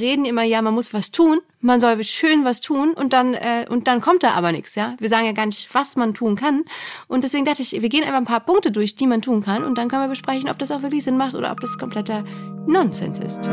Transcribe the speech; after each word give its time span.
wir 0.00 0.08
reden 0.08 0.24
immer, 0.24 0.42
ja, 0.42 0.60
man 0.62 0.74
muss 0.74 0.92
was 0.92 1.10
tun, 1.10 1.40
man 1.60 1.80
soll 1.80 2.02
schön 2.04 2.44
was 2.44 2.60
tun 2.60 2.92
und 2.92 3.12
dann, 3.12 3.34
äh, 3.34 3.66
und 3.68 3.88
dann 3.88 4.00
kommt 4.00 4.22
da 4.22 4.32
aber 4.32 4.52
nichts, 4.52 4.74
ja. 4.74 4.94
Wir 4.98 5.08
sagen 5.08 5.26
ja 5.26 5.32
gar 5.32 5.46
nicht, 5.46 5.68
was 5.72 5.96
man 5.96 6.14
tun 6.14 6.36
kann. 6.36 6.64
Und 7.08 7.24
deswegen 7.24 7.44
dachte 7.44 7.62
ich, 7.62 7.80
wir 7.80 7.88
gehen 7.88 8.04
einfach 8.04 8.18
ein 8.18 8.24
paar 8.24 8.40
Punkte 8.40 8.70
durch, 8.70 8.96
die 8.96 9.06
man 9.06 9.22
tun 9.22 9.42
kann 9.42 9.64
und 9.64 9.78
dann 9.78 9.88
können 9.88 10.02
wir 10.02 10.08
besprechen, 10.08 10.50
ob 10.50 10.58
das 10.58 10.70
auch 10.70 10.82
wirklich 10.82 11.04
Sinn 11.04 11.16
macht 11.16 11.34
oder 11.34 11.50
ob 11.52 11.60
das 11.60 11.78
kompletter 11.78 12.24
Nonsens 12.66 13.18
ist. 13.18 13.48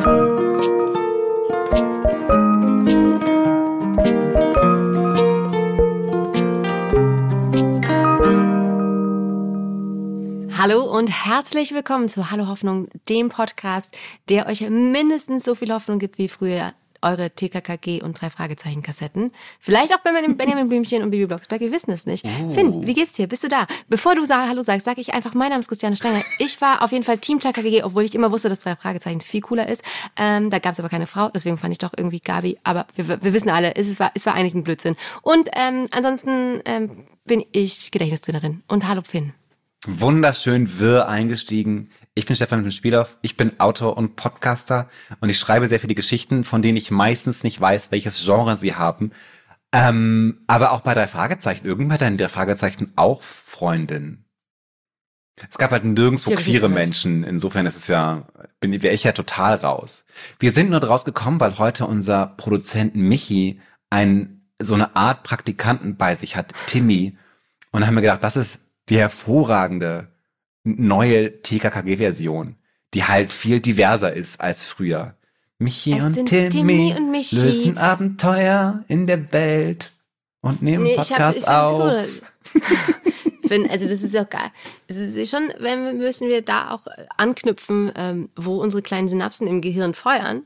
Hallo 10.63 10.85
und 10.85 11.07
herzlich 11.07 11.73
willkommen 11.73 12.07
zu 12.07 12.31
Hallo 12.31 12.47
Hoffnung, 12.47 12.87
dem 13.09 13.27
Podcast, 13.27 13.93
der 14.29 14.47
euch 14.47 14.61
mindestens 14.61 15.43
so 15.43 15.55
viel 15.55 15.73
Hoffnung 15.73 15.99
gibt 15.99 16.17
wie 16.17 16.29
früher 16.29 16.71
eure 17.01 17.31
TKKG 17.31 18.01
und 18.01 18.21
drei 18.21 18.29
Fragezeichen 18.29 18.81
Kassetten. 18.81 19.33
Vielleicht 19.59 19.93
auch 19.93 19.99
bei 19.99 20.11
Benjamin 20.13 20.69
Blümchen 20.69 21.03
und 21.03 21.11
Bibi 21.11 21.25
Blocksberg, 21.25 21.59
wir 21.59 21.73
wissen 21.73 21.91
es 21.91 22.05
nicht. 22.05 22.25
Oh. 22.25 22.53
Finn, 22.53 22.87
wie 22.87 22.93
geht's 22.93 23.11
dir? 23.11 23.27
Bist 23.27 23.43
du 23.43 23.49
da? 23.49 23.67
Bevor 23.89 24.15
du 24.15 24.23
sag, 24.23 24.47
Hallo 24.47 24.63
sagst, 24.63 24.85
sage 24.85 25.01
ich 25.01 25.13
einfach, 25.13 25.33
mein 25.33 25.49
Name 25.49 25.59
ist 25.59 25.67
Christiane 25.67 25.97
Stenger. 25.97 26.21
Ich 26.39 26.61
war 26.61 26.81
auf 26.81 26.93
jeden 26.93 27.03
Fall 27.03 27.17
Team 27.17 27.41
TKKG, 27.41 27.83
obwohl 27.83 28.03
ich 28.03 28.15
immer 28.15 28.31
wusste, 28.31 28.47
dass 28.47 28.59
drei 28.59 28.77
Fragezeichen 28.77 29.19
viel 29.19 29.41
cooler 29.41 29.67
ist. 29.67 29.83
Ähm, 30.15 30.49
da 30.49 30.59
gab 30.59 30.71
es 30.71 30.79
aber 30.79 30.87
keine 30.87 31.07
Frau, 31.07 31.27
deswegen 31.27 31.57
fand 31.57 31.73
ich 31.73 31.79
doch 31.79 31.91
irgendwie 31.97 32.21
Gabi. 32.21 32.57
Aber 32.63 32.87
wir, 32.95 33.21
wir 33.21 33.33
wissen 33.33 33.49
alle, 33.49 33.75
es 33.75 33.99
war, 33.99 34.11
es 34.13 34.25
war 34.25 34.33
eigentlich 34.33 34.53
ein 34.53 34.63
Blödsinn. 34.63 34.95
Und 35.23 35.49
ähm, 35.57 35.89
ansonsten 35.91 36.61
ähm, 36.63 37.05
bin 37.25 37.43
ich 37.51 37.91
Gedächtnistrainerin. 37.91 38.63
Und 38.69 38.87
hallo 38.87 39.01
Finn. 39.03 39.33
Wunderschön 39.85 40.79
wirr 40.79 41.07
eingestiegen. 41.07 41.89
Ich 42.15 42.25
bin 42.25 42.35
Stefan 42.35 42.69
Spielhoff, 42.71 43.17
ich 43.21 43.37
bin 43.37 43.59
Autor 43.59 43.97
und 43.97 44.15
Podcaster 44.15 44.89
und 45.19 45.29
ich 45.29 45.39
schreibe 45.39 45.67
sehr 45.67 45.79
viele 45.79 45.95
Geschichten, 45.95 46.43
von 46.43 46.61
denen 46.61 46.77
ich 46.77 46.91
meistens 46.91 47.43
nicht 47.43 47.59
weiß, 47.59 47.91
welches 47.91 48.23
Genre 48.23 48.55
sie 48.55 48.75
haben. 48.75 49.11
Ähm, 49.71 50.43
aber 50.47 50.71
auch 50.71 50.81
bei 50.81 50.93
drei 50.93 51.07
Fragezeichen, 51.07 51.65
irgendwann 51.65 51.99
hat 51.99 52.19
drei 52.19 52.29
Fragezeichen 52.29 52.93
auch 52.95 53.23
Freundin. 53.23 54.25
Es 55.49 55.57
gab 55.57 55.71
halt 55.71 55.83
nirgendwo 55.83 56.31
queere 56.35 56.69
Menschen, 56.69 57.23
insofern 57.23 57.65
ist 57.65 57.75
es 57.75 57.87
ja, 57.87 58.27
bin 58.59 58.71
wäre 58.83 58.93
ich 58.93 59.03
ja 59.03 59.13
total 59.13 59.55
raus. 59.55 60.05
Wir 60.39 60.51
sind 60.51 60.69
nur 60.69 60.79
draus 60.79 61.05
gekommen, 61.05 61.39
weil 61.39 61.57
heute 61.57 61.87
unser 61.87 62.27
Produzent 62.27 62.95
Michi 62.95 63.59
ein, 63.89 64.45
so 64.59 64.75
eine 64.75 64.95
Art 64.95 65.23
Praktikanten 65.23 65.97
bei 65.97 66.13
sich 66.15 66.35
hat, 66.35 66.53
Timmy. 66.67 67.17
Und 67.71 67.81
dann 67.81 67.87
haben 67.87 67.95
wir 67.95 68.01
gedacht, 68.01 68.23
das 68.23 68.37
ist 68.37 68.72
die 68.89 68.97
hervorragende 68.97 70.09
neue 70.63 71.41
TKKG-Version, 71.41 72.55
die 72.93 73.03
halt 73.03 73.31
viel 73.31 73.59
diverser 73.59 74.13
ist 74.13 74.39
als 74.41 74.65
früher. 74.65 75.15
Michi 75.59 75.93
es 75.93 76.17
und 76.17 76.25
Timmy, 76.25 76.49
Timmy 76.49 76.93
und 76.97 77.11
Michi. 77.11 77.35
lösen 77.37 77.77
Abenteuer 77.77 78.83
in 78.87 79.07
der 79.07 79.31
Welt 79.31 79.91
und 80.41 80.61
nehmen 80.61 80.83
nee, 80.83 80.95
Podcast 80.95 81.47
hab, 81.47 81.71
auf. 81.71 82.05
Finn, 83.47 83.69
also 83.69 83.87
das 83.87 84.01
ist 84.01 84.13
ja 84.13 84.23
auch 84.23 84.29
geil. 84.29 84.51
Es 84.87 84.97
ist 84.97 85.29
schon, 85.29 85.53
wenn 85.59 85.83
wir, 85.83 85.93
müssen 85.93 86.27
wir 86.27 86.41
da 86.41 86.71
auch 86.71 86.85
anknüpfen, 87.17 87.91
ähm, 87.95 88.29
wo 88.35 88.61
unsere 88.61 88.81
kleinen 88.81 89.07
Synapsen 89.07 89.47
im 89.47 89.61
Gehirn 89.61 89.93
feuern. 89.93 90.43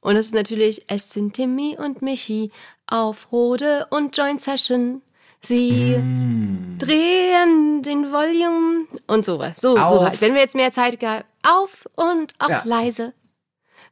Und 0.00 0.14
das 0.14 0.26
ist 0.26 0.34
natürlich, 0.34 0.84
es 0.88 1.10
sind 1.10 1.34
Timmy 1.34 1.76
und 1.78 2.02
Michi 2.02 2.50
auf 2.86 3.32
Rode 3.32 3.86
und 3.90 4.16
Joint 4.16 4.40
Session. 4.40 5.02
Sie 5.40 5.96
mm. 5.96 6.78
drehen 6.78 7.82
den 7.82 8.12
Volume 8.12 8.86
und 9.06 9.24
sowas. 9.24 9.60
So, 9.60 9.78
auf. 9.78 9.90
so 9.90 10.04
halt. 10.04 10.20
Wenn 10.20 10.34
wir 10.34 10.40
jetzt 10.40 10.54
mehr 10.54 10.72
Zeit 10.72 10.98
gehabt, 11.00 11.26
auf 11.42 11.88
und 11.94 12.34
auch 12.38 12.48
ja. 12.48 12.62
leise, 12.64 13.14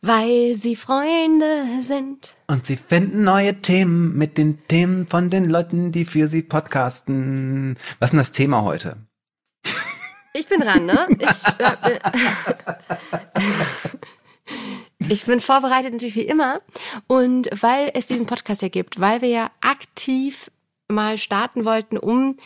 weil 0.03 0.57
sie 0.57 0.77
Freunde 0.77 1.67
sind. 1.81 2.37
Und 2.47 2.67
sie 2.67 2.77
finden 2.77 3.25
neue 3.25 3.61
Themen 3.63 4.17
mit 4.17 4.39
den 4.39 4.67
Themen 4.69 5.07
von 5.07 5.31
den 5.31 5.49
Leuten, 5.49 5.93
die 5.93 6.05
für 6.05 6.29
sie 6.29 6.43
podcasten. 6.43 7.77
Was 7.99 8.09
ist 8.09 8.13
denn 8.13 8.19
das 8.19 8.33
Thema 8.33 8.63
heute? 8.63 8.97
Ich 10.33 10.49
bin 10.49 10.61
dran, 10.61 10.85
ne? 10.85 11.07
Ich, 11.19 11.47
äh, 11.59 11.99
Ich 15.09 15.25
bin 15.25 15.41
vorbereitet 15.41 15.93
natürlich 15.93 16.15
wie 16.15 16.23
immer. 16.23 16.61
Und 17.07 17.49
weil 17.61 17.91
es 17.95 18.07
diesen 18.07 18.27
Podcast 18.27 18.63
ja 18.63 18.69
gibt, 18.69 19.01
weil 19.01 19.23
wir 19.23 19.29
ja 19.29 19.51
aktiv 19.61 20.51
mal 20.89 21.19
starten 21.19 21.65
wollten, 21.65 21.99
um, 21.99 22.37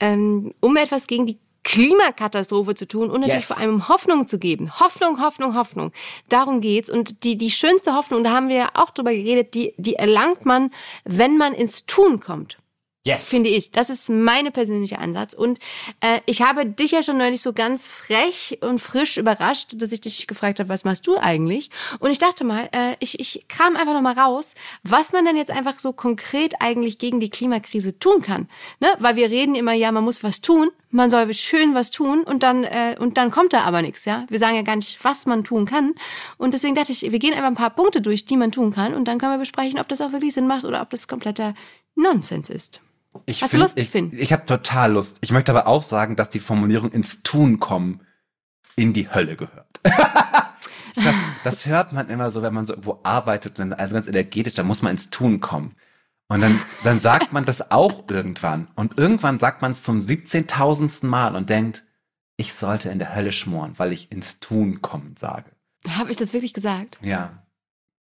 ähm, 0.00 0.54
um 0.60 0.76
etwas 0.76 1.06
gegen 1.06 1.26
die 1.26 1.38
Klimakatastrophe 1.64 2.74
zu 2.74 2.88
tun 2.88 3.10
und 3.10 3.20
natürlich 3.20 3.48
yes. 3.48 3.48
vor 3.48 3.58
allem 3.58 3.88
Hoffnung 3.88 4.26
zu 4.26 4.38
geben. 4.38 4.80
Hoffnung, 4.80 5.20
Hoffnung, 5.20 5.54
Hoffnung. 5.54 5.92
Darum 6.30 6.62
geht's. 6.62 6.88
Und 6.88 7.24
die, 7.24 7.36
die 7.36 7.50
schönste 7.50 7.94
Hoffnung, 7.94 8.24
da 8.24 8.30
haben 8.30 8.48
wir 8.48 8.56
ja 8.56 8.68
auch 8.74 8.90
drüber 8.90 9.12
geredet, 9.12 9.54
die, 9.54 9.74
die 9.76 9.96
erlangt 9.96 10.46
man, 10.46 10.70
wenn 11.04 11.36
man 11.36 11.52
ins 11.52 11.84
Tun 11.84 12.20
kommt. 12.20 12.56
Yes. 13.08 13.28
Finde 13.28 13.48
ich. 13.48 13.70
Das 13.70 13.88
ist 13.88 14.10
meine 14.10 14.50
persönliche 14.50 14.98
Ansatz. 14.98 15.32
Und 15.32 15.58
äh, 16.00 16.20
ich 16.26 16.42
habe 16.42 16.66
dich 16.66 16.90
ja 16.90 17.02
schon 17.02 17.16
neulich 17.16 17.40
so 17.40 17.54
ganz 17.54 17.86
frech 17.86 18.58
und 18.60 18.80
frisch 18.80 19.16
überrascht, 19.16 19.76
dass 19.76 19.92
ich 19.92 20.02
dich 20.02 20.26
gefragt 20.26 20.60
habe, 20.60 20.68
was 20.68 20.84
machst 20.84 21.06
du 21.06 21.16
eigentlich? 21.16 21.70
Und 22.00 22.10
ich 22.10 22.18
dachte 22.18 22.44
mal, 22.44 22.68
äh, 22.72 22.96
ich, 22.98 23.18
ich 23.18 23.46
kram 23.48 23.76
einfach 23.76 23.94
nochmal 23.94 24.18
raus, 24.18 24.52
was 24.82 25.12
man 25.12 25.24
denn 25.24 25.38
jetzt 25.38 25.50
einfach 25.50 25.78
so 25.78 25.94
konkret 25.94 26.56
eigentlich 26.60 26.98
gegen 26.98 27.18
die 27.18 27.30
Klimakrise 27.30 27.98
tun 27.98 28.20
kann. 28.20 28.46
Ne? 28.80 28.88
Weil 28.98 29.16
wir 29.16 29.30
reden 29.30 29.54
immer, 29.54 29.72
ja, 29.72 29.90
man 29.90 30.04
muss 30.04 30.22
was 30.22 30.42
tun, 30.42 30.70
man 30.90 31.08
soll 31.08 31.32
schön 31.32 31.74
was 31.74 31.90
tun 31.90 32.24
und 32.24 32.42
dann, 32.42 32.64
äh, 32.64 32.96
und 32.98 33.16
dann 33.16 33.30
kommt 33.30 33.54
da 33.54 33.62
aber 33.62 33.80
nichts, 33.80 34.04
ja. 34.04 34.26
Wir 34.28 34.38
sagen 34.38 34.56
ja 34.56 34.62
gar 34.62 34.76
nicht, 34.76 35.02
was 35.02 35.24
man 35.24 35.44
tun 35.44 35.64
kann. 35.64 35.94
Und 36.36 36.52
deswegen 36.52 36.74
dachte 36.74 36.92
ich, 36.92 37.10
wir 37.10 37.18
gehen 37.18 37.32
einfach 37.32 37.48
ein 37.48 37.54
paar 37.54 37.70
Punkte 37.70 38.02
durch, 38.02 38.26
die 38.26 38.36
man 38.36 38.52
tun 38.52 38.72
kann 38.72 38.94
und 38.94 39.08
dann 39.08 39.18
können 39.18 39.32
wir 39.32 39.38
besprechen, 39.38 39.80
ob 39.80 39.88
das 39.88 40.02
auch 40.02 40.12
wirklich 40.12 40.34
Sinn 40.34 40.46
macht 40.46 40.66
oder 40.66 40.82
ob 40.82 40.90
das 40.90 41.08
kompletter 41.08 41.54
Nonsens 41.94 42.50
ist. 42.50 42.82
Ich 43.26 43.42
Hast 43.42 43.50
find, 43.50 43.60
du 43.60 43.64
Lust, 43.64 43.78
ich, 43.78 43.90
Finn? 43.90 44.12
Ich 44.16 44.32
habe 44.32 44.46
total 44.46 44.92
Lust. 44.92 45.18
Ich 45.20 45.30
möchte 45.30 45.52
aber 45.52 45.66
auch 45.66 45.82
sagen, 45.82 46.16
dass 46.16 46.30
die 46.30 46.40
Formulierung 46.40 46.90
ins 46.90 47.22
Tun 47.22 47.60
kommen 47.60 48.00
in 48.76 48.92
die 48.92 49.12
Hölle 49.12 49.36
gehört. 49.36 49.80
das, 49.82 51.14
das, 51.44 51.66
hört 51.66 51.92
man 51.92 52.08
immer 52.08 52.30
so, 52.30 52.42
wenn 52.42 52.54
man 52.54 52.66
so 52.66 52.74
irgendwo 52.74 53.00
arbeitet 53.02 53.58
und 53.58 53.72
also 53.72 53.94
ganz 53.94 54.06
energetisch, 54.06 54.54
da 54.54 54.62
muss 54.62 54.82
man 54.82 54.92
ins 54.92 55.10
Tun 55.10 55.40
kommen. 55.40 55.74
Und 56.28 56.42
dann, 56.42 56.60
dann 56.84 57.00
sagt 57.00 57.32
man 57.32 57.44
das 57.44 57.70
auch 57.70 58.04
irgendwann. 58.08 58.68
Und 58.74 58.98
irgendwann 58.98 59.38
sagt 59.38 59.62
man 59.62 59.72
es 59.72 59.82
zum 59.82 60.00
17.000. 60.00 61.06
Mal 61.06 61.34
und 61.34 61.48
denkt, 61.48 61.84
ich 62.36 62.52
sollte 62.54 62.90
in 62.90 62.98
der 62.98 63.14
Hölle 63.14 63.32
schmoren, 63.32 63.74
weil 63.78 63.92
ich 63.92 64.12
ins 64.12 64.38
Tun 64.38 64.82
kommen 64.82 65.16
sage. 65.18 65.50
Habe 65.88 66.10
ich 66.10 66.16
das 66.16 66.34
wirklich 66.34 66.54
gesagt? 66.54 66.98
Ja. 67.02 67.42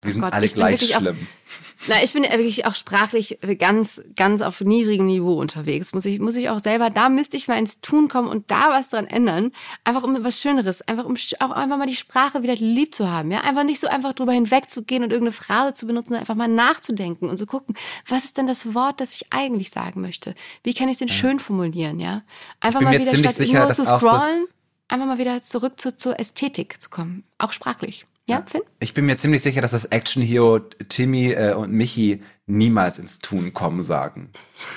Wir 0.03 0.13
sind 0.13 0.21
Gott, 0.21 0.33
alle 0.33 0.47
gleich 0.47 0.81
schlimm. 0.81 1.17
Auch, 1.17 1.87
na, 1.87 2.01
ich 2.01 2.13
bin 2.13 2.23
wirklich 2.23 2.65
auch 2.65 2.75
sprachlich 2.75 3.39
ganz, 3.59 4.01
ganz 4.15 4.41
auf 4.41 4.61
niedrigem 4.61 5.05
Niveau 5.05 5.33
unterwegs. 5.33 5.93
Muss 5.93 6.05
ich, 6.05 6.19
muss 6.19 6.35
ich 6.35 6.49
auch 6.49 6.59
selber, 6.59 6.89
da 6.89 7.09
müsste 7.09 7.35
ich 7.35 7.47
mal 7.47 7.59
ins 7.59 7.81
Tun 7.81 8.07
kommen 8.07 8.29
und 8.29 8.49
da 8.49 8.69
was 8.69 8.89
dran 8.89 9.05
ändern. 9.05 9.51
Einfach 9.83 10.03
um 10.03 10.23
was 10.23 10.39
Schöneres. 10.39 10.81
Einfach 10.81 11.05
um 11.05 11.15
auch 11.39 11.51
einfach 11.51 11.77
mal 11.77 11.87
die 11.87 11.95
Sprache 11.95 12.41
wieder 12.41 12.55
lieb 12.55 12.95
zu 12.95 13.11
haben. 13.11 13.31
Ja, 13.31 13.41
einfach 13.41 13.63
nicht 13.63 13.79
so 13.79 13.87
einfach 13.87 14.13
drüber 14.13 14.31
hinwegzugehen 14.31 15.03
und 15.03 15.11
irgendeine 15.11 15.33
Phrase 15.33 15.73
zu 15.73 15.85
benutzen, 15.85 16.15
einfach 16.15 16.35
mal 16.35 16.47
nachzudenken 16.47 17.29
und 17.29 17.37
zu 17.37 17.45
gucken, 17.45 17.75
was 18.07 18.25
ist 18.25 18.37
denn 18.37 18.47
das 18.47 18.73
Wort, 18.73 19.01
das 19.01 19.13
ich 19.13 19.33
eigentlich 19.33 19.71
sagen 19.71 20.01
möchte? 20.01 20.35
Wie 20.63 20.73
kann 20.73 20.87
ich 20.87 20.93
es 20.93 20.99
denn 20.99 21.09
schön 21.09 21.39
formulieren? 21.39 21.99
Ja, 21.99 22.23
einfach 22.61 22.81
mal 22.81 22.97
wieder 22.97 23.17
statt 23.17 23.35
sicher, 23.35 23.65
nur 23.65 23.73
zu 23.73 23.85
scrollen, 23.85 24.47
einfach 24.87 25.05
mal 25.05 25.17
wieder 25.17 25.41
zurück 25.41 25.79
zu, 25.79 25.97
zur 25.97 26.19
Ästhetik 26.19 26.81
zu 26.81 26.89
kommen. 26.89 27.23
Auch 27.37 27.51
sprachlich. 27.51 28.05
Ja, 28.29 28.43
Finn? 28.45 28.61
Ich 28.79 28.93
bin 28.93 29.05
mir 29.05 29.17
ziemlich 29.17 29.43
sicher, 29.43 29.61
dass 29.61 29.71
das 29.71 29.85
Action-Hero 29.85 30.59
Timmy 30.87 31.31
äh, 31.31 31.53
und 31.53 31.71
Michi 31.71 32.23
niemals 32.45 32.97
ins 32.97 33.19
Tun 33.19 33.53
kommen 33.53 33.83
sagen, 33.83 34.31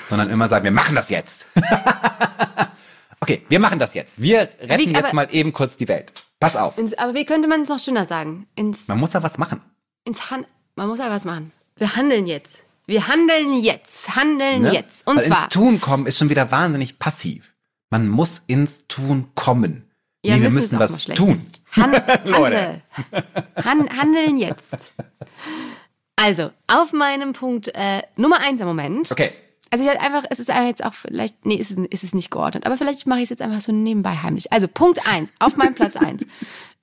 sondern 0.09 0.29
immer 0.29 0.49
sagen, 0.49 0.65
wir 0.65 0.71
machen 0.71 0.95
das 0.95 1.09
jetzt. 1.09 1.47
okay, 3.21 3.43
wir 3.47 3.59
machen 3.59 3.79
das 3.79 3.93
jetzt. 3.93 4.21
Wir 4.21 4.49
retten 4.59 4.89
wie, 4.89 4.93
jetzt 4.93 5.13
mal 5.13 5.27
eben 5.31 5.53
kurz 5.53 5.77
die 5.77 5.87
Welt. 5.87 6.11
Pass 6.39 6.55
auf. 6.55 6.77
Ins, 6.77 6.97
aber 6.97 7.15
wie 7.15 7.25
könnte 7.25 7.47
man 7.47 7.61
es 7.61 7.69
noch 7.69 7.79
schöner 7.79 8.05
sagen? 8.05 8.47
Ins, 8.55 8.87
man 8.89 8.99
muss 8.99 9.11
da 9.11 9.23
was 9.23 9.37
machen. 9.37 9.61
Ins 10.05 10.29
Han 10.29 10.45
man 10.77 10.89
muss 10.89 10.99
da 10.99 11.09
was 11.09 11.25
machen. 11.25 11.51
Wir 11.75 11.95
handeln 11.95 12.27
jetzt. 12.27 12.63
Wir 12.85 13.07
handeln 13.07 13.61
jetzt. 13.61 14.15
Handeln 14.15 14.61
ne? 14.61 14.73
jetzt. 14.73 15.07
Und 15.07 15.17
Weil 15.17 15.25
zwar. 15.25 15.43
Ins 15.45 15.53
Tun 15.53 15.81
kommen 15.81 16.05
ist 16.05 16.19
schon 16.19 16.29
wieder 16.29 16.51
wahnsinnig 16.51 16.99
passiv. 16.99 17.55
Man 17.89 18.07
muss 18.07 18.43
ins 18.45 18.87
Tun 18.87 19.31
kommen. 19.33 19.86
Ja, 20.27 20.35
nee, 20.35 20.43
wir 20.43 20.51
müssen 20.51 20.79
was 20.79 21.05
tun. 21.05 21.45
Han 21.71 21.93
handle. 22.33 22.81
Han 23.63 23.89
handeln 23.97 24.37
jetzt. 24.37 24.93
Also, 26.15 26.51
auf 26.67 26.93
meinem 26.93 27.33
Punkt 27.33 27.69
äh, 27.69 28.01
Nummer 28.15 28.39
eins 28.41 28.59
im 28.59 28.67
Moment. 28.67 29.11
Okay. 29.11 29.33
Also 29.69 29.83
ich 29.83 29.89
halt 29.89 30.01
einfach, 30.01 30.23
es 30.29 30.39
ist 30.39 30.47
jetzt 30.47 30.83
auch 30.83 30.93
vielleicht, 30.93 31.45
nee, 31.45 31.55
ist 31.55 31.71
es, 31.71 31.77
ist 31.89 32.03
es 32.03 32.13
nicht 32.13 32.31
geordnet, 32.31 32.65
aber 32.65 32.77
vielleicht 32.77 33.05
mache 33.05 33.19
ich 33.19 33.25
es 33.25 33.29
jetzt 33.31 33.41
einfach 33.41 33.59
so 33.59 33.71
nebenbei 33.71 34.11
heimlich. 34.11 34.51
Also 34.53 34.67
Punkt 34.67 35.05
eins 35.07 35.31
auf 35.39 35.57
meinem 35.57 35.75
Platz 35.75 35.95
eins. 35.97 36.25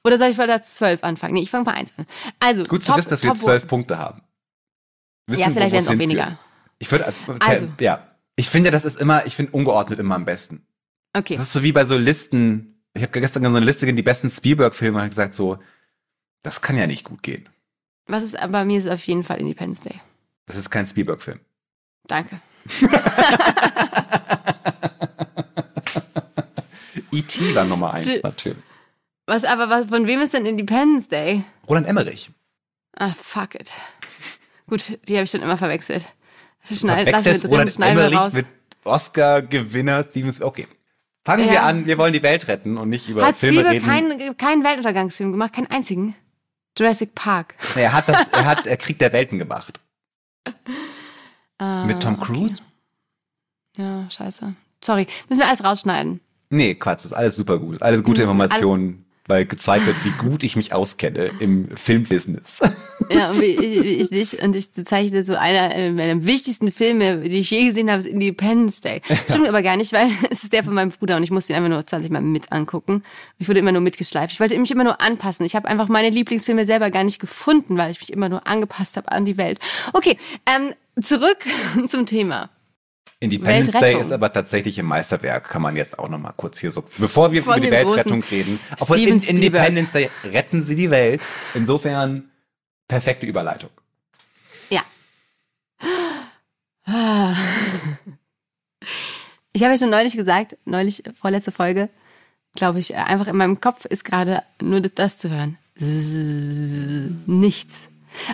Oder 0.04 0.18
soll 0.18 0.28
ich 0.28 0.36
bei 0.36 0.44
Platz 0.44 0.74
zwölf 0.74 1.02
anfangen? 1.02 1.34
Nee, 1.34 1.40
ich 1.40 1.50
fange 1.50 1.64
bei 1.64 1.72
eins 1.72 1.94
an. 1.96 2.04
Also, 2.40 2.64
Gut 2.64 2.84
top, 2.84 2.96
zu 2.96 2.98
wissen, 2.98 3.10
dass 3.10 3.22
wir 3.22 3.34
zwölf 3.34 3.66
Punkte 3.66 3.98
haben. 3.98 4.20
Wissen, 5.26 5.40
ja, 5.40 5.50
vielleicht 5.50 5.72
werden 5.72 5.84
es 5.84 5.88
auch 5.88 5.98
weniger. 5.98 6.38
Ich 6.78 6.90
würde, 6.92 7.06
äh, 7.06 7.32
also. 7.40 7.68
ja, 7.80 8.06
ich 8.36 8.50
finde, 8.50 8.70
das 8.70 8.84
ist 8.84 9.00
immer, 9.00 9.26
ich 9.26 9.34
finde 9.34 9.52
ungeordnet 9.52 9.98
immer 9.98 10.16
am 10.16 10.26
besten. 10.26 10.66
Okay. 11.16 11.36
Das 11.36 11.44
ist 11.44 11.52
so 11.52 11.62
wie 11.62 11.72
bei 11.72 11.84
so 11.84 11.96
Listen, 11.96 12.73
ich 12.94 13.02
habe 13.02 13.20
gestern 13.20 13.42
so 13.42 13.48
eine 13.48 13.60
Liste 13.60 13.86
in 13.86 13.96
die 13.96 14.02
besten 14.02 14.30
Spielberg-Filme 14.30 15.02
und 15.02 15.08
gesagt 15.08 15.34
so, 15.34 15.58
das 16.42 16.62
kann 16.62 16.76
ja 16.76 16.86
nicht 16.86 17.04
gut 17.04 17.22
gehen. 17.22 17.48
Was 18.06 18.22
ist, 18.22 18.36
bei 18.50 18.64
mir 18.64 18.78
ist 18.78 18.84
es 18.84 18.90
auf 18.90 19.04
jeden 19.06 19.24
Fall 19.24 19.40
Independence 19.40 19.80
Day. 19.80 20.00
Das 20.46 20.56
ist 20.56 20.70
kein 20.70 20.86
Spielberg-Film. 20.86 21.40
Danke. 22.06 22.40
E.T. 27.10 27.54
war 27.54 27.64
Nummer 27.64 27.94
eins, 27.94 28.10
natürlich. 28.22 28.58
Was, 29.26 29.44
aber 29.44 29.70
was, 29.70 29.86
von 29.86 30.06
wem 30.06 30.20
ist 30.20 30.34
denn 30.34 30.46
Independence 30.46 31.08
Day? 31.08 31.44
Roland 31.68 31.86
Emmerich. 31.86 32.30
Ah, 32.96 33.10
fuck 33.10 33.54
it. 33.54 33.72
Gut, 34.68 34.98
die 35.08 35.14
habe 35.16 35.24
ich 35.24 35.30
schon 35.30 35.42
immer 35.42 35.56
verwechselt. 35.56 36.04
Schneid, 36.64 37.06
lass 37.10 37.22
Verwechselst 37.22 37.42
wir 37.44 37.50
drin, 37.50 37.68
Roland 37.68 37.80
Emmerich 37.80 38.18
raus. 38.18 38.32
mit 38.32 38.46
Oscar-Gewinner 38.84 40.04
Steven. 40.04 40.42
Okay. 40.42 40.66
Fangen 41.24 41.46
wir 41.46 41.54
Ja. 41.54 41.62
an, 41.66 41.86
wir 41.86 41.96
wollen 41.98 42.12
die 42.12 42.22
Welt 42.22 42.48
retten 42.48 42.76
und 42.76 42.90
nicht 42.90 43.08
über 43.08 43.24
Hat 43.24 43.36
Filme 43.36 43.60
Spielberg 43.60 43.74
reden. 43.74 44.18
keinen 44.18 44.36
keinen 44.36 44.64
Weltuntergangsfilm 44.64 45.32
gemacht? 45.32 45.52
Keinen 45.54 45.68
einzigen? 45.70 46.14
Jurassic 46.78 47.14
Park. 47.14 47.54
Nee, 47.76 47.82
er 47.82 47.92
hat 47.92 48.08
das, 48.08 48.28
er 48.28 48.44
hat 48.44 48.64
Krieg 48.80 48.98
der 48.98 49.12
Welten 49.12 49.38
gemacht. 49.38 49.80
Ah, 51.58 51.84
Mit 51.86 52.02
Tom 52.02 52.14
okay. 52.20 52.32
Cruise? 52.32 52.62
Ja, 53.76 54.06
scheiße. 54.10 54.54
Sorry, 54.82 55.06
müssen 55.28 55.40
wir 55.40 55.46
alles 55.48 55.64
rausschneiden. 55.64 56.20
Nee, 56.50 56.74
Quatsch, 56.74 56.98
das 56.98 57.06
ist 57.06 57.12
alles 57.12 57.36
super 57.36 57.58
gut. 57.58 57.80
Alles 57.80 58.02
gute 58.02 58.22
Informationen, 58.22 59.04
weil 59.26 59.46
gezeigt 59.46 59.86
wird, 59.86 59.96
wie 60.04 60.10
gut 60.10 60.44
ich 60.44 60.56
mich 60.56 60.72
auskenne 60.72 61.30
im 61.40 61.74
Filmbusiness. 61.76 62.60
Ja, 63.10 63.30
und 63.30 63.40
wie, 63.40 63.58
wie 63.58 63.96
ich 63.96 64.10
nicht. 64.10 64.42
Und 64.42 64.56
ich 64.56 64.72
zeichne 64.72 65.24
so 65.24 65.34
einer 65.34 65.74
äh, 65.74 65.90
meiner 65.90 66.24
wichtigsten 66.24 66.72
Filme, 66.72 67.18
die 67.18 67.40
ich 67.40 67.50
je 67.50 67.66
gesehen 67.66 67.90
habe, 67.90 68.00
ist 68.00 68.06
Independence 68.06 68.80
Day. 68.80 69.02
Stimmt 69.28 69.48
aber 69.48 69.62
gar 69.62 69.76
nicht, 69.76 69.92
weil 69.92 70.08
es 70.30 70.44
ist 70.44 70.52
der 70.52 70.64
von 70.64 70.74
meinem 70.74 70.90
Bruder 70.90 71.16
und 71.16 71.22
ich 71.22 71.30
musste 71.30 71.52
ihn 71.52 71.56
einfach 71.56 71.70
nur 71.70 71.86
20 71.86 72.10
Mal 72.10 72.22
mit 72.22 72.52
angucken. 72.52 73.02
Ich 73.38 73.48
wurde 73.48 73.60
immer 73.60 73.72
nur 73.72 73.80
mitgeschleift. 73.80 74.32
Ich 74.32 74.40
wollte 74.40 74.58
mich 74.58 74.70
immer 74.70 74.84
nur 74.84 75.00
anpassen. 75.00 75.44
Ich 75.46 75.56
habe 75.56 75.68
einfach 75.68 75.88
meine 75.88 76.10
Lieblingsfilme 76.10 76.66
selber 76.66 76.90
gar 76.90 77.04
nicht 77.04 77.20
gefunden, 77.20 77.76
weil 77.76 77.90
ich 77.90 78.00
mich 78.00 78.12
immer 78.12 78.28
nur 78.28 78.46
angepasst 78.46 78.96
habe 78.96 79.10
an 79.12 79.24
die 79.24 79.36
Welt. 79.36 79.58
Okay, 79.92 80.18
ähm, 80.46 80.74
zurück 81.02 81.38
zum 81.88 82.06
Thema. 82.06 82.50
Independence 83.20 83.78
Day 83.78 83.98
ist 83.98 84.12
aber 84.12 84.32
tatsächlich 84.32 84.78
ein 84.78 84.86
Meisterwerk, 84.86 85.48
kann 85.48 85.62
man 85.62 85.76
jetzt 85.76 85.98
auch 85.98 86.08
noch 86.08 86.18
mal 86.18 86.34
kurz 86.36 86.58
hier 86.58 86.72
so, 86.72 86.84
bevor 86.98 87.32
wir 87.32 87.42
Von 87.42 87.54
über 87.54 87.66
die 87.66 87.70
Weltrettung 87.70 88.22
reden. 88.30 88.60
Obwohl 88.78 88.98
in. 88.98 89.18
Independence 89.18 89.92
Day 89.92 90.10
retten 90.24 90.62
sie 90.62 90.74
die 90.74 90.90
Welt. 90.90 91.22
Insofern 91.54 92.24
perfekte 92.88 93.26
Überleitung. 93.26 93.70
Ja. 94.70 94.82
Ich 99.52 99.62
habe 99.62 99.72
ja 99.72 99.78
schon 99.78 99.90
neulich 99.90 100.16
gesagt, 100.16 100.56
neulich, 100.64 101.02
vorletzte 101.18 101.52
Folge, 101.52 101.88
glaube 102.54 102.80
ich, 102.80 102.94
einfach 102.96 103.28
in 103.28 103.36
meinem 103.36 103.60
Kopf 103.60 103.84
ist 103.84 104.04
gerade 104.04 104.42
nur 104.60 104.80
das 104.80 105.16
zu 105.16 105.30
hören. 105.30 105.58
Nichts. 107.26 107.88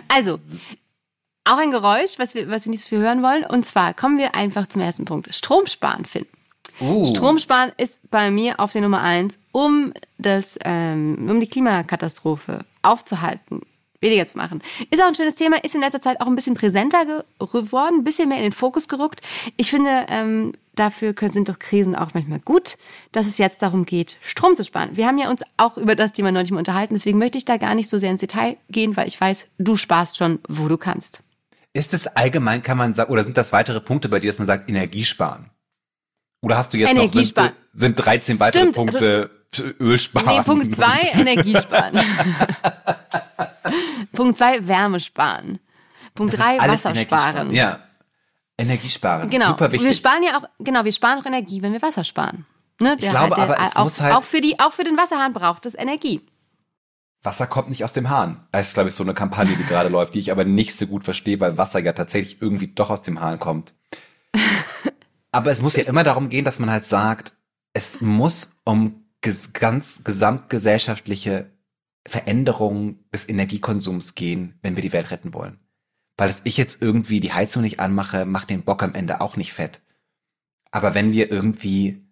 Also, 0.07 0.39
auch 1.43 1.57
ein 1.57 1.71
Geräusch, 1.71 2.17
was 2.17 2.35
wir, 2.35 2.49
was 2.49 2.65
wir 2.65 2.71
nicht 2.71 2.81
so 2.81 2.89
viel 2.89 2.99
hören 2.99 3.23
wollen. 3.23 3.43
Und 3.43 3.65
zwar 3.65 3.93
kommen 3.93 4.17
wir 4.17 4.35
einfach 4.35 4.67
zum 4.67 4.81
ersten 4.81 5.05
Punkt. 5.05 5.33
Strom 5.33 5.65
sparen, 5.65 6.05
Finn. 6.05 6.25
Uh, 6.79 7.05
Strom 7.05 7.39
sparen 7.39 7.71
ist 7.77 7.99
bei 8.09 8.31
mir 8.31 8.59
auf 8.59 8.71
der 8.71 8.81
Nummer 8.81 9.01
eins, 9.01 9.39
um 9.51 9.93
das, 10.17 10.57
ähm, 10.63 11.27
um 11.29 11.39
die 11.39 11.47
Klimakatastrophe 11.47 12.65
aufzuhalten, 12.81 13.61
weniger 14.01 14.25
zu 14.25 14.37
machen. 14.37 14.61
Ist 14.89 15.01
auch 15.01 15.07
ein 15.07 15.15
schönes 15.15 15.35
Thema, 15.35 15.57
ist 15.63 15.75
in 15.75 15.81
letzter 15.81 16.01
Zeit 16.01 16.19
auch 16.19 16.27
ein 16.27 16.35
bisschen 16.35 16.55
präsenter 16.55 17.05
ge- 17.05 17.23
geworden, 17.39 17.99
ein 17.99 18.03
bisschen 18.03 18.27
mehr 18.29 18.37
in 18.37 18.43
den 18.43 18.51
Fokus 18.51 18.87
gerückt. 18.87 19.21
Ich 19.57 19.69
finde, 19.69 20.05
ähm, 20.09 20.53
dafür 20.75 21.13
können, 21.13 21.31
sind 21.31 21.49
doch 21.49 21.59
Krisen 21.59 21.95
auch 21.95 22.13
manchmal 22.13 22.39
gut, 22.39 22.77
dass 23.11 23.27
es 23.27 23.37
jetzt 23.37 23.61
darum 23.61 23.85
geht, 23.85 24.17
Strom 24.21 24.55
zu 24.55 24.63
sparen. 24.65 24.97
Wir 24.97 25.05
haben 25.07 25.17
ja 25.19 25.29
uns 25.29 25.43
auch 25.57 25.77
über 25.77 25.95
das 25.95 26.13
Thema 26.13 26.31
neulich 26.31 26.51
mal 26.51 26.59
unterhalten, 26.59 26.95
deswegen 26.95 27.17
möchte 27.19 27.37
ich 27.37 27.45
da 27.45 27.57
gar 27.57 27.75
nicht 27.75 27.89
so 27.89 27.99
sehr 27.99 28.09
ins 28.11 28.21
Detail 28.21 28.57
gehen, 28.69 28.97
weil 28.97 29.07
ich 29.07 29.19
weiß, 29.21 29.47
du 29.59 29.75
sparst 29.75 30.17
schon, 30.17 30.39
wo 30.49 30.67
du 30.67 30.77
kannst. 30.77 31.19
Ist 31.73 31.93
es 31.93 32.07
allgemein, 32.07 32.61
kann 32.63 32.77
man 32.77 32.93
sagen, 32.93 33.11
oder 33.13 33.23
sind 33.23 33.37
das 33.37 33.53
weitere 33.53 33.79
Punkte 33.79 34.09
bei 34.09 34.19
dir, 34.19 34.29
dass 34.31 34.39
man 34.39 34.47
sagt, 34.47 34.67
Energiesparen? 34.69 35.49
Oder 36.43 36.57
hast 36.57 36.73
du 36.73 36.77
jetzt 36.79 36.89
noch, 36.93 37.01
sind, 37.03 37.11
Energiesparen. 37.11 37.51
sind 37.71 37.95
13 37.95 38.39
weitere 38.39 38.61
Stimmt, 38.63 38.75
Punkte 38.75 39.29
Öl 39.79 39.99
sparen? 39.99 40.37
Nee, 40.37 40.41
Punkt 40.43 40.73
zwei, 40.75 40.97
Energiesparen. 41.13 41.99
Punkt 44.13 44.37
zwei, 44.37 44.67
Wärme 44.67 44.99
sparen. 44.99 45.59
Punkt 46.13 46.33
Das 46.33 46.39
drei, 46.39 46.57
Wasser 46.57 46.95
sparen. 46.95 47.53
Ja. 47.53 47.79
Energiesparen. 48.57 49.29
Genau. 49.29 49.47
Super 49.47 49.71
wichtig. 49.71 49.87
Wir 49.89 49.95
sparen 49.95 50.23
ja 50.23 50.37
auch, 50.37 50.43
genau, 50.59 50.85
wir 50.85 50.91
sparen 50.91 51.19
auch 51.19 51.25
Energie, 51.25 51.61
wenn 51.61 51.73
wir 51.73 51.81
Wasser 51.81 52.03
sparen. 52.03 52.45
Ne? 52.79 52.97
Der, 52.97 53.11
glaube 53.11 53.37
aber, 53.37 53.57
es 53.59 53.75
auch, 53.75 53.83
muss 53.83 54.01
halt- 54.01 54.15
auch 54.15 54.23
für 54.23 54.41
die, 54.41 54.59
auch 54.59 54.71
für 54.71 54.83
den 54.83 54.97
Wasserhahn 54.97 55.33
braucht 55.33 55.65
es 55.65 55.75
Energie. 55.75 56.21
Wasser 57.23 57.45
kommt 57.45 57.69
nicht 57.69 57.83
aus 57.83 57.93
dem 57.93 58.09
Hahn. 58.09 58.47
Das 58.51 58.69
ist, 58.69 58.73
glaube 58.73 58.89
ich, 58.89 58.95
so 58.95 59.03
eine 59.03 59.13
Kampagne, 59.13 59.55
die 59.55 59.65
gerade 59.65 59.89
läuft, 59.89 60.15
die 60.15 60.19
ich 60.19 60.31
aber 60.31 60.43
nicht 60.43 60.75
so 60.75 60.87
gut 60.87 61.03
verstehe, 61.03 61.39
weil 61.39 61.57
Wasser 61.57 61.79
ja 61.79 61.93
tatsächlich 61.93 62.41
irgendwie 62.41 62.67
doch 62.67 62.89
aus 62.89 63.03
dem 63.03 63.21
Hahn 63.21 63.39
kommt. 63.39 63.73
aber 65.31 65.51
es 65.51 65.61
muss 65.61 65.75
ja 65.75 65.83
immer 65.83 66.03
darum 66.03 66.29
gehen, 66.29 66.45
dass 66.45 66.59
man 66.59 66.71
halt 66.71 66.85
sagt, 66.85 67.33
es 67.73 68.01
muss 68.01 68.53
um 68.63 69.05
ges 69.21 69.53
ganz 69.53 70.03
gesamtgesellschaftliche 70.03 71.51
Veränderungen 72.07 73.03
des 73.13 73.27
Energiekonsums 73.29 74.15
gehen, 74.15 74.57
wenn 74.61 74.75
wir 74.75 74.81
die 74.81 74.93
Welt 74.93 75.11
retten 75.11 75.33
wollen. 75.33 75.59
Weil 76.17 76.27
dass 76.27 76.41
ich 76.43 76.57
jetzt 76.57 76.81
irgendwie 76.81 77.19
die 77.19 77.33
Heizung 77.33 77.63
nicht 77.63 77.79
anmache, 77.79 78.25
macht 78.25 78.49
den 78.49 78.63
Bock 78.63 78.83
am 78.83 78.93
Ende 78.93 79.21
auch 79.21 79.37
nicht 79.37 79.53
fett. 79.53 79.81
Aber 80.71 80.95
wenn 80.95 81.11
wir 81.11 81.31
irgendwie 81.31 82.05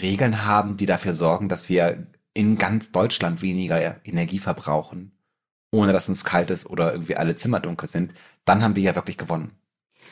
Regeln 0.00 0.44
haben, 0.44 0.76
die 0.76 0.86
dafür 0.86 1.14
sorgen, 1.14 1.48
dass 1.48 1.68
wir 1.68 2.06
in 2.34 2.58
ganz 2.58 2.92
Deutschland 2.92 3.42
weniger 3.42 4.04
Energie 4.04 4.38
verbrauchen, 4.38 5.12
ohne 5.72 5.92
dass 5.92 6.08
uns 6.08 6.24
kalt 6.24 6.50
ist 6.50 6.66
oder 6.66 6.92
irgendwie 6.92 7.16
alle 7.16 7.36
Zimmer 7.36 7.60
dunkel 7.60 7.88
sind, 7.88 8.14
dann 8.44 8.62
haben 8.62 8.76
wir 8.76 8.82
ja 8.82 8.94
wirklich 8.94 9.18
gewonnen. 9.18 9.52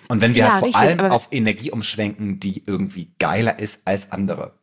Und 0.09 0.21
wenn 0.21 0.35
wir 0.35 0.45
Ja, 0.45 0.53
halt 0.53 0.61
vor 0.61 0.69
richtig, 0.69 1.01
allem 1.01 1.13
auf 1.13 1.29
Energie 1.31 1.71
umschwenken, 1.71 2.41
die 2.41 2.65
irgendwie 2.67 3.15
geiler 3.19 3.59
ist 3.59 3.87
als 3.87 4.13
andere. 4.13 4.58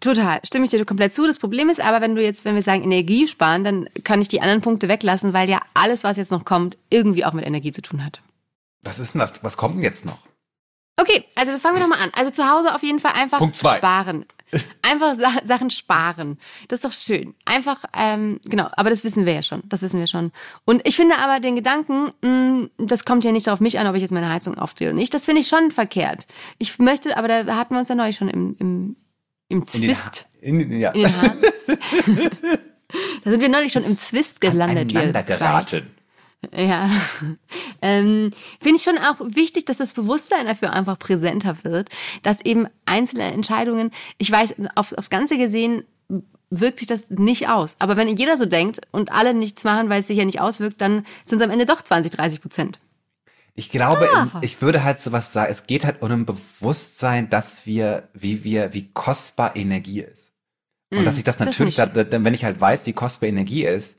Total, 0.00 0.40
stimme 0.44 0.66
ich 0.66 0.70
dir 0.70 0.84
komplett 0.84 1.14
zu. 1.14 1.26
Das 1.26 1.38
Problem 1.38 1.70
ist 1.70 1.80
aber, 1.80 2.00
wenn 2.00 2.14
du 2.14 2.22
jetzt, 2.22 2.44
wenn 2.44 2.54
wir 2.54 2.62
sagen 2.62 2.82
Energie 2.84 3.26
sparen, 3.26 3.64
dann 3.64 3.88
kann 4.04 4.20
ich 4.20 4.28
die 4.28 4.42
anderen 4.42 4.60
Punkte 4.60 4.88
weglassen, 4.88 5.32
weil 5.32 5.48
ja 5.48 5.60
alles, 5.74 6.04
was 6.04 6.18
jetzt 6.18 6.30
noch 6.30 6.44
kommt, 6.44 6.76
irgendwie 6.90 7.24
auch 7.24 7.32
mit 7.32 7.46
Energie 7.46 7.72
zu 7.72 7.82
tun 7.82 8.04
hat. 8.04 8.20
Was 8.82 8.98
ist 8.98 9.14
denn 9.14 9.20
das? 9.20 9.42
Was 9.42 9.56
kommt 9.56 9.76
denn 9.76 9.82
jetzt 9.82 10.04
noch? 10.04 10.18
Okay, 10.98 11.24
also 11.34 11.58
fangen 11.58 11.76
wir 11.76 11.82
nochmal 11.82 12.02
an. 12.02 12.10
Also 12.16 12.30
zu 12.30 12.48
Hause 12.48 12.74
auf 12.74 12.82
jeden 12.82 13.00
Fall 13.00 13.12
einfach 13.14 13.40
sparen. 13.54 14.24
Einfach 14.82 15.14
Sa 15.16 15.32
Sachen 15.44 15.70
sparen. 15.70 16.38
Das 16.68 16.78
ist 16.78 16.84
doch 16.84 16.92
schön. 16.92 17.34
Einfach, 17.44 17.84
ähm, 17.96 18.40
genau, 18.44 18.68
aber 18.72 18.90
das 18.90 19.02
wissen 19.02 19.26
wir 19.26 19.34
ja 19.34 19.42
schon. 19.42 19.62
Das 19.66 19.82
wissen 19.82 19.98
wir 19.98 20.06
schon. 20.06 20.30
Und 20.64 20.86
ich 20.86 20.94
finde 20.96 21.18
aber 21.18 21.40
den 21.40 21.56
Gedanken, 21.56 22.12
mh, 22.22 22.68
das 22.78 23.04
kommt 23.04 23.24
ja 23.24 23.32
nicht 23.32 23.48
auf 23.48 23.60
mich 23.60 23.78
an, 23.78 23.86
ob 23.86 23.96
ich 23.96 24.02
jetzt 24.02 24.12
meine 24.12 24.32
Heizung 24.32 24.56
aufdrehe 24.56 24.88
oder 24.88 24.96
nicht. 24.96 25.12
Das 25.12 25.24
finde 25.24 25.40
ich 25.40 25.48
schon 25.48 25.70
verkehrt. 25.70 26.26
Ich 26.58 26.78
möchte, 26.78 27.16
aber 27.18 27.28
da 27.28 27.56
hatten 27.56 27.74
wir 27.74 27.80
uns 27.80 27.88
ja 27.88 27.94
neulich 27.94 28.16
schon 28.16 28.28
im, 28.28 28.56
im, 28.58 28.96
im 29.48 29.58
In 29.58 29.64
den 29.64 29.66
Zwist. 29.66 30.26
In, 30.40 30.78
ja. 30.78 30.90
In 30.90 31.02
den 31.02 31.16
Haaren. 31.16 31.38
da 33.24 33.30
sind 33.30 33.40
wir 33.40 33.48
neulich 33.48 33.72
schon 33.72 33.84
im 33.84 33.98
Zwist 33.98 34.40
gelandet. 34.40 34.92
wir 34.92 35.12
geraten. 35.22 35.90
Ja. 36.54 36.90
Ähm, 37.82 38.30
Finde 38.58 38.76
ich 38.76 38.82
schon 38.82 38.96
auch 38.96 39.16
wichtig, 39.20 39.66
dass 39.66 39.76
das 39.76 39.92
Bewusstsein 39.92 40.46
dafür 40.46 40.72
einfach 40.72 40.98
präsenter 40.98 41.58
wird, 41.62 41.90
dass 42.22 42.40
eben 42.40 42.66
einzelne 42.86 43.24
Entscheidungen, 43.24 43.90
ich 44.16 44.30
weiß, 44.30 44.54
auf, 44.74 44.94
aufs 44.94 45.10
Ganze 45.10 45.36
gesehen 45.36 45.84
wirkt 46.48 46.78
sich 46.78 46.88
das 46.88 47.10
nicht 47.10 47.48
aus. 47.48 47.76
Aber 47.80 47.96
wenn 47.96 48.08
jeder 48.08 48.38
so 48.38 48.46
denkt 48.46 48.80
und 48.92 49.12
alle 49.12 49.34
nichts 49.34 49.62
machen, 49.64 49.90
weil 49.90 50.00
es 50.00 50.06
sich 50.06 50.16
ja 50.16 50.24
nicht 50.24 50.40
auswirkt, 50.40 50.80
dann 50.80 51.04
sind 51.24 51.40
es 51.40 51.44
am 51.44 51.50
Ende 51.50 51.66
doch 51.66 51.82
20, 51.82 52.12
30 52.12 52.40
Prozent. 52.40 52.78
Ich 53.56 53.70
glaube, 53.70 54.08
Ah. 54.14 54.38
ich 54.42 54.60
würde 54.60 54.84
halt 54.84 55.00
sowas 55.00 55.32
sagen, 55.32 55.50
es 55.50 55.66
geht 55.66 55.84
halt 55.84 56.02
um 56.02 56.10
ein 56.12 56.26
Bewusstsein, 56.26 57.30
dass 57.30 57.64
wir, 57.66 58.08
wie 58.12 58.44
wir, 58.44 58.74
wie 58.74 58.92
kostbar 58.92 59.56
Energie 59.56 60.02
ist. 60.02 60.32
Und 60.92 61.04
dass 61.04 61.18
ich 61.18 61.24
das 61.24 61.36
Mm, 61.36 61.44
das 61.44 61.46
natürlich, 61.58 61.76
finde 61.76 62.04
da, 62.04 62.24
wenn 62.24 62.34
ich 62.34 62.44
halt 62.44 62.60
weiß, 62.60 62.86
wie 62.86 62.92
kostbar 62.92 63.28
Energie 63.28 63.64
ist, 63.64 63.98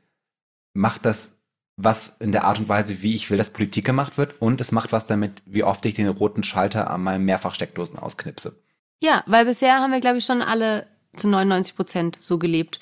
macht 0.74 1.06
das 1.06 1.34
was 1.80 2.18
in 2.20 2.32
der 2.32 2.44
Art 2.46 2.58
und 2.60 2.70
Weise, 2.70 3.02
wie 3.04 3.14
ich 3.14 3.30
will, 3.30 3.38
dass 3.38 3.52
Politik 3.52 3.86
gemacht 3.86 4.18
wird 4.18 4.42
und 4.42 4.60
es 4.62 4.72
macht 4.72 4.92
was 4.92 5.06
damit, 5.06 5.44
wie 5.46 5.64
oft 5.64 5.86
ich 5.86 5.94
den 5.94 6.08
roten 6.08 6.42
Schalter 6.42 6.90
an 6.90 7.04
meinen 7.04 7.26
Mehrfachsteckdosen 7.26 8.00
ausknipse. 8.00 8.60
Ja, 9.02 9.24
weil 9.28 9.46
bisher 9.46 9.76
haben 9.80 9.92
wir, 9.92 10.00
glaube 10.00 10.18
ich, 10.18 10.26
schon 10.26 10.42
alle 10.42 10.88
zu 11.16 11.28
99 11.28 11.76
Prozent 11.76 12.18
so 12.20 12.40
gelebt. 12.40 12.80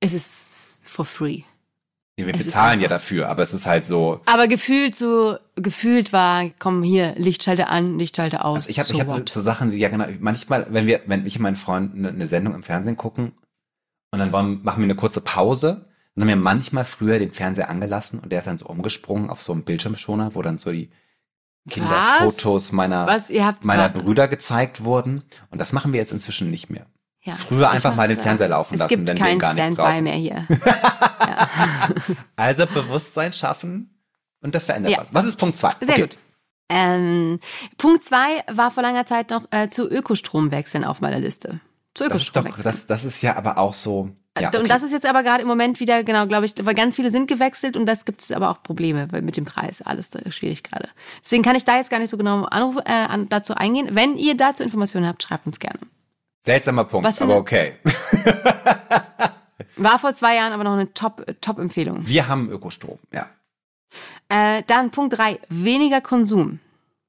Es 0.00 0.14
ist 0.14 0.80
for 0.86 1.04
free. 1.04 1.42
Wir 2.16 2.28
Es 2.28 2.44
bezahlen 2.44 2.80
ja 2.80 2.88
dafür, 2.88 3.28
aber 3.28 3.42
es 3.42 3.52
ist 3.52 3.66
halt 3.66 3.86
so, 3.86 4.20
Aber 4.26 4.46
gefühlt 4.46 4.94
so, 4.94 5.36
gefühlt 5.56 6.12
war, 6.12 6.48
komm 6.60 6.84
hier, 6.84 7.14
Lichtschalter 7.16 7.70
an, 7.70 7.98
Lichtschalter 7.98 8.44
aus. 8.44 8.56
Also 8.56 8.70
ich 8.70 8.78
habe 8.78 8.88
so 8.88 8.94
ich 8.94 9.00
hab 9.00 9.28
so 9.28 9.40
Sachen, 9.40 9.72
die 9.72 9.78
ja 9.78 9.88
genau, 9.88 10.06
manchmal, 10.20 10.66
wenn 10.70 10.86
wir, 10.86 11.02
wenn 11.06 11.26
ich 11.26 11.36
und 11.36 11.42
mein 11.42 11.56
Freund 11.56 11.94
eine, 11.94 12.10
eine 12.10 12.28
Sendung 12.28 12.54
im 12.54 12.62
Fernsehen 12.62 12.96
gucken 12.96 13.32
und 14.12 14.20
dann 14.20 14.30
wollen, 14.30 14.62
machen 14.62 14.78
wir 14.78 14.84
eine 14.84 14.94
kurze 14.94 15.20
Pause, 15.20 15.86
dann 16.14 16.22
haben 16.22 16.28
wir 16.28 16.36
manchmal 16.36 16.84
früher 16.84 17.18
den 17.18 17.32
Fernseher 17.32 17.68
angelassen 17.68 18.20
und 18.20 18.30
der 18.30 18.38
ist 18.38 18.46
dann 18.46 18.58
so 18.58 18.66
umgesprungen 18.66 19.28
auf 19.28 19.42
so 19.42 19.52
einen 19.52 19.64
Bildschirmschoner, 19.64 20.36
wo 20.36 20.42
dann 20.42 20.58
so 20.58 20.70
die 20.70 20.90
Kinderfotos 21.68 22.72
meiner, 22.72 23.06
meiner 23.62 23.88
Brüder 23.88 24.28
gezeigt 24.28 24.84
wurden. 24.84 25.22
Und 25.50 25.58
das 25.58 25.72
machen 25.72 25.92
wir 25.92 26.00
jetzt 26.00 26.12
inzwischen 26.12 26.50
nicht 26.50 26.70
mehr. 26.70 26.86
Ja, 27.24 27.36
Früher 27.36 27.70
einfach 27.70 27.94
mal 27.96 28.06
den 28.06 28.18
Fernseher 28.18 28.48
laufen 28.48 28.74
es 28.74 28.80
lassen, 28.80 28.88
gibt 28.90 29.08
wenn 29.08 29.16
wir 29.18 29.26
ihn 29.26 29.38
kein 29.38 29.38
gar 29.38 29.54
nicht 29.54 29.62
Standby 29.74 30.02
mehr 30.02 30.12
hier. 30.12 30.46
Also 32.36 32.66
Bewusstsein 32.66 33.32
schaffen 33.32 33.98
und 34.40 34.54
das 34.54 34.66
verändert 34.66 34.92
Ja. 34.92 34.98
was. 34.98 35.14
Was 35.14 35.24
ist 35.24 35.36
Punkt 35.36 35.56
zwei? 35.58 35.70
Sehr 35.80 36.00
gut. 36.00 36.16
Ähm, 36.68 37.40
Punkt 37.78 38.04
zwei 38.04 38.42
war 38.52 38.70
vor 38.70 38.82
langer 38.82 39.06
Zeit 39.06 39.30
noch 39.30 39.44
äh, 39.50 39.70
zu 39.70 39.88
Ökostrom 39.88 40.50
wechseln 40.50 40.84
auf 40.84 41.00
meiner 41.00 41.18
Liste. 41.18 41.60
Zu 41.94 42.04
Das 42.04 42.16
ist 42.20 42.28
Ökostrom 42.28 42.44
doch, 42.44 42.50
wechseln. 42.50 42.64
das, 42.64 42.86
das 42.86 43.04
ist 43.04 43.22
ja 43.22 43.36
aber 43.36 43.58
auch 43.58 43.74
so. 43.74 44.10
Ja, 44.38 44.48
Und 44.48 44.56
okay. 44.56 44.68
das 44.68 44.82
ist 44.82 44.90
jetzt 44.92 45.06
aber 45.06 45.22
gerade 45.22 45.42
im 45.42 45.48
Moment 45.48 45.78
wieder, 45.78 46.02
genau, 46.02 46.26
glaube 46.26 46.44
ich, 46.46 46.54
weil 46.60 46.74
ganz 46.74 46.96
viele 46.96 47.08
sind 47.10 47.28
gewechselt 47.28 47.76
und 47.76 47.86
das 47.86 48.04
gibt 48.04 48.20
es 48.20 48.32
aber 48.32 48.50
auch 48.50 48.62
Probleme 48.62 49.06
weil 49.12 49.22
mit 49.22 49.36
dem 49.36 49.44
Preis. 49.44 49.80
Alles 49.82 50.14
äh, 50.14 50.32
schwierig 50.32 50.64
gerade. 50.64 50.88
Deswegen 51.22 51.42
kann 51.42 51.54
ich 51.54 51.64
da 51.64 51.76
jetzt 51.76 51.90
gar 51.90 52.00
nicht 52.00 52.10
so 52.10 52.16
genau 52.18 52.44
anruf, 52.44 52.76
äh, 52.84 53.06
dazu 53.28 53.54
eingehen. 53.54 53.90
Wenn 53.92 54.16
ihr 54.16 54.36
dazu 54.36 54.62
Informationen 54.62 55.06
habt, 55.06 55.22
schreibt 55.22 55.46
uns 55.46 55.60
gerne. 55.60 55.78
Seltsamer 56.44 56.84
Punkt, 56.84 57.06
Was 57.06 57.20
aber 57.22 57.36
okay. 57.36 57.74
War 59.76 59.98
vor 59.98 60.14
zwei 60.14 60.36
Jahren 60.36 60.52
aber 60.52 60.64
noch 60.64 60.74
eine 60.74 60.92
Top- 60.92 61.24
Top-Empfehlung. 61.40 62.06
Wir 62.06 62.28
haben 62.28 62.50
Ökostrom, 62.50 62.98
ja. 63.12 63.28
äh, 64.28 64.62
dann 64.66 64.90
Punkt 64.90 65.16
drei 65.18 65.38
weniger 65.48 66.00
Konsum. 66.00 66.60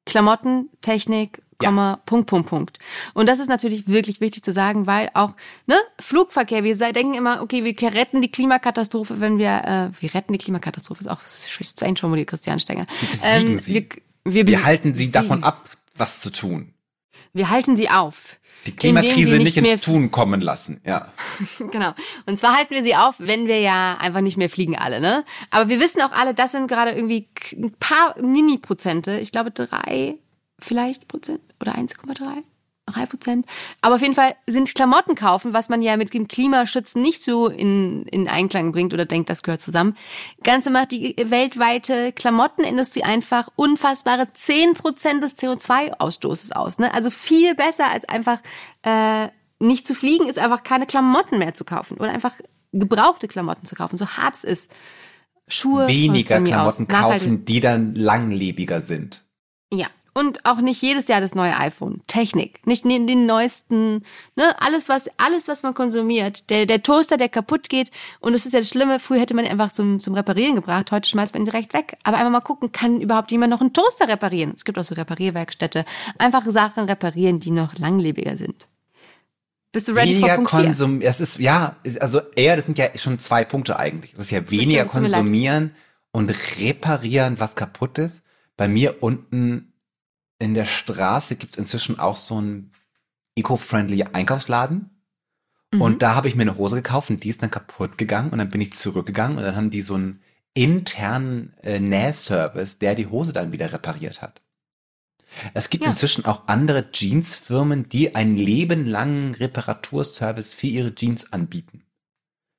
Klamotten, 0.06 0.70
Technik, 0.82 1.42
Ja. 1.62 1.70
Komma, 1.70 2.00
Punkt, 2.06 2.27
Punkt, 2.27 2.48
Punkt. 2.50 2.80
Und 3.13 3.27
das 3.27 3.39
ist 3.39 3.48
natürlich 3.50 3.88
wirklich 3.88 4.22
wichtig 4.22 4.44
zu 4.44 4.51
sagen, 4.54 4.86
weil 4.88 5.10
auch 5.15 5.32
ne, 5.68 5.75
Flugverkehr, 6.00 6.63
wir 6.63 6.75
denken 6.77 7.13
immer, 7.15 7.42
okay, 7.42 7.63
wir 7.63 7.94
retten 7.94 8.22
die 8.22 8.30
Klimakatastrophe, 8.32 9.20
wenn 9.20 9.38
wir, 9.39 9.63
äh, 9.96 10.01
wir 10.01 10.13
retten 10.13 10.34
die 10.34 10.39
Klimakatastrophe, 10.39 11.00
ist 11.01 11.08
auch 11.08 11.22
strange 11.25 11.98
formuliert, 11.98 12.27
Christian 12.30 12.60
Stenger. 12.60 12.86
besiegen 13.10 13.58
sie. 13.60 13.74
Wir, 13.74 14.34
wir, 14.34 14.48
Wir 14.48 14.63
halten 14.63 14.94
sie 14.94 15.12
davon 15.12 15.44
ab, 15.44 15.70
was 15.96 16.22
zu 16.22 16.30
tun. 16.32 16.74
Wir 17.34 17.50
halten 17.50 17.75
sie 17.75 17.89
auf. 17.89 18.39
Die 18.66 18.76
Klimakrise 18.76 19.38
nicht 19.38 19.56
nicht 19.56 19.72
ins 19.72 19.82
Tun 19.82 20.12
kommen 20.12 20.42
lassen, 20.42 20.82
ja. 20.86 21.12
Genau. 21.72 21.94
Und 22.26 22.40
zwar 22.40 22.56
halten 22.56 22.74
wir 22.74 22.84
sie 22.84 22.96
auf, 22.96 23.16
wenn 23.20 23.48
wir 23.48 23.60
ja 23.60 23.98
einfach 24.00 24.22
nicht 24.22 24.38
mehr 24.38 24.50
fliegen 24.50 24.76
alle, 24.78 25.00
ne? 25.00 25.24
Aber 25.52 25.70
wir 25.70 25.80
wissen 25.80 26.02
auch 26.02 26.12
alle, 26.12 26.34
das 26.34 26.52
sind 26.52 26.68
gerade 26.68 26.92
irgendwie 26.92 27.28
ein 27.54 27.74
paar 27.80 28.20
Mini-Prozente. 28.22 29.20
Ich 29.20 29.32
glaube 29.32 29.52
drei, 29.52 30.16
vielleicht 30.60 31.08
Prozent 31.08 31.42
oder 31.60 31.76
1,3. 31.76 32.44
Drei 32.86 33.06
Prozent. 33.06 33.46
Aber 33.82 33.96
auf 33.96 34.01
jeden 34.01 34.13
Fall 34.13 34.36
sind 34.48 34.74
Klamotten 34.75 35.15
kaufen, 35.15 35.54
was 35.54 35.70
man 35.70 35.82
ja 35.82 35.98
mit 35.98 36.13
dem 36.13 36.27
Klimaschützen 36.27 37.01
nicht 37.01 37.24
so 37.24 37.48
in, 37.48 38.04
in 38.04 38.27
Einklang 38.27 38.72
bringt 38.72 38.94
oder 38.94 39.06
denkt, 39.06 39.30
das 39.30 39.44
gehört 39.44 39.62
zusammen. 39.62 39.98
Ganze 40.44 40.70
macht 40.70 40.92
die 40.92 41.15
weltweite 41.18 42.12
Klamottenindustrie 42.12 43.04
einfach 43.04 43.50
unfassbare 43.56 44.32
10 44.32 44.74
Prozent 44.74 45.24
des 45.24 45.38
CO2-Ausstoßes 45.38 46.51
aus. 46.51 46.77
Ne? 46.77 46.94
Also 46.94 47.10
viel 47.10 47.56
besser 47.56 47.89
als 47.92 48.08
einfach 48.08 48.39
äh, 48.84 49.30
nicht 49.60 49.88
zu 49.88 49.96
fliegen, 49.96 50.27
ist 50.27 50.39
einfach 50.39 50.63
keine 50.63 50.86
Klamotten 50.86 51.39
mehr 51.39 51.54
zu 51.54 51.65
kaufen 51.65 51.98
oder 51.98 52.12
einfach 52.12 52.36
gebrauchte 52.72 53.27
Klamotten 53.27 53.65
zu 53.65 53.75
kaufen, 53.75 53.98
so 53.98 54.06
hart 54.08 54.36
es 54.36 54.44
ist. 54.44 54.72
Schuhe 55.48 55.88
Weniger. 55.88 56.42
Klamotten 56.42 56.88
kaufen, 56.88 57.46
die 57.46 57.60
dann 57.60 57.96
langlebiger 57.96 58.82
sind. 58.82 59.24
Ja. 59.72 59.88
Und 60.18 60.46
auch 60.46 60.62
nicht 60.62 60.82
jedes 60.82 61.10
Jahr 61.10 61.20
das 61.20 61.36
neue 61.36 61.58
iPhone. 61.60 62.02
Technik. 62.08 62.66
Nicht 62.66 62.86
den, 62.86 63.06
den 63.06 63.26
neuesten, 63.26 64.04
ne, 64.38 64.56
alles 64.62 64.88
was, 64.88 65.10
alles, 65.18 65.50
was 65.50 65.62
man 65.62 65.74
konsumiert. 65.74 66.50
Der, 66.50 66.66
der 66.66 66.82
Toaster, 66.82 67.18
der 67.18 67.28
kaputt 67.28 67.68
geht. 67.68 67.92
Und 68.22 68.32
das 68.32 68.46
ist 68.46 68.54
ja 68.54 68.60
das 68.60 68.70
Schlimme. 68.70 69.00
Früher 69.00 69.20
hätte 69.20 69.34
man 69.34 69.44
ihn 69.44 69.52
einfach 69.52 69.74
zum, 69.74 70.00
zum 70.00 70.14
Reparieren 70.14 70.56
gebracht. 70.56 70.90
Heute 70.94 71.10
schmeißt 71.10 71.34
man 71.34 71.42
ihn 71.44 71.48
direkt 71.48 71.74
weg. 71.74 71.98
Aber 72.04 72.16
einfach 72.16 72.32
mal 72.32 72.40
gucken, 72.40 72.72
kann 72.72 73.02
überhaupt 73.02 73.30
jemand 73.32 73.52
noch 73.52 73.60
einen 73.60 73.74
Toaster 73.74 74.08
reparieren? 74.08 74.54
Es 74.56 74.64
gibt 74.64 74.80
auch 74.80 74.86
so 74.86 74.96
Reparierwerkstätte. 74.96 75.84
Einfach 76.18 76.46
Sachen 76.46 76.86
reparieren, 76.86 77.42
die 77.42 77.52
noch 77.52 77.78
langlebiger 77.78 78.38
sind. 78.38 78.68
Bist 79.74 79.90
du 79.90 79.92
ready 79.92 80.12
weniger 80.12 80.28
for 80.28 80.36
Punkt 80.36 80.52
4? 80.52 80.60
Konsum, 80.62 81.02
es 81.02 81.20
ist, 81.20 81.40
ja, 81.40 81.76
ist- 81.84 82.02
also 82.02 82.22
eher, 82.38 82.56
das 82.56 82.64
sind 82.68 82.78
ja 82.78 82.98
schon 82.98 83.20
zwei 83.20 83.44
Punkte 83.44 83.78
eigentlich. 83.78 84.14
Es 84.14 84.22
ist 84.22 84.32
ja 84.32 84.50
weniger 84.50 84.84
leid. 84.86 84.92
konsumieren 84.92 85.76
und 86.14 86.30
reparieren, 86.58 87.38
was 87.42 87.58
kaputt 87.58 87.98
ist. 87.98 88.24
Bei 88.56 88.70
mir 88.70 89.04
unten 89.04 89.74
in 90.39 90.54
der 90.54 90.65
Straße 90.65 91.36
gibt's 91.36 91.58
inzwischen 91.58 92.00
auch 92.00 92.18
so 92.18 92.38
einen 92.38 92.72
eco-friendly 93.36 94.04
Einkaufsladen. 94.04 94.89
Mhm. 95.72 95.82
Und 95.82 96.01
da 96.01 96.15
habe 96.15 96.27
ich 96.27 96.36
mir 96.36 96.44
eine 96.44 96.58
Hose 96.58 96.77
gekauft 96.77 97.10
und 97.10 97.24
die 97.24 97.30
ist 97.30 97.42
dann 97.42 97.51
kaputt 97.51 97.98
gegangen 97.98 98.32
und 98.32 98.39
dann 98.39 98.50
bin 98.50 98.62
ich 98.62 98.74
zurückgegangen 98.74 99.38
und 99.38 99.44
dann 99.44 99.56
haben 99.56 99.70
die 99.70 99.82
so 99.82 99.96
einen 99.96 100.22
internen 100.54 101.54
äh, 101.63 101.80
Nähservice, 101.80 102.80
der 102.80 102.96
die 102.96 103.08
Hose 103.08 103.34
dann 103.34 103.51
wieder 103.51 103.74
repariert 103.74 104.22
hat. 104.22 104.42
Es 105.54 105.70
gibt 105.70 105.84
Ja. 105.84 105.89
inzwischen 105.89 106.25
auch 106.25 106.48
andere 106.48 106.89
Jeansfirmen, 106.94 107.89
die 107.89 108.15
einen 108.15 108.38
lebenlangen 108.38 109.36
Reparaturservice 109.36 110.54
für 110.54 110.68
ihre 110.68 110.96
Jeans 110.96 111.34
anbieten. 111.34 111.84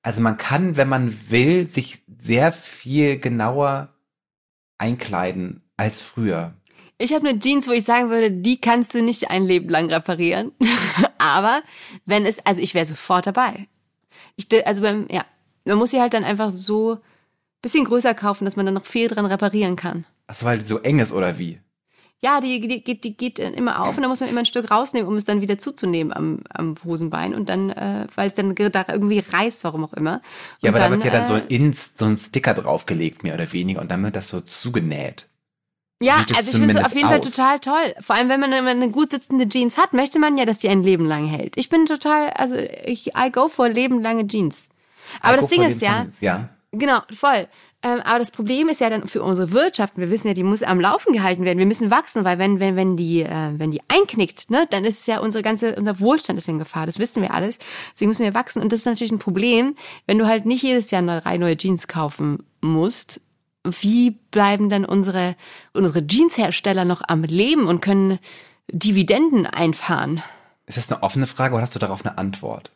Also 0.02 0.20
man 0.20 0.36
kann, 0.36 0.76
wenn 0.76 0.88
man 0.88 1.30
will, 1.30 1.68
sich 1.68 2.02
sehr 2.18 2.52
viel 2.52 3.18
genauer 3.18 3.94
einkleiden 4.78 5.62
als 5.76 6.02
früher. 6.02 6.54
Ich 6.98 7.12
habe 7.12 7.28
eine 7.28 7.38
Jeans, 7.38 7.68
wo 7.68 7.72
ich 7.72 7.84
sagen 7.84 8.10
würde, 8.10 8.30
die 8.30 8.60
kannst 8.60 8.94
du 8.94 9.02
nicht 9.02 9.30
ein 9.30 9.44
Leben 9.44 9.68
lang 9.68 9.90
reparieren. 9.90 10.52
Aber 11.18 11.62
wenn 12.06 12.24
es, 12.24 12.44
also 12.46 12.60
ich 12.62 12.74
wäre 12.74 12.86
sofort 12.86 13.26
dabei. 13.26 13.68
Ich, 14.36 14.48
also 14.66 14.82
beim, 14.82 15.06
ja, 15.10 15.24
man 15.64 15.78
muss 15.78 15.90
sie 15.90 16.00
halt 16.00 16.14
dann 16.14 16.24
einfach 16.24 16.50
so 16.50 16.98
bisschen 17.62 17.84
größer 17.84 18.14
kaufen, 18.14 18.44
dass 18.44 18.56
man 18.56 18.66
dann 18.66 18.74
noch 18.74 18.86
viel 18.86 19.08
dran 19.08 19.26
reparieren 19.26 19.76
kann. 19.76 20.04
Ach 20.26 20.34
so, 20.34 20.46
weil 20.46 20.58
die 20.58 20.66
so 20.66 20.78
eng 20.78 21.00
ist 21.00 21.12
oder 21.12 21.38
wie? 21.38 21.60
Ja, 22.22 22.40
die, 22.40 22.66
die, 22.66 22.82
geht, 22.82 23.04
die 23.04 23.16
geht 23.16 23.38
dann 23.38 23.52
immer 23.52 23.82
auf 23.82 23.96
und 23.96 24.02
dann 24.02 24.08
muss 24.08 24.20
man 24.20 24.30
immer 24.30 24.40
ein 24.40 24.46
Stück 24.46 24.70
rausnehmen, 24.70 25.06
um 25.06 25.16
es 25.16 25.26
dann 25.26 25.42
wieder 25.42 25.58
zuzunehmen 25.58 26.14
am, 26.14 26.40
am 26.48 26.74
Hosenbein 26.82 27.34
und 27.34 27.50
dann, 27.50 27.70
äh, 27.70 28.06
weil 28.14 28.28
es 28.28 28.34
dann 28.34 28.54
da 28.54 28.86
irgendwie 28.88 29.18
reißt, 29.18 29.64
warum 29.64 29.84
auch 29.84 29.92
immer. 29.92 30.22
Ja, 30.60 30.70
Und 30.70 30.76
aber 30.76 30.78
da 30.78 30.90
wird 30.90 31.04
ja 31.04 31.10
dann 31.10 31.26
so, 31.26 31.34
äh, 31.34 31.40
ein 31.40 31.48
Ins, 31.48 31.92
so 31.96 32.06
ein 32.06 32.16
Sticker 32.16 32.54
draufgelegt, 32.54 33.22
mehr 33.22 33.34
oder 33.34 33.52
weniger, 33.52 33.82
und 33.82 33.90
dann 33.90 34.02
wird 34.02 34.16
das 34.16 34.30
so 34.30 34.40
zugenäht. 34.40 35.28
Ja, 36.02 36.24
also 36.36 36.50
ich 36.50 36.56
finde 36.56 36.74
es 36.74 36.84
auf 36.84 36.94
jeden 36.94 37.08
Fall 37.08 37.20
aus. 37.20 37.30
total 37.34 37.58
toll. 37.58 37.94
Vor 38.00 38.16
allem, 38.16 38.28
wenn 38.28 38.40
man 38.40 38.52
eine, 38.52 38.90
gut 38.90 39.12
sitzende 39.12 39.48
Jeans 39.48 39.78
hat, 39.78 39.94
möchte 39.94 40.18
man 40.18 40.36
ja, 40.36 40.44
dass 40.44 40.58
die 40.58 40.68
ein 40.68 40.82
Leben 40.82 41.06
lang 41.06 41.24
hält. 41.24 41.56
Ich 41.56 41.70
bin 41.70 41.86
total, 41.86 42.30
also 42.30 42.54
ich, 42.84 43.12
I 43.16 43.30
go 43.32 43.48
for 43.48 43.68
lebenlange 43.68 44.26
Jeans. 44.26 44.68
Aber 45.20 45.36
das 45.36 45.46
Heiko 45.46 45.62
Ding 45.62 45.70
ist 45.70 45.80
ja, 45.80 46.06
Ja. 46.20 46.50
genau, 46.72 47.00
voll. 47.14 47.46
Ähm, 47.82 48.00
aber 48.04 48.18
das 48.18 48.30
Problem 48.30 48.68
ist 48.68 48.80
ja 48.80 48.90
dann 48.90 49.06
für 49.06 49.22
unsere 49.22 49.52
Wirtschaft, 49.52 49.94
wir 49.96 50.10
wissen 50.10 50.28
ja, 50.28 50.34
die 50.34 50.42
muss 50.42 50.62
am 50.62 50.80
Laufen 50.80 51.12
gehalten 51.14 51.44
werden. 51.44 51.58
Wir 51.58 51.66
müssen 51.66 51.90
wachsen, 51.90 52.24
weil 52.24 52.38
wenn, 52.38 52.60
wenn, 52.60 52.76
wenn 52.76 52.96
die, 52.96 53.22
äh, 53.22 53.28
wenn 53.56 53.70
die 53.70 53.80
einknickt, 53.88 54.50
ne, 54.50 54.66
dann 54.68 54.84
ist 54.84 55.00
es 55.00 55.06
ja 55.06 55.20
unsere 55.20 55.42
ganze, 55.42 55.76
unser 55.76 55.98
Wohlstand 56.00 56.38
ist 56.38 56.48
in 56.48 56.58
Gefahr. 56.58 56.84
Das 56.84 56.98
wissen 56.98 57.22
wir 57.22 57.32
alles. 57.32 57.58
Deswegen 57.92 58.10
müssen 58.10 58.24
wir 58.24 58.34
wachsen. 58.34 58.60
Und 58.60 58.72
das 58.72 58.80
ist 58.80 58.86
natürlich 58.86 59.12
ein 59.12 59.18
Problem, 59.18 59.76
wenn 60.06 60.18
du 60.18 60.26
halt 60.26 60.44
nicht 60.44 60.62
jedes 60.62 60.90
Jahr 60.90 61.02
drei 61.02 61.38
neue 61.38 61.56
Jeans 61.56 61.88
kaufen 61.88 62.42
musst. 62.60 63.20
Wie 63.80 64.12
bleiben 64.30 64.68
dann 64.68 64.84
unsere, 64.84 65.36
unsere 65.72 66.06
Jeanshersteller 66.06 66.84
noch 66.84 67.02
am 67.06 67.22
Leben 67.24 67.66
und 67.66 67.80
können 67.80 68.18
Dividenden 68.70 69.46
einfahren? 69.46 70.22
Ist 70.66 70.78
das 70.78 70.90
eine 70.90 71.02
offene 71.02 71.26
Frage 71.26 71.54
oder 71.54 71.62
hast 71.62 71.74
du 71.74 71.78
darauf 71.78 72.04
eine 72.04 72.18
Antwort? 72.18 72.70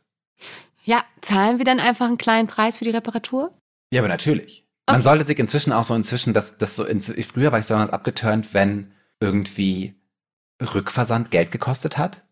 Ja, 0.85 1.03
zahlen 1.21 1.59
wir 1.59 1.65
dann 1.65 1.81
einfach 1.81 2.07
einen 2.07 2.19
kleinen 2.19 2.49
Preis 2.49 2.79
für 2.79 2.85
die 2.85 2.91
Reparatur? 2.91 3.53
Ja, 3.93 4.01
aber 4.01 4.09
natürlich. 4.09 4.65
Man 4.87 4.97
Okay. 4.97 5.05
sollte 5.05 5.25
sich 5.25 5.39
inzwischen 5.39 5.73
auch 5.73 5.85
so 5.85 5.95
inzwischen, 5.95 6.33
das, 6.33 6.59
das 6.59 6.75
so, 6.77 6.85
in, 6.85 7.01
früher 7.01 7.53
war 7.53 7.59
ich 7.59 7.67
so 7.67 7.75
abgeturnt, 7.75 8.55
wenn 8.55 8.93
irgendwie 9.21 9.95
Rückversand 10.61 11.31
Geld 11.31 11.51
gekostet 11.51 11.99
hat. 11.99 12.25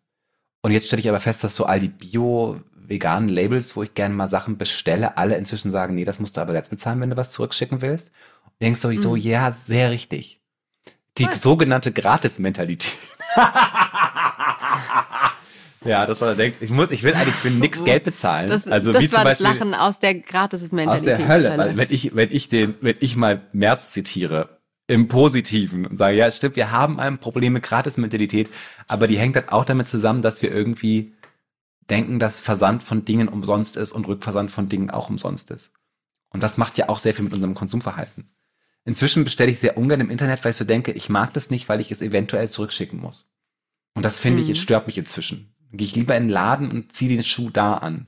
Und 0.62 0.72
jetzt 0.72 0.86
stelle 0.86 1.00
ich 1.00 1.08
aber 1.08 1.20
fest, 1.20 1.44
dass 1.44 1.54
so 1.54 1.66
all 1.66 1.78
die 1.78 1.88
bio-veganen 1.88 3.28
Labels, 3.28 3.76
wo 3.76 3.82
ich 3.82 3.94
gerne 3.94 4.14
mal 4.14 4.28
Sachen 4.28 4.58
bestelle, 4.58 5.16
alle 5.16 5.36
inzwischen 5.36 5.70
sagen, 5.70 5.94
nee, 5.94 6.04
das 6.04 6.18
musst 6.18 6.36
du 6.36 6.40
aber 6.40 6.54
jetzt 6.54 6.70
bezahlen, 6.70 7.00
wenn 7.00 7.10
du 7.10 7.16
was 7.16 7.30
zurückschicken 7.30 7.80
willst. 7.80 8.10
Denkst 8.60 8.80
so, 8.80 8.92
so, 8.94 9.12
Mhm. 9.16 9.20
ja, 9.22 9.50
sehr 9.50 9.90
richtig. 9.90 10.40
Die 11.18 11.24
Voll. 11.24 11.34
sogenannte 11.34 11.92
Gratis-Mentalität. 11.92 12.96
ja, 15.84 16.06
das 16.06 16.20
war 16.20 16.28
der 16.28 16.36
denkt, 16.36 16.62
ich 16.62 16.70
muss, 16.70 16.90
ich 16.90 17.02
will 17.02 17.14
eigentlich 17.14 17.34
für 17.34 17.50
nix 17.50 17.84
Geld 17.84 18.04
bezahlen. 18.04 18.48
Das, 18.48 18.66
also 18.66 18.92
das 18.92 19.02
wie 19.02 19.12
war 19.12 19.20
zum 19.20 19.28
das 19.28 19.38
Beispiel, 19.42 19.70
Lachen 19.70 19.74
aus 19.74 19.98
der 19.98 20.16
aus 20.16 20.22
Gratis-Mentalität. 20.26 21.18
der 21.18 21.28
Hölle, 21.28 21.54
weil 21.56 21.76
wenn 21.76 21.90
ich, 21.90 22.14
wenn 22.14 22.30
ich 22.30 22.48
den, 22.48 22.74
wenn 22.80 22.96
ich 23.00 23.16
mal 23.16 23.42
März 23.52 23.92
zitiere, 23.92 24.58
im 24.88 25.06
Positiven 25.06 25.86
und 25.86 25.98
sage, 25.98 26.16
ja, 26.16 26.26
es 26.26 26.38
stimmt, 26.38 26.56
wir 26.56 26.72
haben 26.72 26.98
ein 26.98 27.18
Problem 27.18 27.52
mit 27.52 27.62
Gratis-Mentalität, 27.62 28.48
aber 28.86 29.06
die 29.06 29.18
hängt 29.18 29.36
halt 29.36 29.52
auch 29.52 29.66
damit 29.66 29.86
zusammen, 29.86 30.22
dass 30.22 30.40
wir 30.42 30.50
irgendwie 30.50 31.12
denken, 31.90 32.18
dass 32.18 32.40
Versand 32.40 32.82
von 32.82 33.04
Dingen 33.04 33.28
umsonst 33.28 33.76
ist 33.76 33.92
und 33.92 34.08
Rückversand 34.08 34.50
von 34.50 34.68
Dingen 34.68 34.90
auch 34.90 35.10
umsonst 35.10 35.50
ist. 35.50 35.72
Und 36.30 36.42
das 36.42 36.56
macht 36.56 36.78
ja 36.78 36.88
auch 36.88 36.98
sehr 36.98 37.14
viel 37.14 37.24
mit 37.24 37.34
unserem 37.34 37.54
Konsumverhalten. 37.54 38.30
Inzwischen 38.88 39.23
bestelle 39.23 39.50
ich 39.50 39.61
sehr 39.61 39.76
ungern 39.76 40.00
im 40.00 40.09
Internet, 40.09 40.42
weil 40.42 40.52
ich 40.52 40.57
so 40.57 40.64
denke, 40.64 40.92
ich 40.92 41.11
mag 41.11 41.35
das 41.35 41.50
nicht, 41.50 41.68
weil 41.68 41.78
ich 41.78 41.92
es 41.92 42.00
eventuell 42.00 42.49
zurückschicken 42.49 42.99
muss. 42.99 43.30
Und 43.95 44.02
das 44.02 44.18
finde 44.18 44.40
ich, 44.40 44.47
Mhm. 44.47 44.52
es 44.54 44.61
stört 44.61 44.87
mich 44.87 44.97
inzwischen. 44.97 45.54
Dann 45.68 45.76
gehe 45.76 45.87
ich 45.87 45.95
lieber 45.95 46.16
in 46.16 46.23
den 46.23 46.30
Laden 46.30 46.71
und 46.71 46.90
ziehe 46.90 47.14
den 47.14 47.23
Schuh 47.23 47.50
da 47.50 47.75
an. 47.75 48.07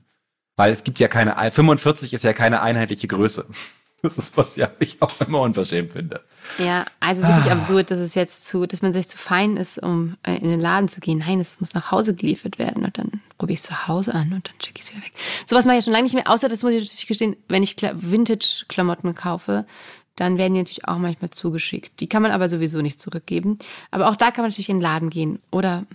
Weil 0.55 0.71
es 0.71 0.83
gibt 0.83 0.99
ja 0.99 1.07
keine, 1.07 1.35
45 1.51 2.13
ist 2.13 2.23
ja 2.23 2.33
keine 2.33 2.63
einheitliche 2.63 3.07
Größe. 3.07 3.45
Das 4.03 4.17
ist 4.17 4.35
was 4.35 4.55
ja 4.55 4.71
ich 4.79 4.99
auch 5.03 5.21
immer 5.21 5.41
unverschämt 5.41 5.91
finde. 5.91 6.21
Ja, 6.57 6.85
also 6.99 7.21
wirklich 7.21 7.51
ah. 7.51 7.53
absurd, 7.53 7.91
dass 7.91 7.99
es 7.99 8.15
jetzt 8.15 8.47
zu, 8.47 8.65
dass 8.65 8.81
man 8.81 8.93
sich 8.93 9.07
zu 9.07 9.15
fein 9.15 9.57
ist, 9.57 9.77
um 9.77 10.17
äh, 10.23 10.37
in 10.37 10.49
den 10.49 10.59
Laden 10.59 10.89
zu 10.89 11.01
gehen. 11.01 11.19
Nein, 11.19 11.39
es 11.39 11.59
muss 11.59 11.75
nach 11.75 11.91
Hause 11.91 12.15
geliefert 12.15 12.57
werden 12.57 12.83
und 12.83 12.97
dann 12.97 13.21
probiere 13.37 13.53
ich 13.53 13.59
es 13.59 13.67
zu 13.67 13.87
Hause 13.87 14.15
an 14.15 14.33
und 14.33 14.47
dann 14.47 14.55
schicke 14.59 14.79
ich 14.81 14.85
es 14.85 14.91
wieder 14.91 15.05
weg. 15.05 15.13
Sowas 15.45 15.65
mache 15.65 15.77
ich 15.77 15.83
schon 15.83 15.93
lange 15.93 16.05
nicht 16.05 16.15
mehr, 16.15 16.27
außer 16.27 16.49
das 16.49 16.63
muss 16.63 16.71
ich 16.71 16.79
natürlich 16.79 17.05
gestehen, 17.05 17.35
wenn 17.47 17.61
ich 17.61 17.75
Vintage-Klamotten 17.79 19.13
kaufe, 19.13 19.67
dann 20.15 20.37
werden 20.37 20.53
die 20.53 20.59
natürlich 20.59 20.87
auch 20.87 20.97
manchmal 20.97 21.31
zugeschickt. 21.31 21.99
Die 21.99 22.07
kann 22.07 22.21
man 22.21 22.31
aber 22.31 22.49
sowieso 22.49 22.81
nicht 22.81 23.01
zurückgeben. 23.01 23.57
Aber 23.91 24.09
auch 24.09 24.15
da 24.15 24.31
kann 24.31 24.43
man 24.43 24.49
natürlich 24.49 24.69
in 24.69 24.77
den 24.77 24.83
Laden 24.83 25.09
gehen 25.09 25.39
oder 25.51 25.85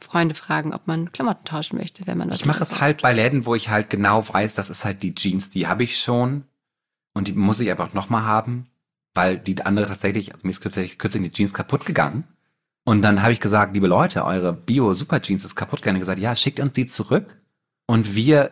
Freunde 0.00 0.34
fragen, 0.34 0.74
ob 0.74 0.86
man 0.86 1.12
Klamotten 1.12 1.44
tauschen 1.44 1.78
möchte, 1.78 2.06
wenn 2.06 2.18
man 2.18 2.28
das 2.28 2.40
Ich 2.40 2.46
mache 2.46 2.62
es 2.62 2.80
halt 2.80 3.02
bei 3.02 3.12
Läden, 3.12 3.46
wo 3.46 3.54
ich 3.54 3.68
halt 3.68 3.88
genau 3.90 4.26
weiß, 4.28 4.54
das 4.54 4.70
ist 4.70 4.84
halt 4.84 5.02
die 5.02 5.14
Jeans, 5.14 5.50
die 5.50 5.66
habe 5.66 5.84
ich 5.84 5.98
schon 5.98 6.44
und 7.14 7.28
die 7.28 7.32
muss 7.32 7.60
ich 7.60 7.70
einfach 7.70 7.94
nochmal 7.94 8.24
haben, 8.24 8.66
weil 9.14 9.38
die 9.38 9.62
andere 9.62 9.86
tatsächlich, 9.86 10.34
also 10.34 10.46
mir 10.46 10.50
ist 10.50 10.60
kürzlich, 10.60 10.98
kürzlich 10.98 11.22
die 11.22 11.30
Jeans 11.30 11.54
kaputt 11.54 11.86
gegangen. 11.86 12.24
Und 12.84 13.02
dann 13.02 13.22
habe 13.22 13.32
ich 13.32 13.40
gesagt, 13.40 13.74
liebe 13.74 13.88
Leute, 13.88 14.24
eure 14.24 14.52
Bio-Super-Jeans 14.52 15.44
ist 15.44 15.56
kaputt 15.56 15.80
gegangen. 15.80 15.96
Und 15.96 16.00
gesagt, 16.00 16.20
ja, 16.20 16.36
schickt 16.36 16.60
uns 16.60 16.74
die 16.74 16.86
zurück 16.86 17.36
und 17.86 18.14
wir, 18.14 18.50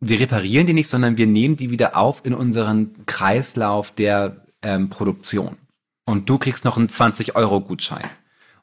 wir 0.00 0.20
reparieren 0.20 0.66
die 0.66 0.72
nicht, 0.72 0.88
sondern 0.88 1.16
wir 1.16 1.26
nehmen 1.26 1.56
die 1.56 1.70
wieder 1.70 1.96
auf 1.96 2.24
in 2.24 2.34
unseren 2.34 3.04
Kreislauf 3.06 3.90
der 3.90 4.43
ähm, 4.64 4.90
Produktion. 4.90 5.56
Und 6.04 6.28
du 6.28 6.38
kriegst 6.38 6.64
noch 6.64 6.76
einen 6.76 6.88
20-Euro-Gutschein. 6.88 8.02
Und 8.02 8.10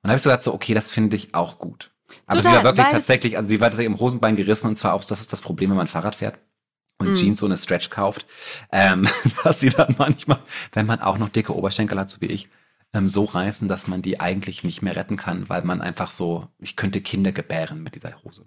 da 0.04 0.10
habe 0.10 0.18
ich 0.18 0.22
so 0.22 0.30
gesagt, 0.30 0.44
so, 0.44 0.54
okay, 0.54 0.74
das 0.74 0.92
finde 0.92 1.16
ich 1.16 1.34
auch 1.34 1.60
gut. 1.60 1.92
Aber 2.26 2.38
Total, 2.38 2.52
sie 2.52 2.58
war 2.58 2.64
wirklich 2.64 2.88
tatsächlich, 2.88 3.38
also 3.38 3.48
sie 3.48 3.62
war 3.62 3.70
tatsächlich 3.70 3.94
im 3.94 4.00
Hosenbein 4.00 4.36
gerissen 4.36 4.68
und 4.68 4.76
zwar 4.76 4.94
auch, 4.94 5.04
das 5.04 5.22
ist 5.22 5.32
das 5.32 5.42
Problem, 5.42 5.70
wenn 5.70 5.78
man 5.78 5.88
Fahrrad 5.88 6.16
fährt 6.16 6.38
und 6.98 7.14
mm. 7.14 7.16
Jeans 7.16 7.44
ohne 7.44 7.58
Stretch 7.58 7.90
kauft, 7.90 8.26
ähm, 8.72 9.08
dass 9.44 9.60
sie 9.60 9.70
dann 9.70 9.96
manchmal, 9.98 10.40
wenn 10.74 10.86
man 10.86 11.00
auch 11.02 11.18
noch 11.18 11.30
dicke 11.30 11.56
Oberschenkel 11.56 11.98
hat, 12.00 12.10
so 12.10 12.20
wie 12.22 12.28
ich, 12.28 12.50
ähm, 12.94 13.08
so 13.08 13.26
reißen, 13.26 13.68
dass 13.68 13.88
man 13.88 14.02
die 14.02 14.20
eigentlich 14.20 14.64
nicht 14.64 14.82
mehr 14.82 14.96
retten 14.96 15.18
kann, 15.18 15.48
weil 15.50 15.64
man 15.64 15.82
einfach 15.82 16.12
so, 16.12 16.48
ich 16.60 16.76
könnte 16.76 17.02
Kinder 17.02 17.32
gebären 17.32 17.82
mit 17.84 17.96
dieser 17.96 18.22
Hose. 18.24 18.46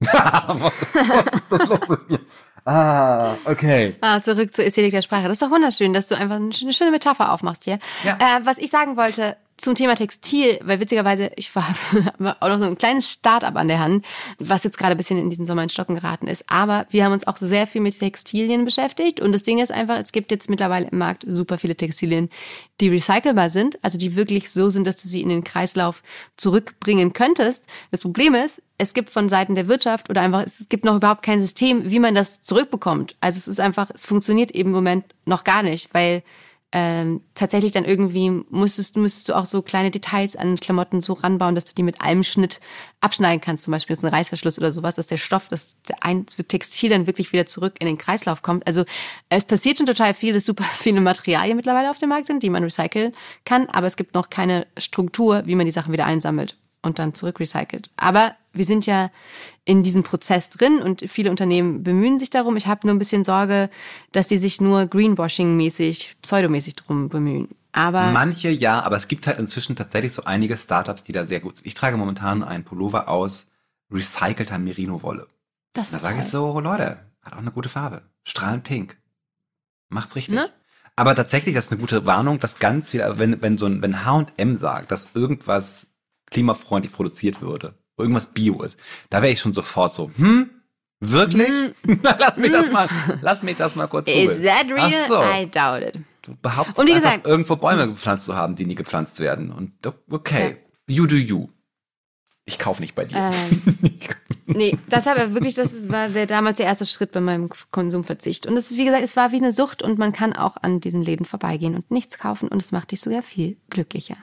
was, 0.00 0.58
was 0.60 1.34
ist 1.34 1.52
denn 1.52 1.68
los 1.68 1.88
mit 1.88 2.10
mir? 2.10 2.20
Ah, 2.64 3.34
okay. 3.44 3.96
Ah, 4.00 4.20
zurück 4.20 4.54
zur 4.54 4.64
Ästhetik 4.64 4.92
der 4.92 5.02
Sprache. 5.02 5.24
Das 5.24 5.32
ist 5.32 5.42
doch 5.42 5.50
wunderschön, 5.50 5.92
dass 5.92 6.06
du 6.06 6.16
einfach 6.16 6.36
eine 6.36 6.52
schöne 6.72 6.92
Metapher 6.92 7.32
aufmachst 7.32 7.64
hier. 7.64 7.78
Ja. 8.04 8.14
Äh, 8.14 8.40
was 8.44 8.58
ich 8.58 8.70
sagen 8.70 8.96
wollte, 8.96 9.36
zum 9.56 9.74
Thema 9.74 9.94
Textil, 9.94 10.58
weil 10.62 10.80
witzigerweise, 10.80 11.30
ich 11.36 11.54
war 11.54 11.66
auch 12.40 12.48
noch 12.48 12.58
so 12.58 12.64
ein 12.64 12.78
kleines 12.78 13.10
Start-up 13.10 13.56
an 13.56 13.68
der 13.68 13.78
Hand, 13.78 14.04
was 14.38 14.64
jetzt 14.64 14.78
gerade 14.78 14.92
ein 14.92 14.96
bisschen 14.96 15.18
in 15.18 15.30
diesem 15.30 15.46
Sommer 15.46 15.62
in 15.62 15.68
Stocken 15.68 15.94
geraten 15.94 16.26
ist. 16.26 16.44
Aber 16.48 16.86
wir 16.90 17.04
haben 17.04 17.12
uns 17.12 17.26
auch 17.26 17.36
sehr 17.36 17.66
viel 17.66 17.80
mit 17.80 17.98
Textilien 17.98 18.64
beschäftigt. 18.64 19.20
Und 19.20 19.32
das 19.32 19.42
Ding 19.42 19.58
ist 19.58 19.72
einfach, 19.72 19.98
es 19.98 20.12
gibt 20.12 20.30
jetzt 20.30 20.50
mittlerweile 20.50 20.88
im 20.88 20.98
Markt 20.98 21.24
super 21.26 21.58
viele 21.58 21.76
Textilien, 21.76 22.28
die 22.80 22.88
recycelbar 22.88 23.50
sind, 23.50 23.78
also 23.82 23.98
die 23.98 24.16
wirklich 24.16 24.50
so 24.50 24.70
sind, 24.70 24.86
dass 24.86 25.00
du 25.00 25.08
sie 25.08 25.22
in 25.22 25.28
den 25.28 25.44
Kreislauf 25.44 26.02
zurückbringen 26.36 27.12
könntest. 27.12 27.66
Das 27.90 28.00
Problem 28.00 28.34
ist, 28.34 28.62
es 28.78 28.94
gibt 28.94 29.10
von 29.10 29.28
Seiten 29.28 29.54
der 29.54 29.68
Wirtschaft 29.68 30.10
oder 30.10 30.22
einfach, 30.22 30.42
es 30.42 30.68
gibt 30.68 30.84
noch 30.84 30.96
überhaupt 30.96 31.22
kein 31.22 31.40
System, 31.40 31.90
wie 31.90 32.00
man 32.00 32.14
das 32.14 32.42
zurückbekommt. 32.42 33.14
Also 33.20 33.38
es 33.38 33.46
ist 33.46 33.60
einfach, 33.60 33.90
es 33.94 34.06
funktioniert 34.06 34.50
eben 34.50 34.70
im 34.70 34.74
Moment 34.74 35.04
noch 35.24 35.44
gar 35.44 35.62
nicht, 35.62 35.94
weil 35.94 36.24
ähm, 36.72 37.20
tatsächlich 37.34 37.72
dann 37.72 37.84
irgendwie 37.84 38.30
musstest, 38.50 38.96
müsstest 38.96 39.28
du 39.28 39.34
auch 39.34 39.44
so 39.44 39.60
kleine 39.60 39.90
Details 39.90 40.36
an 40.36 40.56
Klamotten 40.56 41.02
so 41.02 41.12
ranbauen, 41.12 41.54
dass 41.54 41.64
du 41.64 41.74
die 41.74 41.82
mit 41.82 42.00
einem 42.00 42.22
Schnitt 42.22 42.60
abschneiden 43.00 43.40
kannst, 43.40 43.64
zum 43.64 43.72
Beispiel 43.72 43.94
jetzt 43.94 44.04
ein 44.04 44.12
Reißverschluss 44.12 44.58
oder 44.58 44.72
sowas, 44.72 44.94
dass 44.94 45.06
der 45.06 45.18
Stoff, 45.18 45.48
dass 45.48 45.76
der 45.88 46.02
ein 46.02 46.24
Textil 46.26 46.88
dann 46.88 47.06
wirklich 47.06 47.32
wieder 47.32 47.44
zurück 47.44 47.74
in 47.78 47.86
den 47.86 47.98
Kreislauf 47.98 48.40
kommt. 48.40 48.66
Also 48.66 48.84
es 49.28 49.44
passiert 49.44 49.76
schon 49.78 49.86
total 49.86 50.14
viel, 50.14 50.32
dass 50.32 50.46
super 50.46 50.64
viele 50.72 51.00
Materialien 51.00 51.56
mittlerweile 51.56 51.90
auf 51.90 51.98
dem 51.98 52.08
Markt 52.08 52.26
sind, 52.26 52.42
die 52.42 52.50
man 52.50 52.64
recyceln 52.64 53.12
kann, 53.44 53.66
aber 53.66 53.86
es 53.86 53.96
gibt 53.96 54.14
noch 54.14 54.30
keine 54.30 54.66
Struktur, 54.78 55.42
wie 55.44 55.54
man 55.54 55.66
die 55.66 55.72
Sachen 55.72 55.92
wieder 55.92 56.06
einsammelt 56.06 56.56
und 56.82 56.98
dann 56.98 57.14
zurück 57.14 57.40
recycelt. 57.40 57.90
Aber 57.96 58.34
wir 58.52 58.64
sind 58.64 58.86
ja 58.86 59.10
in 59.64 59.82
diesem 59.82 60.02
Prozess 60.02 60.50
drin 60.50 60.80
und 60.80 61.08
viele 61.08 61.30
Unternehmen 61.30 61.82
bemühen 61.82 62.18
sich 62.18 62.30
darum. 62.30 62.56
Ich 62.56 62.66
habe 62.66 62.86
nur 62.86 62.94
ein 62.94 62.98
bisschen 62.98 63.24
Sorge, 63.24 63.70
dass 64.10 64.26
die 64.26 64.38
sich 64.38 64.60
nur 64.60 64.82
Greenwashing-mäßig, 64.82 66.16
pseudomäßig 66.20 66.76
drum 66.76 67.08
bemühen. 67.08 67.48
Aber 67.72 68.10
Manche 68.10 68.50
ja, 68.50 68.80
aber 68.82 68.96
es 68.96 69.08
gibt 69.08 69.26
halt 69.26 69.38
inzwischen 69.38 69.76
tatsächlich 69.76 70.12
so 70.12 70.24
einige 70.24 70.56
Startups, 70.56 71.04
die 71.04 71.12
da 71.12 71.24
sehr 71.24 71.40
gut 71.40 71.56
sind. 71.56 71.66
Ich 71.66 71.74
trage 71.74 71.96
momentan 71.96 72.42
einen 72.42 72.64
Pullover 72.64 73.08
aus 73.08 73.46
recycelter 73.90 74.58
Merino-Wolle. 74.58 75.26
Das 75.72 75.92
ist 75.92 76.02
Da 76.02 76.08
sage 76.08 76.20
ich 76.20 76.26
so, 76.26 76.60
Leute, 76.60 76.98
hat 77.22 77.32
auch 77.32 77.38
eine 77.38 77.50
gute 77.50 77.68
Farbe. 77.68 78.02
Strahlend 78.24 78.64
pink. 78.64 78.98
Macht's 79.88 80.16
richtig. 80.16 80.34
Ne? 80.34 80.50
Aber 80.96 81.14
tatsächlich, 81.14 81.54
das 81.54 81.66
ist 81.66 81.72
eine 81.72 81.80
gute 81.80 82.04
Warnung, 82.04 82.38
dass 82.38 82.58
ganz 82.58 82.90
viel, 82.90 83.02
wenn, 83.16 83.40
wenn 83.40 83.56
so 83.56 83.66
ein, 83.66 83.80
wenn 83.80 84.04
H&M 84.04 84.56
sagt, 84.56 84.90
dass 84.90 85.08
irgendwas 85.14 85.86
klimafreundlich 86.32 86.92
produziert 86.92 87.40
würde, 87.40 87.74
irgendwas 87.96 88.26
Bio 88.26 88.62
ist, 88.62 88.80
da 89.10 89.22
wäre 89.22 89.32
ich 89.32 89.40
schon 89.40 89.52
sofort 89.52 89.92
so, 89.92 90.10
hm, 90.16 90.50
wirklich? 91.00 91.48
Hm. 91.84 92.00
lass 92.18 92.36
mich 92.36 92.52
das 92.52 92.72
mal, 92.72 92.88
lass 93.20 93.42
mich 93.42 93.56
das 93.56 93.76
mal 93.76 93.86
kurz 93.86 94.08
Is 94.08 94.40
that 94.42 94.66
real? 94.66 94.90
Ach 94.92 95.08
so. 95.08 95.22
I 95.22 95.46
doubt 95.46 95.82
it. 95.82 96.00
Du 96.22 96.36
behauptest 96.40 96.78
und 96.78 96.86
wie 96.86 96.94
einfach, 96.94 97.10
gesagt, 97.10 97.26
irgendwo 97.26 97.56
Bäume 97.56 97.88
gepflanzt 97.88 98.24
zu 98.26 98.36
haben, 98.36 98.54
die 98.54 98.64
nie 98.64 98.76
gepflanzt 98.76 99.18
werden. 99.20 99.50
Und 99.50 99.72
okay, 100.10 100.56
ja. 100.86 100.94
you 100.94 101.06
do 101.06 101.16
you. 101.16 101.48
Ich 102.44 102.58
kaufe 102.58 102.82
nicht 102.82 102.96
bei 102.96 103.04
dir. 103.04 103.16
Ähm, 103.16 103.78
nee, 104.46 104.76
das 104.88 105.06
aber 105.06 105.32
wirklich, 105.32 105.54
das 105.54 105.88
war 105.90 106.08
der, 106.08 106.26
damals 106.26 106.56
der 106.56 106.66
erste 106.66 106.86
Schritt 106.86 107.12
bei 107.12 107.20
meinem 107.20 107.50
Konsumverzicht. 107.70 108.46
Und 108.46 108.56
es 108.56 108.72
ist, 108.72 108.78
wie 108.78 108.84
gesagt, 108.84 109.04
es 109.04 109.14
war 109.14 109.30
wie 109.30 109.36
eine 109.36 109.52
Sucht 109.52 109.80
und 109.80 109.96
man 109.96 110.12
kann 110.12 110.32
auch 110.32 110.56
an 110.60 110.80
diesen 110.80 111.02
Läden 111.02 111.24
vorbeigehen 111.24 111.76
und 111.76 111.88
nichts 111.92 112.18
kaufen 112.18 112.48
und 112.48 112.60
es 112.60 112.72
macht 112.72 112.90
dich 112.90 113.00
sogar 113.00 113.22
viel 113.22 113.58
glücklicher. 113.70 114.16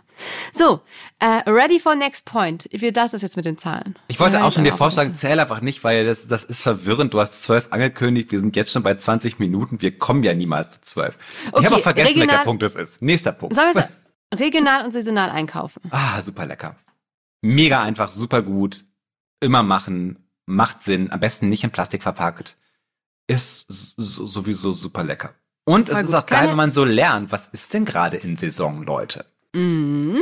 So, 0.51 0.82
uh, 1.23 1.49
ready 1.49 1.79
for 1.79 1.95
next 1.95 2.25
point. 2.25 2.67
Wie 2.71 2.91
das 2.91 3.13
ist 3.13 3.21
jetzt 3.21 3.38
mit 3.38 3.45
den 3.45 3.58
Zahlen? 3.58 3.95
Ich 4.10 4.19
wollte 4.19 4.43
auch 4.43 4.51
schon 4.51 4.65
dir 4.65 4.73
vorschlagen, 4.73 5.15
zähl 5.15 5.39
einfach 5.39 5.62
nicht, 5.62 5.86
weil 5.86 6.05
das, 6.05 6.27
das 6.27 6.43
ist 6.43 6.62
verwirrend. 6.62 7.13
Du 7.13 7.21
hast 7.21 7.41
zwölf 7.41 7.69
angekündigt, 7.71 8.34
wir 8.34 8.41
sind 8.41 8.53
jetzt 8.58 8.73
schon 8.73 8.84
bei 8.84 8.95
20 8.95 9.39
Minuten, 9.39 9.82
wir 9.82 9.97
kommen 9.97 10.23
ja 10.23 10.34
niemals 10.34 10.82
zu 10.82 10.82
zwölf. 10.82 11.17
Okay, 11.53 11.62
ich 11.62 11.65
habe 11.67 11.75
auch 11.77 11.79
vergessen, 11.79 12.08
regional, 12.08 12.27
welcher 12.29 12.43
Punkt 12.43 12.63
es 12.63 12.75
ist. 12.75 13.01
Nächster 13.01 13.32
Punkt. 13.32 13.55
Sollen 13.55 13.73
wir 13.73 13.89
regional 14.38 14.84
und 14.84 14.91
saisonal 14.91 15.29
einkaufen? 15.29 15.82
Ah, 15.91 16.21
super 16.21 16.45
lecker. 16.45 16.75
Mega 17.41 17.82
einfach, 17.82 18.12
super 18.12 18.41
gut. 18.41 18.84
Immer 19.39 19.63
machen, 19.63 20.30
macht 20.45 20.84
Sinn. 20.84 21.12
Am 21.12 21.19
besten 21.19 21.49
nicht 21.49 21.63
in 21.63 21.71
Plastik 21.71 22.04
verpackt. 22.04 22.58
Ist 23.28 23.65
sowieso 23.69 24.73
super 24.73 25.04
lecker. 25.04 25.34
Und 25.65 25.88
es 25.89 25.99
ist 25.99 26.13
auch 26.13 26.25
geil, 26.25 26.49
wenn 26.49 26.58
man 26.58 26.71
so 26.71 26.84
lernt, 26.84 27.32
was 27.32 27.47
ist 27.47 27.73
denn 27.73 27.86
gerade 27.86 28.17
in 28.17 28.38
Saison, 28.38 28.84
Leute? 28.84 29.25
Mhm. 29.54 30.19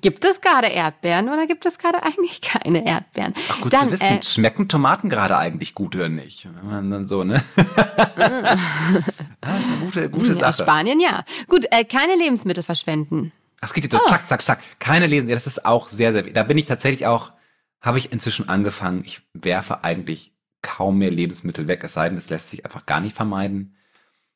Gibt 0.00 0.24
es 0.24 0.40
gerade 0.40 0.68
Erdbeeren 0.68 1.28
oder 1.28 1.46
gibt 1.46 1.66
es 1.66 1.78
gerade 1.78 2.02
eigentlich 2.02 2.40
keine 2.40 2.86
Erdbeeren? 2.86 3.34
Ach 3.48 3.60
gut 3.60 3.72
dann, 3.72 3.86
zu 3.86 3.92
wissen, 3.92 4.18
äh, 4.18 4.22
schmecken 4.22 4.68
Tomaten 4.68 5.08
gerade 5.08 5.36
eigentlich 5.36 5.74
gut 5.74 5.94
oder 5.94 6.08
nicht? 6.08 6.48
Wenn 6.52 6.66
man 6.66 6.90
dann 6.90 7.06
so, 7.06 7.22
ne? 7.22 7.42
das 7.56 8.58
ist 8.58 9.06
eine 9.40 9.78
gute, 9.84 10.10
gute 10.10 10.34
Sache. 10.34 10.62
Spanien, 10.62 11.00
ja. 11.00 11.24
Gut, 11.48 11.66
äh, 11.70 11.84
keine 11.84 12.16
Lebensmittel 12.16 12.62
verschwenden. 12.64 13.32
Das 13.64 13.72
geht 13.72 13.84
jetzt 13.84 13.92
so 13.92 14.00
oh. 14.04 14.08
zack, 14.10 14.28
zack, 14.28 14.42
zack. 14.42 14.60
Keine 14.78 15.06
Lebensmittel, 15.06 15.36
das 15.36 15.46
ist 15.46 15.64
auch 15.64 15.88
sehr, 15.88 16.12
sehr, 16.12 16.22
da 16.22 16.42
bin 16.42 16.58
ich 16.58 16.66
tatsächlich 16.66 17.06
auch, 17.06 17.32
habe 17.80 17.96
ich 17.96 18.12
inzwischen 18.12 18.46
angefangen, 18.46 19.02
ich 19.06 19.22
werfe 19.32 19.82
eigentlich 19.84 20.34
kaum 20.60 20.98
mehr 20.98 21.10
Lebensmittel 21.10 21.66
weg, 21.66 21.82
es 21.82 21.94
sei 21.94 22.10
denn, 22.10 22.18
es 22.18 22.28
lässt 22.28 22.50
sich 22.50 22.66
einfach 22.66 22.84
gar 22.84 23.00
nicht 23.00 23.16
vermeiden. 23.16 23.74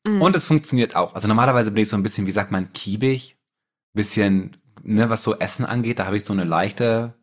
Mhm. 0.07 0.23
Und 0.23 0.35
es 0.35 0.47
funktioniert 0.47 0.95
auch. 0.95 1.13
Also 1.13 1.27
normalerweise 1.27 1.69
bin 1.69 1.83
ich 1.83 1.89
so 1.89 1.95
ein 1.95 2.01
bisschen, 2.01 2.25
wie 2.25 2.31
sagt 2.31 2.51
man, 2.51 2.73
kiebig 2.73 3.37
bisschen, 3.93 4.57
ne, 4.81 5.11
was 5.11 5.23
so 5.23 5.37
Essen 5.37 5.63
angeht, 5.63 5.99
da 5.99 6.07
habe 6.07 6.17
ich 6.17 6.25
so 6.25 6.33
eine 6.33 6.43
leichte 6.43 7.13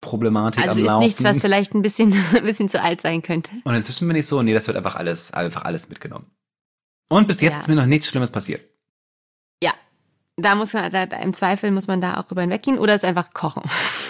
Problematik 0.00 0.62
also 0.62 0.72
am 0.72 0.78
Laufen. 0.78 0.94
Also 0.96 1.06
ist 1.06 1.20
nichts, 1.20 1.24
was 1.24 1.40
vielleicht 1.40 1.72
ein 1.72 1.82
bisschen, 1.82 2.14
ein 2.34 2.42
bisschen 2.42 2.68
zu 2.68 2.82
alt 2.82 3.00
sein 3.00 3.22
könnte. 3.22 3.52
Und 3.62 3.74
inzwischen 3.76 4.08
bin 4.08 4.16
ich 4.16 4.26
so, 4.26 4.42
nee, 4.42 4.54
das 4.54 4.66
wird 4.66 4.76
einfach 4.76 4.96
alles, 4.96 5.32
einfach 5.32 5.64
alles 5.64 5.88
mitgenommen. 5.88 6.26
Und 7.08 7.28
bis 7.28 7.40
jetzt 7.40 7.52
ja. 7.52 7.60
ist 7.60 7.68
mir 7.68 7.76
noch 7.76 7.86
nichts 7.86 8.08
Schlimmes 8.08 8.32
passiert. 8.32 8.62
Da 10.40 10.54
muss 10.54 10.72
man, 10.72 10.90
da, 10.92 11.02
im 11.02 11.34
Zweifel 11.34 11.72
muss 11.72 11.88
man 11.88 12.00
da 12.00 12.18
auch 12.18 12.22
drüber 12.22 12.42
hinweggehen 12.42 12.78
oder 12.78 12.94
es 12.94 13.02
einfach 13.02 13.32
kochen. 13.34 13.62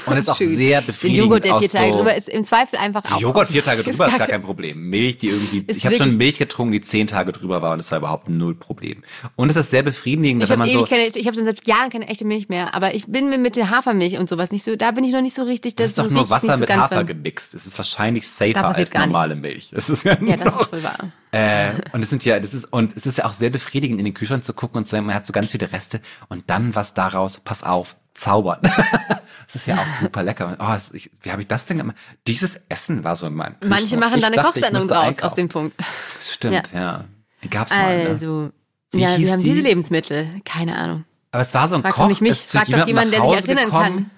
Und 0.04 0.16
es 0.16 0.24
ist 0.24 0.28
auch 0.28 0.36
sehr 0.36 0.82
befriedigend. 0.82 1.16
Den 1.16 1.24
Joghurt, 1.24 1.44
der 1.44 1.58
vier 1.58 1.70
Tage 1.70 1.92
so 1.92 1.98
drüber 1.98 2.14
ist, 2.14 2.28
im 2.28 2.44
Zweifel 2.44 2.78
einfach 2.78 3.02
auch. 3.10 3.18
Joghurt 3.18 3.48
vier 3.48 3.64
Tage 3.64 3.82
drüber 3.82 3.90
ist 3.90 3.98
gar, 3.98 4.08
ist 4.08 4.18
gar 4.18 4.26
kein 4.26 4.42
Problem. 4.42 4.90
Milch, 4.90 5.16
die 5.18 5.28
irgendwie, 5.28 5.64
ich 5.66 5.86
habe 5.86 5.96
schon 5.96 6.18
Milch 6.18 6.38
getrunken, 6.38 6.72
die 6.72 6.82
zehn 6.82 7.06
Tage 7.06 7.32
drüber 7.32 7.62
war 7.62 7.72
und 7.72 7.80
es 7.80 7.90
war 7.90 7.98
überhaupt 7.98 8.28
null 8.28 8.54
Problem. 8.54 9.02
Und 9.36 9.50
es 9.50 9.56
ist 9.56 9.70
sehr 9.70 9.82
befriedigend, 9.82 10.42
ich 10.42 10.50
wenn 10.50 10.58
man 10.58 10.68
so. 10.68 10.82
Keine, 10.82 11.06
ich 11.06 11.26
habe 11.26 11.34
schon 11.34 11.46
seit 11.46 11.66
Jahren 11.66 11.90
keine 11.90 12.08
echte 12.08 12.26
Milch 12.26 12.48
mehr, 12.50 12.74
aber 12.74 12.94
ich 12.94 13.06
bin 13.06 13.30
mir 13.30 13.38
mit 13.38 13.56
der 13.56 13.70
Hafermilch 13.70 14.18
und 14.18 14.28
sowas 14.28 14.52
nicht 14.52 14.64
so, 14.64 14.76
da 14.76 14.90
bin 14.90 15.04
ich 15.04 15.12
noch 15.12 15.22
nicht 15.22 15.34
so 15.34 15.44
richtig. 15.44 15.76
Das, 15.76 15.94
das 15.94 16.06
ist 16.06 16.10
doch 16.10 16.10
nur 16.10 16.28
Wasser 16.28 16.58
mit 16.58 16.74
Hafer 16.74 17.04
gemixt. 17.04 17.54
Es 17.54 17.66
ist 17.66 17.78
wahrscheinlich 17.78 18.28
safer 18.28 18.66
als 18.66 18.92
normale 18.92 19.34
Milch. 19.34 19.70
Das 19.72 19.88
ist 19.88 20.04
ja, 20.04 20.18
ja 20.20 20.36
das 20.36 20.54
ist 20.60 20.72
wohl 20.72 20.82
wahr. 20.82 20.98
Äh, 21.30 21.72
und 21.92 22.02
es 22.02 22.10
sind 22.10 22.24
ja, 22.24 22.40
das 22.40 22.54
ist, 22.54 22.64
und 22.66 22.96
es 22.96 23.04
ist 23.04 23.18
ja 23.18 23.26
auch 23.26 23.34
sehr 23.34 23.50
befriedigend, 23.50 23.98
in 23.98 24.04
den 24.04 24.14
Kühlschrank 24.14 24.44
zu 24.44 24.54
gucken 24.54 24.78
und 24.78 24.84
zu 24.86 24.92
sagen, 24.92 25.06
man 25.06 25.14
hat 25.14 25.26
so 25.26 25.32
ganz 25.32 25.52
viele 25.52 25.70
Reste 25.70 26.00
und 26.28 26.50
dann 26.50 26.74
was 26.74 26.94
daraus, 26.94 27.38
pass 27.38 27.62
auf, 27.62 27.96
zaubern. 28.14 28.60
das 29.46 29.54
ist 29.54 29.66
ja 29.66 29.76
auch 29.76 30.00
super 30.00 30.22
lecker. 30.22 30.56
Oh, 30.58 30.94
ich, 30.94 31.10
wie 31.22 31.30
habe 31.30 31.42
ich 31.42 31.48
das 31.48 31.66
denn 31.66 31.78
gemacht? 31.78 31.96
Dieses 32.26 32.56
Essen 32.68 33.04
war 33.04 33.16
so 33.16 33.26
in 33.26 33.34
meinem 33.34 33.56
Manche 33.64 33.96
machen 33.96 34.20
da 34.20 34.26
eine 34.26 34.36
Kochsendung 34.36 34.88
draus 34.88 35.20
aus 35.20 35.34
dem 35.34 35.48
Punkt. 35.48 35.78
Das 35.78 36.34
stimmt, 36.34 36.72
ja. 36.72 36.80
ja. 36.80 37.04
Die 37.42 37.50
gab's 37.50 37.74
mal. 37.74 38.04
Ne? 38.04 38.08
Also, 38.08 38.50
Wie 38.90 39.00
ja, 39.00 39.16
wir 39.16 39.32
haben 39.32 39.42
die? 39.42 39.50
diese 39.50 39.60
Lebensmittel. 39.60 40.28
Keine 40.44 40.76
Ahnung. 40.76 41.04
Aber 41.30 41.42
es 41.42 41.54
war 41.54 41.68
so 41.68 41.76
ein 41.76 41.82
Frag 41.82 41.94
Koch, 41.94 42.02
doch 42.02 42.08
nicht 42.08 42.20
mich, 42.20 42.32
ist 42.32 42.50
zu 42.50 42.58
frag 42.58 42.66
doch 42.66 42.86
jemandem 42.86 42.88
jemanden, 42.88 43.18
nach 43.18 43.32
der 43.32 43.42
sich 43.42 43.50
erinnern 43.50 43.64
gekommen 43.66 44.10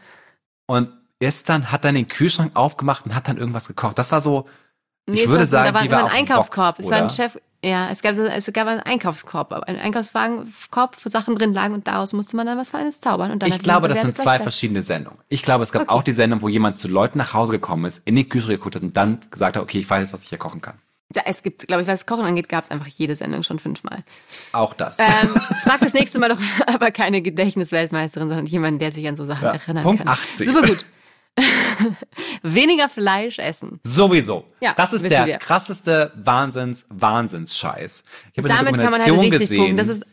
kann. 0.68 0.86
und 0.88 1.00
dann, 1.48 1.72
hat 1.72 1.84
dann 1.84 1.94
den 1.94 2.08
Kühlschrank 2.08 2.52
aufgemacht 2.54 3.04
und 3.04 3.14
hat 3.14 3.28
dann 3.28 3.36
irgendwas 3.36 3.68
gekocht. 3.68 3.98
Das 3.98 4.10
war 4.10 4.20
so, 4.20 4.48
ich 5.06 5.22
es 5.22 5.28
würde 5.28 5.44
sagen, 5.44 5.68
da 5.68 5.74
war 5.74 5.82
die 5.82 5.90
war 5.90 5.98
ein 5.98 6.04
auf 6.04 6.14
Einkaufskorb. 6.14 6.78
Vox, 6.78 6.86
es 6.86 6.90
war 6.90 7.02
ein? 7.02 7.10
Chef. 7.10 7.36
Ja, 7.62 7.88
es 7.90 8.01
gab, 8.01 8.16
es 8.16 8.51
gab 8.55 8.66
einen 8.68 8.81
Einkaufskorb, 8.81 9.53
einen 9.53 9.79
Einkaufswagenkorb, 9.79 10.96
wo 11.05 11.09
Sachen 11.11 11.37
drin 11.37 11.53
lagen 11.53 11.75
und 11.75 11.87
daraus 11.87 12.12
musste 12.14 12.35
man 12.37 12.46
dann 12.46 12.57
was 12.57 12.70
Feines 12.70 13.01
zaubern. 13.01 13.31
Und 13.33 13.42
dann 13.42 13.51
Ich 13.51 13.59
glaube, 13.59 13.88
das 13.88 14.01
sind 14.01 14.16
zwei 14.16 14.38
verschiedene 14.38 14.83
Sendungen. 14.83 15.18
Ich 15.29 15.42
glaube, 15.42 15.62
es 15.62 15.70
gab 15.73 15.83
Okay. 15.83 15.90
auch 15.92 16.03
die 16.03 16.12
Sendung, 16.12 16.40
wo 16.40 16.49
jemand 16.49 16.79
zu 16.79 16.88
Leuten 16.88 17.18
nach 17.18 17.35
Hause 17.35 17.53
gekommen 17.53 17.85
ist, 17.85 18.07
in 18.07 18.16
den 18.16 18.29
Kühlschrank 18.29 18.59
geguckt 18.59 18.77
hat 18.77 18.83
und 18.83 18.96
dann 18.96 19.20
gesagt 19.31 19.57
hat, 19.57 19.62
okay, 19.62 19.79
ich 19.79 19.90
weiß 19.90 20.01
jetzt, 20.01 20.12
was 20.14 20.23
ich 20.23 20.31
hier 20.31 20.38
kochen 20.38 20.62
kann. 20.62 20.79
Ja, 21.14 21.23
es 21.27 21.42
gibt, 21.42 21.66
glaube 21.66 21.83
ich, 21.83 21.88
was 21.88 22.07
Kochen 22.07 22.25
angeht, 22.25 22.49
gab 22.49 22.62
es 22.64 22.70
einfach 22.70 22.87
jede 22.87 23.16
Sendung 23.16 23.42
schon 23.42 23.59
fünfmal. 23.59 24.05
Auch 24.53 24.73
das. 24.75 24.99
Ähm, 25.01 25.29
frag 25.64 25.81
das 25.81 25.92
nächste 25.92 26.18
Mal 26.20 26.29
doch 26.31 26.38
aber 26.66 26.92
keine 26.92 27.20
Gedächtnisweltmeisterin, 27.20 28.29
sondern 28.29 28.46
jemanden, 28.46 28.79
der 28.79 28.92
sich 28.92 29.07
an 29.09 29.16
so 29.16 29.27
Sachen 29.27 29.42
Ja, 29.42 29.53
erinnern 29.53 29.83
Punkt 29.83 29.99
kann. 29.99 30.09
80. 30.09 30.49
Super 30.49 30.62
gut. 30.62 30.87
Weniger 32.42 32.88
Fleisch 32.88 33.38
essen. 33.38 33.81
Sowieso. 33.85 34.44
Ja, 34.61 34.74
das 34.76 34.92
ist 34.92 35.09
der 35.09 35.26
wir. 35.26 35.38
krasseste 35.38 36.12
Wahnsinns, 36.16 36.87
Wahnsinns-Scheiß. 36.90 38.05
Ich 38.33 38.38
habe 38.38 38.48
eine 38.48 38.59
Damit 38.59 38.74
kann 38.81 38.90
man 38.90 39.00
halt 39.00 39.09
Dokumentation 39.09 39.20
richtig 39.20 39.40
gesehen. 39.40 39.59
punkten. 39.59 39.76
Das 39.76 39.88
ist, 39.88 40.05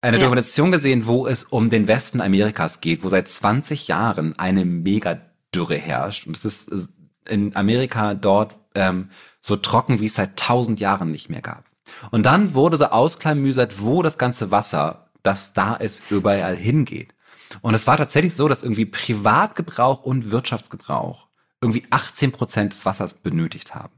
eine 0.00 0.16
Ja. 0.16 0.22
Dokumentation 0.24 0.72
gesehen, 0.72 1.06
wo 1.06 1.26
es 1.26 1.44
um 1.44 1.70
den 1.70 1.86
Westen 1.86 2.20
Amerikas 2.20 2.80
geht, 2.80 3.04
wo 3.04 3.08
seit 3.08 3.28
20 3.28 3.86
Jahren 3.88 4.36
eine 4.38 4.64
Megadürre 4.64 5.76
herrscht. 5.76 6.26
Und 6.26 6.36
es 6.36 6.44
ist 6.44 6.92
in 7.28 7.54
Amerika 7.54 8.14
dort 8.14 8.56
ähm, 8.74 9.10
so 9.40 9.56
trocken, 9.56 10.00
wie 10.00 10.06
es 10.06 10.14
seit 10.16 10.30
1000 10.30 10.80
Jahren 10.80 11.12
nicht 11.12 11.30
mehr 11.30 11.40
gab. 11.42 11.64
Und 12.10 12.24
dann 12.24 12.54
wurde 12.54 12.78
so 12.78 12.86
ausklamüsert, 12.86 13.80
wo 13.80 14.02
das 14.02 14.18
ganze 14.18 14.50
Wasser, 14.50 15.08
das 15.22 15.52
da 15.52 15.74
ist, 15.74 16.10
überall 16.10 16.56
hingeht. 16.56 17.14
Und 17.60 17.74
es 17.74 17.86
war 17.86 17.96
tatsächlich 17.96 18.34
so, 18.34 18.48
dass 18.48 18.62
irgendwie 18.62 18.86
Privatgebrauch 18.86 20.02
und 20.02 20.30
Wirtschaftsgebrauch 20.30 21.28
irgendwie 21.60 21.84
18 21.90 22.32
Prozent 22.32 22.72
des 22.72 22.84
Wassers 22.84 23.14
benötigt 23.14 23.74
haben. 23.74 23.92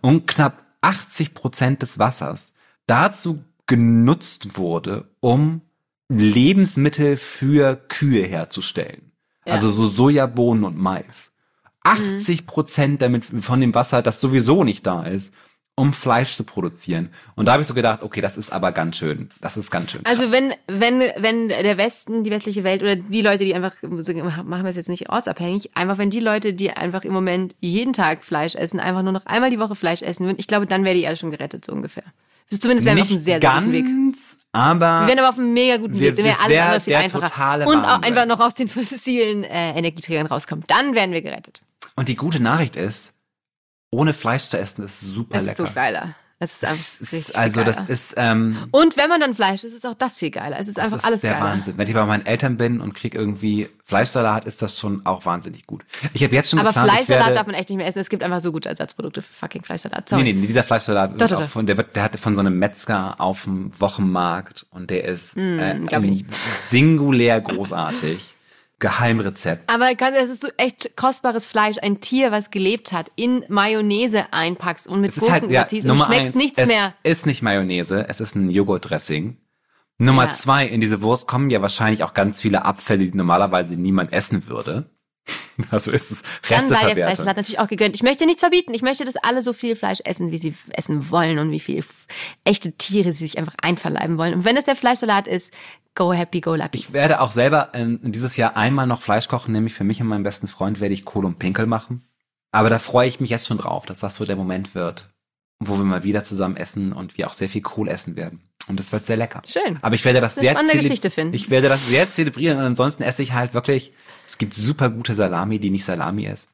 Und 0.00 0.26
knapp 0.26 0.64
80 0.80 1.34
Prozent 1.34 1.82
des 1.82 1.98
Wassers 1.98 2.52
dazu 2.86 3.44
genutzt 3.66 4.56
wurde, 4.56 5.08
um 5.20 5.62
Lebensmittel 6.08 7.16
für 7.16 7.76
Kühe 7.76 8.24
herzustellen. 8.24 9.12
Ja. 9.46 9.54
Also 9.54 9.70
so 9.70 9.86
Sojabohnen 9.86 10.64
und 10.64 10.76
Mais. 10.76 11.32
80 11.84 12.46
Prozent 12.46 13.02
damit 13.02 13.24
von 13.24 13.60
dem 13.60 13.74
Wasser, 13.74 14.02
das 14.02 14.20
sowieso 14.20 14.62
nicht 14.62 14.86
da 14.86 15.04
ist, 15.04 15.34
um 15.74 15.92
Fleisch 15.94 16.36
zu 16.36 16.44
produzieren. 16.44 17.10
Und 17.34 17.48
da 17.48 17.52
habe 17.52 17.62
ich 17.62 17.68
so 17.68 17.72
gedacht, 17.74 18.02
okay, 18.02 18.20
das 18.20 18.36
ist 18.36 18.52
aber 18.52 18.72
ganz 18.72 18.96
schön, 18.98 19.30
das 19.40 19.56
ist 19.56 19.70
ganz 19.70 19.90
schön. 19.90 20.04
also 20.04 20.22
krass. 20.24 20.32
wenn, 20.32 20.52
wenn, 20.68 21.00
wenn 21.22 21.48
der 21.48 21.78
Westen, 21.78 22.24
die 22.24 22.30
westliche 22.30 22.62
Welt 22.62 22.82
oder 22.82 22.96
die 22.96 23.22
Leute, 23.22 23.44
die 23.44 23.54
einfach, 23.54 23.72
machen 23.82 24.64
wir 24.64 24.70
es 24.70 24.76
jetzt 24.76 24.90
nicht 24.90 25.08
ortsabhängig, 25.08 25.74
einfach 25.74 25.96
wenn 25.96 26.10
die 26.10 26.20
Leute, 26.20 26.52
die 26.52 26.70
einfach 26.70 27.04
im 27.04 27.12
Moment 27.14 27.54
jeden 27.58 27.94
Tag 27.94 28.24
Fleisch 28.24 28.54
essen, 28.54 28.80
einfach 28.80 29.02
nur 29.02 29.12
noch 29.12 29.24
einmal 29.24 29.50
die 29.50 29.58
Woche 29.58 29.74
Fleisch 29.74 30.02
essen 30.02 30.26
würden, 30.26 30.36
ich 30.38 30.46
glaube, 30.46 30.66
dann 30.66 30.84
wäre 30.84 30.94
die 30.94 31.02
Erde 31.02 31.16
schon 31.16 31.30
gerettet, 31.30 31.64
so 31.64 31.72
ungefähr. 31.72 32.04
Zumindest 32.50 32.84
wären 32.86 32.96
wir 32.98 33.04
auf 33.04 33.10
einem 33.10 33.18
sehr, 33.18 33.40
sehr 33.40 33.50
guten 33.50 33.72
Weg. 33.72 33.84
ganz, 33.86 34.36
aber 34.52 35.00
Wir 35.02 35.08
wären 35.08 35.18
aber 35.20 35.30
auf 35.30 35.38
einem 35.38 35.54
mega 35.54 35.78
guten 35.78 35.98
Wir- 35.98 36.14
Weg. 36.14 36.16
Dann 36.16 36.24
wäre 36.26 36.34
es 36.36 36.40
alles 36.40 36.50
wär 36.50 36.64
andere 36.66 36.80
viel 36.82 36.94
einfacher. 36.96 37.66
Und 37.66 37.84
auch 37.86 38.02
einfach 38.02 38.26
noch 38.26 38.40
aus 38.40 38.52
den 38.54 38.68
fossilen 38.68 39.44
äh, 39.44 39.70
Energieträgern 39.70 40.26
rauskommen. 40.26 40.64
Dann 40.66 40.94
wären 40.94 41.12
wir 41.12 41.22
gerettet. 41.22 41.62
und 41.96 42.08
die 42.08 42.16
gute 42.16 42.40
Nachricht 42.42 42.76
ist, 42.76 43.11
ohne 43.92 44.12
Fleisch 44.14 44.44
zu 44.44 44.58
essen 44.58 44.82
ist 44.82 45.00
super 45.00 45.34
Das 45.34 45.44
ist 45.46 45.56
so 45.58 45.62
lecker. 45.64 45.74
geiler. 45.74 46.08
Das 46.40 46.54
ist 46.54 46.64
einfach 46.64 46.76
Es 46.76 47.12
ist, 47.12 47.36
also 47.36 47.60
viel 47.60 47.64
das 47.66 47.76
geiler. 47.76 47.90
ist 47.90 48.14
ähm, 48.16 48.56
Und 48.72 48.96
wenn 48.96 49.08
man 49.08 49.20
dann 49.20 49.32
Fleisch 49.36 49.62
isst, 49.62 49.76
ist 49.76 49.86
auch 49.86 49.94
das 49.94 50.16
viel 50.16 50.30
geiler. 50.32 50.56
Es 50.58 50.66
ist 50.66 50.76
einfach 50.76 50.96
das 50.96 51.02
ist 51.02 51.06
alles 51.06 51.20
der 51.20 51.32
geiler. 51.34 51.44
Wahnsinn. 51.44 51.74
Wenn 51.78 51.86
ich 51.86 51.94
bei 51.94 52.04
meinen 52.04 52.26
Eltern 52.26 52.56
bin 52.56 52.80
und 52.80 52.94
krieg 52.94 53.14
irgendwie 53.14 53.68
Fleischsalat, 53.84 54.44
ist 54.44 54.60
das 54.60 54.76
schon 54.76 55.06
auch 55.06 55.24
wahnsinnig 55.24 55.68
gut. 55.68 55.84
Ich 56.14 56.24
habe 56.24 56.34
jetzt 56.34 56.50
schon 56.50 56.58
Aber 56.58 56.70
geplant, 56.70 56.90
Fleischsalat 56.90 57.36
darf 57.36 57.46
man 57.46 57.54
echt 57.54 57.68
nicht 57.68 57.76
mehr 57.78 57.86
essen. 57.86 58.00
Es 58.00 58.08
gibt 58.08 58.24
einfach 58.24 58.40
so 58.40 58.50
gute 58.50 58.68
Ersatzprodukte 58.70 59.22
für 59.22 59.32
fucking 59.32 59.62
Fleischsalat. 59.62 60.08
Sorry. 60.08 60.24
Nee, 60.24 60.32
nee, 60.32 60.46
dieser 60.48 60.64
Fleischsalat, 60.64 61.12
Doch, 61.12 61.30
wird 61.30 61.40
doch. 61.42 61.48
Von, 61.48 61.66
der, 61.66 61.76
wird, 61.76 61.94
der 61.94 62.02
hat 62.02 62.18
von 62.18 62.34
so 62.34 62.40
einem 62.40 62.58
Metzger 62.58 63.20
auf 63.20 63.44
dem 63.44 63.70
Wochenmarkt 63.78 64.66
und 64.72 64.90
der 64.90 65.04
ist 65.04 65.36
äh, 65.36 65.74
Mm, 65.74 65.86
ich 65.92 65.98
nicht. 66.00 66.26
singulär 66.70 67.40
großartig. 67.40 68.34
Geheimrezept. 68.82 69.72
Aber 69.72 69.94
ganz- 69.94 70.16
es 70.18 70.28
ist 70.28 70.42
so 70.42 70.48
echt 70.58 70.96
kostbares 70.96 71.46
Fleisch. 71.46 71.76
Ein 71.80 72.00
Tier, 72.00 72.30
was 72.32 72.50
gelebt 72.50 72.92
hat, 72.92 73.10
in 73.16 73.44
Mayonnaise 73.48 74.26
einpackst 74.32 74.86
und 74.88 75.00
mit 75.00 75.16
ist 75.16 75.22
halt, 75.30 75.44
Gurken 75.48 75.54
ja, 75.54 75.62
und 75.70 75.84
Nummer 75.84 76.04
schmeckst 76.04 76.26
eins, 76.26 76.36
nichts 76.36 76.58
es 76.58 76.66
mehr. 76.68 76.92
ist 77.04 77.24
nicht 77.26 77.42
Mayonnaise, 77.42 78.04
es 78.08 78.20
ist 78.20 78.34
ein 78.34 78.50
Joghurtdressing. 78.50 79.38
Nummer 79.98 80.26
Ja. 80.26 80.32
zwei, 80.32 80.66
in 80.66 80.80
diese 80.80 81.00
Wurst 81.00 81.28
kommen 81.28 81.48
ja 81.50 81.62
wahrscheinlich 81.62 82.02
auch 82.02 82.12
ganz 82.12 82.40
viele 82.40 82.64
Abfälle, 82.64 83.04
die 83.04 83.16
normalerweise 83.16 83.74
niemand 83.74 84.12
essen 84.12 84.46
würde. 84.48 84.90
Also 85.70 85.90
ist 85.92 86.10
es 86.10 86.22
Dann 86.48 86.66
sei 86.68 86.94
der. 86.94 87.06
Fleischsalat 87.06 87.36
natürlich 87.36 87.60
auch 87.60 87.68
gegönnt. 87.68 87.94
Ich 87.94 88.02
möchte 88.02 88.24
nichts 88.24 88.40
verbieten. 88.40 88.72
Ich 88.74 88.80
möchte, 88.80 89.04
dass 89.04 89.16
alle 89.16 89.42
so 89.42 89.52
viel 89.52 89.76
Fleisch 89.76 89.98
essen, 90.04 90.32
wie 90.32 90.38
sie 90.38 90.54
essen 90.70 91.10
wollen 91.10 91.38
und 91.38 91.50
wie 91.50 91.60
viel 91.60 91.78
f- 91.80 92.06
echte 92.44 92.72
Tiere 92.72 93.12
sie 93.12 93.26
sich 93.26 93.38
einfach 93.38 93.54
einverleiben 93.62 94.16
wollen. 94.16 94.32
Und 94.34 94.44
wenn 94.46 94.56
es 94.56 94.64
der 94.64 94.74
Fleischsalat 94.76 95.28
ist, 95.28 95.52
go 95.94 96.12
happy, 96.12 96.40
go 96.40 96.54
lucky. 96.54 96.78
Ich 96.78 96.92
werde 96.92 97.20
auch 97.20 97.30
selber 97.30 97.70
ähm, 97.74 98.00
dieses 98.02 98.36
Jahr 98.36 98.56
einmal 98.56 98.86
noch 98.86 99.02
Fleisch 99.02 99.28
kochen, 99.28 99.52
nämlich 99.52 99.74
für 99.74 99.84
mich 99.84 100.00
und 100.00 100.08
meinen 100.08 100.24
besten 100.24 100.48
Freund 100.48 100.80
werde 100.80 100.94
ich 100.94 101.04
Kohl 101.04 101.24
und 101.24 101.38
Pinkel 101.38 101.66
machen. 101.66 102.08
Aber 102.50 102.68
da 102.70 102.78
freue 102.78 103.08
ich 103.08 103.20
mich 103.20 103.30
jetzt 103.30 103.46
schon 103.46 103.58
drauf, 103.58 103.86
dass 103.86 104.00
das 104.00 104.16
so 104.16 104.24
der 104.24 104.36
Moment 104.36 104.74
wird, 104.74 105.10
wo 105.58 105.76
wir 105.76 105.84
mal 105.84 106.04
wieder 106.04 106.22
zusammen 106.22 106.56
essen 106.56 106.92
und 106.92 107.16
wir 107.16 107.26
auch 107.26 107.32
sehr 107.32 107.48
viel 107.48 107.62
Kohl 107.62 107.88
essen 107.88 108.14
werden. 108.16 108.40
Und 108.68 108.78
es 108.78 108.92
wird 108.92 109.06
sehr 109.06 109.16
lecker. 109.16 109.42
Schön. 109.46 109.78
Aber 109.82 109.94
ich 109.94 110.04
werde 110.04 110.20
das 110.20 110.36
Eine 110.36 110.44
sehr 110.44 110.52
spannende 110.52 110.76
Geschichte 110.76 111.10
finden. 111.10 111.34
Ich 111.34 111.50
werde 111.50 111.68
das 111.68 111.88
sehr 111.88 112.10
zelebrieren 112.12 112.58
und 112.58 112.64
ansonsten 112.64 113.02
esse 113.02 113.22
ich 113.22 113.32
halt 113.32 113.54
wirklich. 113.54 113.92
Es 114.28 114.38
gibt 114.38 114.54
super 114.54 114.88
gute 114.88 115.14
Salami, 115.14 115.58
die 115.58 115.70
nicht 115.70 115.84
Salami 115.84 116.26
ist. 116.26 116.48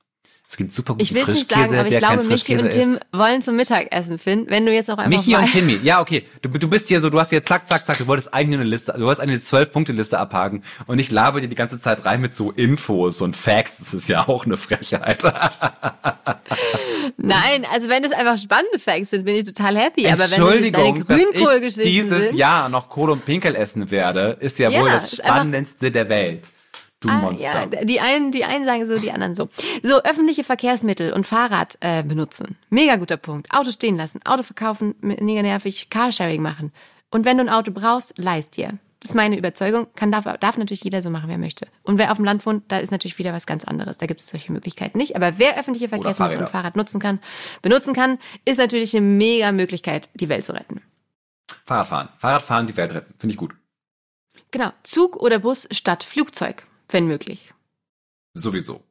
Es 0.50 0.56
gibt 0.56 0.72
super 0.72 0.94
guten 0.94 1.02
Ich 1.04 1.14
will 1.14 1.34
nicht 1.34 1.50
sagen, 1.50 1.78
aber 1.78 1.88
ich 1.88 1.98
glaube, 1.98 2.24
Michi 2.24 2.56
und 2.56 2.70
Tim 2.70 2.94
ist. 2.94 3.02
wollen 3.12 3.42
zum 3.42 3.56
Mittagessen, 3.56 4.18
Finn. 4.18 4.46
Wenn 4.48 4.64
du 4.64 4.72
jetzt 4.72 4.90
auch 4.90 4.96
einfach 4.96 5.10
Michi 5.10 5.36
und 5.36 5.52
Timmy, 5.52 5.78
ja, 5.82 6.00
okay. 6.00 6.24
Du, 6.40 6.48
du 6.48 6.68
bist 6.68 6.88
hier 6.88 7.02
so, 7.02 7.10
du 7.10 7.20
hast 7.20 7.28
hier 7.28 7.44
zack, 7.44 7.68
zack, 7.68 7.86
zack, 7.86 7.98
du 7.98 8.06
wolltest 8.06 8.32
eigentlich 8.32 8.58
eine 8.58 8.68
Liste, 8.68 8.94
du 8.94 9.00
wolltest 9.00 9.20
eine 9.20 9.38
Zwölf-Punkte-Liste 9.38 10.18
abhaken 10.18 10.62
und 10.86 11.00
ich 11.00 11.10
laber 11.10 11.42
dir 11.42 11.48
die 11.48 11.54
ganze 11.54 11.78
Zeit 11.78 12.06
rein 12.06 12.22
mit 12.22 12.34
so 12.34 12.50
Infos 12.50 13.20
und 13.20 13.36
Facts, 13.36 13.76
das 13.76 13.92
ist 13.92 14.08
ja 14.08 14.26
auch 14.26 14.46
eine 14.46 14.56
Frechheit. 14.56 15.22
Nein, 17.18 17.66
also 17.70 17.90
wenn 17.90 18.02
es 18.04 18.12
einfach 18.12 18.38
spannende 18.38 18.78
Facts 18.78 19.10
sind, 19.10 19.26
bin 19.26 19.34
ich 19.34 19.44
total 19.44 19.76
happy. 19.76 20.06
Aber 20.06 20.18
wenn 20.18 20.24
es 20.24 20.30
deine 20.30 20.44
Entschuldigung, 20.44 21.04
dass 21.06 21.18
ich 21.18 21.24
Grünkohlgeschichten 21.26 21.92
dieses 21.92 22.22
sind, 22.30 22.38
Jahr 22.38 22.70
noch 22.70 22.88
Kohl 22.88 23.10
und 23.10 23.26
Pinkel 23.26 23.54
essen 23.54 23.90
werde, 23.90 24.38
ist 24.40 24.58
ja, 24.58 24.70
Ja, 24.70 24.80
wohl 24.80 24.88
das 24.88 25.14
Spannendste 25.14 25.90
der 25.90 26.08
Welt. 26.08 26.42
Du 27.00 27.08
Ah, 27.08 27.18
Monster. 27.20 27.42
ja, 27.44 27.66
die 27.84 28.00
einen, 28.00 28.32
die 28.32 28.44
einen 28.44 28.64
sagen 28.64 28.84
so, 28.86 28.98
die 28.98 29.12
anderen 29.12 29.34
so. 29.36 29.48
So, 29.84 30.02
öffentliche 30.02 30.42
Verkehrsmittel 30.42 31.12
und 31.12 31.26
Fahrrad 31.26 31.78
äh, 31.80 32.02
benutzen. 32.02 32.56
Mega 32.70 32.96
guter 32.96 33.16
Punkt. 33.16 33.54
Auto 33.54 33.70
stehen 33.70 33.96
lassen, 33.96 34.20
Auto 34.24 34.42
verkaufen, 34.42 34.94
mega 35.00 35.42
nervig, 35.42 35.90
Carsharing 35.90 36.42
machen. 36.42 36.72
Und 37.10 37.24
wenn 37.24 37.36
du 37.38 37.44
ein 37.44 37.48
Auto 37.48 37.70
brauchst, 37.70 38.18
leist 38.18 38.56
dir. 38.56 38.74
Das 39.00 39.12
ist 39.12 39.14
meine 39.14 39.38
Überzeugung. 39.38 39.86
Kann, 39.94 40.10
darf, 40.10 40.24
darf 40.40 40.58
natürlich 40.58 40.82
jeder 40.82 41.00
so 41.02 41.08
machen, 41.10 41.28
wer 41.28 41.38
möchte. 41.38 41.68
Und 41.84 41.98
wer 41.98 42.10
auf 42.10 42.16
dem 42.16 42.24
Land 42.24 42.44
wohnt, 42.44 42.64
da 42.66 42.78
ist 42.78 42.90
natürlich 42.90 43.16
wieder 43.18 43.32
was 43.32 43.46
ganz 43.46 43.62
anderes. 43.64 43.98
Da 43.98 44.06
gibt 44.06 44.20
es 44.20 44.26
solche 44.28 44.50
Möglichkeiten 44.50 44.98
nicht. 44.98 45.14
Aber 45.14 45.38
wer 45.38 45.56
öffentliche 45.56 45.88
Verkehrsmittel 45.88 46.38
und 46.38 46.48
Fahrrad 46.48 46.74
nutzen 46.74 46.98
kann, 46.98 47.20
benutzen 47.62 47.94
kann, 47.94 48.18
ist 48.44 48.58
natürlich 48.58 48.96
eine 48.96 49.06
mega 49.06 49.52
Möglichkeit, 49.52 50.08
die 50.14 50.28
Welt 50.28 50.44
zu 50.44 50.52
retten. 50.52 50.82
Fahrradfahren. 51.64 52.08
Fahrradfahren, 52.18 52.66
die 52.66 52.76
Welt 52.76 52.92
retten. 52.92 53.14
Finde 53.20 53.32
ich 53.34 53.38
gut. 53.38 53.54
Genau. 54.50 54.70
Zug 54.82 55.16
oder 55.22 55.38
Bus 55.38 55.68
statt 55.70 56.02
Flugzeug, 56.02 56.64
wenn 56.88 57.06
möglich. 57.06 57.52
Sowieso. 58.34 58.82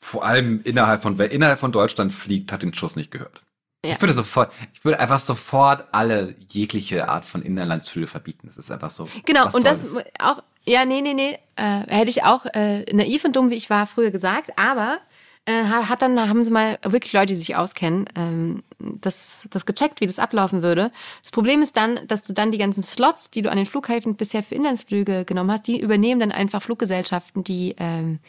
Vor 0.00 0.24
allem 0.24 0.60
innerhalb 0.64 1.02
von, 1.02 1.18
wer 1.18 1.30
innerhalb 1.30 1.60
von 1.60 1.72
Deutschland 1.72 2.12
fliegt, 2.12 2.52
hat 2.52 2.62
den 2.62 2.74
Schuss 2.74 2.96
nicht 2.96 3.10
gehört. 3.10 3.42
Ja. 3.84 3.94
Ich 3.94 4.00
würde 4.00 4.14
sofort, 4.14 4.52
ich 4.74 4.84
würde 4.84 5.00
einfach 5.00 5.18
sofort 5.18 5.88
alle 5.92 6.36
jegliche 6.48 7.08
Art 7.08 7.24
von 7.24 7.42
Inlandsflüge 7.42 8.06
verbieten. 8.06 8.46
Das 8.46 8.56
ist 8.56 8.70
einfach 8.70 8.90
so. 8.90 9.08
Genau, 9.24 9.50
und 9.52 9.66
das 9.66 9.82
soll's? 9.82 10.06
auch, 10.20 10.42
ja, 10.64 10.84
nee, 10.84 11.00
nee, 11.00 11.14
nee, 11.14 11.38
äh, 11.56 11.80
hätte 11.88 12.10
ich 12.10 12.22
auch 12.22 12.46
äh, 12.54 12.84
naiv 12.92 13.24
und 13.24 13.34
dumm, 13.34 13.50
wie 13.50 13.56
ich 13.56 13.70
war, 13.70 13.88
früher 13.88 14.12
gesagt, 14.12 14.56
aber 14.56 15.00
äh, 15.44 15.64
hat 15.64 16.02
dann, 16.02 16.18
haben 16.28 16.44
sie 16.44 16.50
mal 16.50 16.78
wirklich 16.84 17.12
Leute, 17.12 17.28
die 17.28 17.34
sich 17.34 17.56
auskennen, 17.56 18.04
ähm, 18.16 18.62
das, 18.78 19.46
das 19.50 19.66
gecheckt, 19.66 20.00
wie 20.00 20.06
das 20.06 20.18
ablaufen 20.18 20.62
würde. 20.62 20.92
Das 21.22 21.32
Problem 21.32 21.62
ist 21.62 21.76
dann, 21.76 22.00
dass 22.06 22.24
du 22.24 22.32
dann 22.32 22.52
die 22.52 22.58
ganzen 22.58 22.82
Slots, 22.82 23.30
die 23.30 23.42
du 23.42 23.50
an 23.50 23.56
den 23.56 23.66
Flughäfen 23.66 24.14
bisher 24.14 24.42
für 24.42 24.54
Inlandsflüge 24.54 25.24
genommen 25.24 25.50
hast, 25.50 25.66
die 25.66 25.80
übernehmen 25.80 26.20
dann 26.20 26.32
einfach 26.32 26.62
Fluggesellschaften, 26.62 27.42
die 27.42 27.74
ähm, 27.78 28.20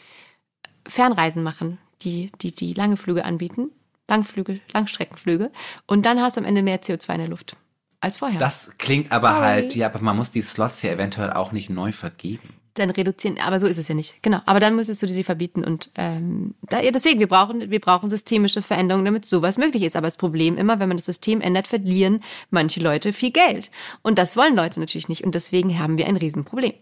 Fernreisen 0.86 1.42
machen, 1.42 1.78
die, 2.02 2.32
die, 2.40 2.52
die 2.52 2.74
lange 2.74 2.96
Flüge 2.96 3.24
anbieten, 3.24 3.70
Langflüge, 4.08 4.60
Langstreckenflüge, 4.72 5.50
und 5.86 6.04
dann 6.06 6.20
hast 6.20 6.36
du 6.36 6.40
am 6.40 6.46
Ende 6.46 6.62
mehr 6.62 6.82
CO2 6.82 7.12
in 7.12 7.18
der 7.20 7.28
Luft 7.28 7.56
als 8.00 8.18
vorher. 8.18 8.38
Das 8.38 8.72
klingt 8.78 9.12
aber 9.12 9.30
Sorry. 9.30 9.40
halt, 9.40 9.74
ja, 9.76 9.86
aber 9.86 10.00
man 10.00 10.16
muss 10.16 10.30
die 10.30 10.42
Slots 10.42 10.82
ja 10.82 10.90
eventuell 10.90 11.32
auch 11.32 11.52
nicht 11.52 11.70
neu 11.70 11.92
vergeben. 11.92 12.54
Dann 12.74 12.90
reduzieren. 12.90 13.38
Aber 13.44 13.60
so 13.60 13.66
ist 13.66 13.78
es 13.78 13.88
ja 13.88 13.94
nicht. 13.94 14.22
Genau. 14.22 14.40
Aber 14.46 14.60
dann 14.60 14.76
müsstest 14.76 15.02
du 15.02 15.08
sie 15.08 15.24
verbieten 15.24 15.64
und 15.64 15.90
ähm, 15.96 16.54
da, 16.62 16.80
ja, 16.80 16.90
deswegen 16.90 17.20
wir 17.20 17.28
brauchen 17.28 17.70
wir 17.70 17.80
brauchen 17.80 18.10
systemische 18.10 18.62
Veränderungen, 18.62 19.04
damit 19.04 19.26
sowas 19.26 19.58
möglich 19.58 19.82
ist. 19.82 19.96
Aber 19.96 20.06
das 20.06 20.16
Problem 20.16 20.56
immer, 20.56 20.80
wenn 20.80 20.88
man 20.88 20.96
das 20.96 21.06
System 21.06 21.40
ändert, 21.40 21.66
verlieren 21.66 22.20
manche 22.50 22.80
Leute 22.80 23.12
viel 23.12 23.30
Geld 23.30 23.70
und 24.02 24.18
das 24.18 24.36
wollen 24.36 24.56
Leute 24.56 24.80
natürlich 24.80 25.08
nicht 25.08 25.24
und 25.24 25.34
deswegen 25.34 25.78
haben 25.78 25.98
wir 25.98 26.06
ein 26.06 26.16
Riesenproblem. 26.16 26.74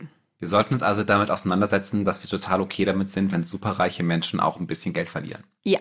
Wir 0.43 0.49
sollten 0.49 0.75
uns 0.75 0.83
also 0.83 1.05
damit 1.05 1.31
auseinandersetzen, 1.31 2.05
dass 2.05 2.21
wir 2.21 2.29
total 2.29 2.61
okay 2.61 2.85
damit 2.85 3.13
sind, 3.13 3.31
wenn 3.31 3.45
superreiche 3.45 4.03
Menschen 4.03 4.41
auch 4.41 4.59
ein 4.59 4.67
bisschen 4.67 4.93
Geld 4.93 5.09
verlieren. 5.09 5.45
Ja. 5.63 5.79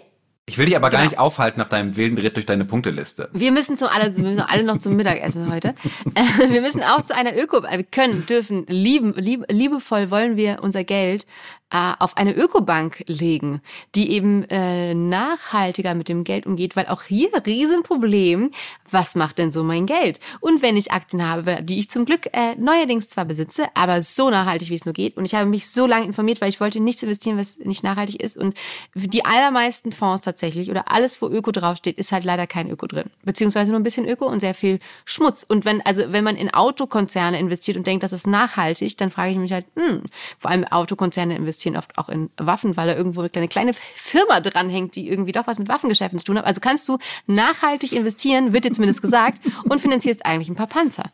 Ich 0.48 0.58
will 0.58 0.66
dich 0.66 0.76
aber 0.76 0.90
gar 0.90 1.02
Genau. 1.02 1.12
nicht 1.12 1.20
aufhalten 1.20 1.62
auf 1.62 1.70
deinem 1.70 1.96
wilden 1.96 2.18
Ritt 2.18 2.36
durch 2.36 2.46
deine 2.46 2.66
Punkteliste. 2.66 3.30
Wir 3.32 3.52
müssen 3.52 3.78
zum 3.78 3.88
alle, 3.88 4.16
wir 4.16 4.24
müssen 4.24 4.42
alle 4.42 4.64
noch 4.64 4.80
zum 4.80 4.96
Mittagessen 4.96 5.52
heute. 5.54 5.70
Äh, 6.16 6.50
Wir 6.50 6.62
müssen 6.62 6.82
auch 6.82 7.04
zu 7.04 7.16
einer 7.16 7.38
Öko, 7.38 7.62
wir 7.64 7.84
können, 7.84 8.26
dürfen, 8.26 8.66
lieben, 8.68 9.14
lieb, 9.16 9.46
liebevoll 9.50 10.10
wollen 10.12 10.36
wir 10.38 10.58
unser 10.62 10.84
Geld 10.84 11.26
äh, 11.72 11.94
auf 12.00 12.18
eine 12.18 12.34
Ökobank 12.34 13.04
legen, 13.08 13.62
die 13.96 14.12
eben 14.12 14.44
äh, 14.50 14.94
nachhaltiger 14.94 15.96
mit 15.96 16.10
dem 16.10 16.24
Geld 16.24 16.46
umgeht, 16.46 16.76
weil 16.76 16.88
auch 16.88 17.04
hier 17.04 17.30
Riesenproblem, 17.46 18.52
was 18.90 19.16
macht 19.16 19.38
denn 19.38 19.52
so 19.52 19.64
mein 19.64 19.86
Geld? 19.86 20.20
Und 20.42 20.62
wenn 20.62 20.76
ich 20.76 20.92
Aktien 20.92 21.26
habe, 21.28 21.64
die 21.64 21.80
ich 21.80 21.90
zum 21.90 22.06
Glück 22.06 22.28
äh, 22.34 22.56
neuerdings 22.58 23.08
zwar 23.08 23.26
besitze, 23.26 23.68
aber 23.74 24.02
so 24.02 24.30
nachhaltig, 24.30 24.70
wie 24.70 24.76
es 24.76 24.86
nur 24.86 24.94
geht, 24.94 25.16
und 25.16 25.26
ich 25.26 25.34
habe 25.34 25.50
mich 25.50 25.70
so 25.70 25.88
lange 25.88 26.06
informiert, 26.06 26.42
weil 26.42 26.50
ich 26.50 26.60
wollte 26.60 26.80
nichts 26.80 27.04
investieren, 27.04 27.38
was 27.38 27.60
nicht 27.60 27.84
nachhaltig 27.84 28.22
ist, 28.22 28.38
und 28.38 28.58
die 28.94 29.24
allermeisten 29.24 29.92
Fonds 29.92 30.24
tatsächlich 30.24 30.70
oder 30.70 30.92
alles, 30.92 31.22
wo 31.22 31.30
Öko 31.30 31.52
draufsteht, 31.52 31.98
ist 31.98 32.12
halt 32.12 32.26
leider 32.26 32.48
kein 32.48 32.70
Öko 32.70 32.88
drin, 32.88 33.10
beziehungsweise 33.24 33.72
nur 33.72 33.80
ein 33.80 33.84
bisschen 33.84 34.08
Öko 34.08 34.26
und 34.26 34.42
sehr 34.42 34.54
viel 34.54 34.80
Schmutz. 35.06 35.46
Und 35.48 35.64
wenn 35.66 35.82
also 35.86 36.12
wenn 36.12 36.24
man 36.24 36.36
in 36.36 36.54
Autokonzerne 36.54 37.40
investiert 37.40 37.78
und 37.78 37.88
denkt, 37.88 38.04
das 38.04 38.12
ist 38.12 38.28
nachhaltig, 38.28 38.98
dann 38.98 39.10
frage 39.10 39.32
ich 39.32 39.38
mich 39.38 39.54
halt, 39.54 39.66
hm, 39.76 40.04
vor 40.38 40.52
allem 40.52 40.66
Autokonzerne 40.66 41.36
investieren 41.36 41.61
oft 41.70 41.98
auch 41.98 42.10
in 42.10 42.30
Waffen, 42.38 42.78
weil 42.78 42.88
da 42.88 42.96
irgendwo 42.96 43.22
eine 43.22 43.48
kleine 43.48 43.74
Firma 43.74 44.40
dranhängt, 44.40 44.96
die 44.96 45.10
irgendwie 45.10 45.32
doch 45.32 45.48
was 45.48 45.60
mit 45.60 45.70
Waffengeschäften 45.70 46.20
zu 46.20 46.26
tun 46.26 46.38
hat. 46.38 46.46
Also 46.46 46.62
kannst 46.62 46.88
du 46.90 46.98
nachhaltig 47.28 47.94
investieren, 47.94 48.54
wird 48.54 48.66
dir 48.66 48.72
zumindest 48.72 49.02
gesagt, 49.02 49.40
und 49.70 49.82
finanzierst 49.82 50.26
eigentlich 50.26 50.50
ein 50.50 50.56
paar 50.56 50.68
Panzer. 50.68 51.12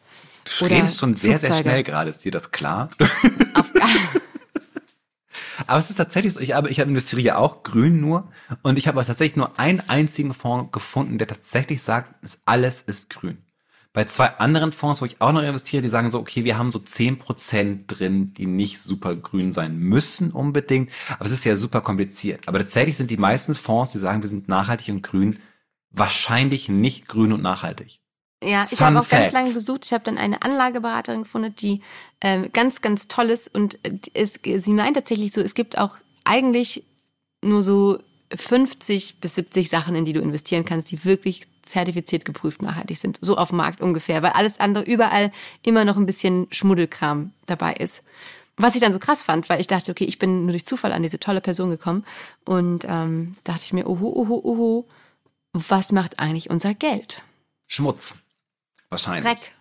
Du 0.59 0.65
Oder 0.65 0.75
redest 0.75 0.99
schon 0.99 1.15
sehr, 1.15 1.39
sehr 1.39 1.49
Flugzeuge. 1.49 1.69
schnell 1.69 1.83
gerade, 1.83 2.09
ist 2.09 2.23
dir 2.23 2.31
das 2.31 2.51
klar? 2.51 2.87
Auf 3.53 3.73
gar 3.73 3.89
Aber 5.67 5.79
es 5.79 5.89
ist 5.89 5.95
tatsächlich 5.95 6.33
so, 6.33 6.39
ich 6.39 6.53
habe, 6.53 6.69
ich 6.69 6.79
habe 6.79 6.89
investiere 6.89 7.21
ja 7.21 7.37
auch 7.37 7.63
grün 7.63 7.99
nur 7.99 8.31
und 8.61 8.77
ich 8.77 8.87
habe 8.87 8.99
aber 8.99 9.07
tatsächlich 9.07 9.35
nur 9.35 9.59
einen 9.59 9.81
einzigen 9.87 10.33
Fonds 10.33 10.71
gefunden, 10.71 11.17
der 11.17 11.27
tatsächlich 11.27 11.81
sagt, 11.81 12.13
es 12.23 12.41
alles 12.45 12.83
ist 12.83 13.09
grün. 13.09 13.39
Bei 13.97 14.05
zwei 14.05 14.27
anderen 14.37 14.73
Fonds, 14.73 15.01
wo 15.01 15.05
ich 15.05 15.19
auch 15.21 15.31
noch 15.31 15.41
investiere, 15.41 15.81
die 15.81 15.89
sagen 15.89 16.11
so, 16.11 16.19
okay, 16.19 16.43
wir 16.43 16.55
haben 16.55 16.69
so 16.69 16.77
10% 16.77 17.87
drin, 17.87 18.31
die 18.35 18.45
nicht 18.45 18.79
super 18.79 19.15
grün 19.15 19.51
sein 19.51 19.75
müssen 19.75 20.29
unbedingt, 20.29 20.91
aber 21.15 21.25
es 21.25 21.31
ist 21.31 21.45
ja 21.45 21.55
super 21.55 21.81
kompliziert. 21.81 22.47
Aber 22.47 22.59
tatsächlich 22.59 22.95
sind 22.95 23.09
die 23.09 23.17
meisten 23.17 23.55
Fonds, 23.55 23.93
die 23.93 23.97
sagen, 23.97 24.21
wir 24.21 24.29
sind 24.29 24.47
nachhaltig 24.47 24.89
und 24.89 25.01
grün, 25.01 25.39
wahrscheinlich 25.89 26.69
nicht 26.69 27.07
grün 27.07 27.33
und 27.33 27.41
nachhaltig. 27.41 27.99
Ja, 28.43 28.67
ich 28.69 28.79
habe 28.81 28.99
auch 28.99 29.09
ganz 29.09 29.33
lange 29.33 29.51
gesucht. 29.51 29.85
Ich 29.85 29.93
habe 29.93 30.03
dann 30.03 30.19
eine 30.19 30.43
Anlageberaterin 30.43 31.23
gefunden, 31.23 31.55
die 31.55 31.81
ähm, 32.21 32.51
ganz, 32.53 32.81
ganz 32.81 33.07
toll 33.07 33.31
ist. 33.31 33.47
Und 33.55 33.83
äh, 33.83 33.97
es, 34.13 34.39
sie 34.43 34.73
meint 34.73 34.95
tatsächlich 34.95 35.33
so, 35.33 35.41
es 35.41 35.55
gibt 35.55 35.75
auch 35.79 35.97
eigentlich 36.23 36.85
nur 37.43 37.63
so 37.63 37.97
50 38.35 39.21
bis 39.21 39.33
70 39.33 39.69
Sachen, 39.69 39.95
in 39.95 40.05
die 40.05 40.13
du 40.13 40.19
investieren 40.19 40.65
kannst, 40.65 40.91
die 40.91 41.03
wirklich 41.03 41.47
zertifiziert 41.67 42.25
geprüft 42.25 42.61
nachhaltig 42.61 42.97
sind. 42.97 43.19
So 43.21 43.37
auf 43.37 43.49
dem 43.49 43.57
Markt 43.57 43.81
ungefähr, 43.81 44.23
weil 44.23 44.31
alles 44.31 44.59
andere 44.59 44.83
überall 44.83 45.31
immer 45.63 45.85
noch 45.85 45.97
ein 45.97 46.05
bisschen 46.05 46.47
Schmuddelkram 46.51 47.31
dabei 47.45 47.73
ist. 47.73 48.03
Was 48.57 48.73
ich 48.73 48.81
dann 48.81 48.93
so 48.93 48.99
krass 48.99 49.21
fand, 49.21 49.49
weil 49.49 49.61
ich 49.61 49.67
dachte, 49.67 49.91
okay, 49.91 50.05
ich 50.05 50.17
bin 50.17 50.43
nur 50.43 50.51
durch 50.51 50.65
Zufall 50.65 50.91
an 50.91 51.03
diese 51.03 51.19
tolle 51.19 51.41
Person 51.41 51.69
gekommen 51.69 52.03
und 52.45 52.85
ähm, 52.87 53.35
dachte 53.43 53.61
ich 53.63 53.73
mir, 53.73 53.87
oho, 53.87 54.07
oho, 54.07 54.41
oho, 54.43 54.87
was 55.53 55.91
macht 55.91 56.19
eigentlich 56.19 56.49
unser 56.49 56.73
Geld? 56.73 57.21
Schmutz. 57.67 58.15
Wahrscheinlich. 58.89 59.25
Dreck. 59.25 59.51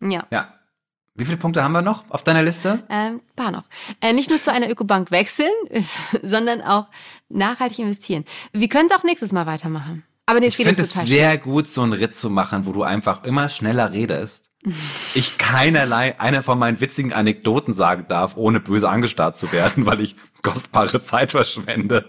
Ja. 0.00 0.26
Ja. 0.30 0.54
Wie 1.14 1.24
viele 1.24 1.36
Punkte 1.36 1.62
haben 1.62 1.72
wir 1.72 1.80
noch 1.80 2.10
auf 2.10 2.24
deiner 2.24 2.42
Liste? 2.42 2.82
Ähm, 2.90 3.20
paar 3.36 3.52
noch. 3.52 3.62
Äh, 4.00 4.12
nicht 4.12 4.30
nur 4.30 4.40
zu 4.40 4.52
einer 4.52 4.68
Ökobank 4.68 5.12
wechseln, 5.12 5.52
sondern 6.22 6.60
auch 6.60 6.88
nachhaltig 7.28 7.78
investieren. 7.78 8.24
Wir 8.52 8.68
können 8.68 8.88
es 8.90 8.98
auch 8.98 9.04
nächstes 9.04 9.30
Mal 9.30 9.46
weitermachen. 9.46 10.04
Aber 10.26 10.40
nee, 10.40 10.46
es 10.46 10.58
Ich 10.58 10.64
finde 10.64 10.82
es 10.82 10.92
sehr 10.92 11.38
gut, 11.38 11.66
so 11.66 11.82
einen 11.82 11.92
Ritt 11.92 12.14
zu 12.14 12.30
machen, 12.30 12.66
wo 12.66 12.72
du 12.72 12.82
einfach 12.82 13.24
immer 13.24 13.48
schneller 13.48 13.92
redest. 13.92 14.50
Ich 15.14 15.38
keinerlei 15.38 16.18
eine 16.18 16.42
von 16.42 16.58
meinen 16.58 16.80
witzigen 16.80 17.12
Anekdoten 17.12 17.72
sagen 17.74 18.06
darf, 18.08 18.36
ohne 18.36 18.60
böse 18.60 18.88
angestarrt 18.88 19.36
zu 19.36 19.52
werden, 19.52 19.86
weil 19.86 20.00
ich 20.00 20.16
kostbare 20.42 21.02
Zeit 21.02 21.32
verschwende. 21.32 22.08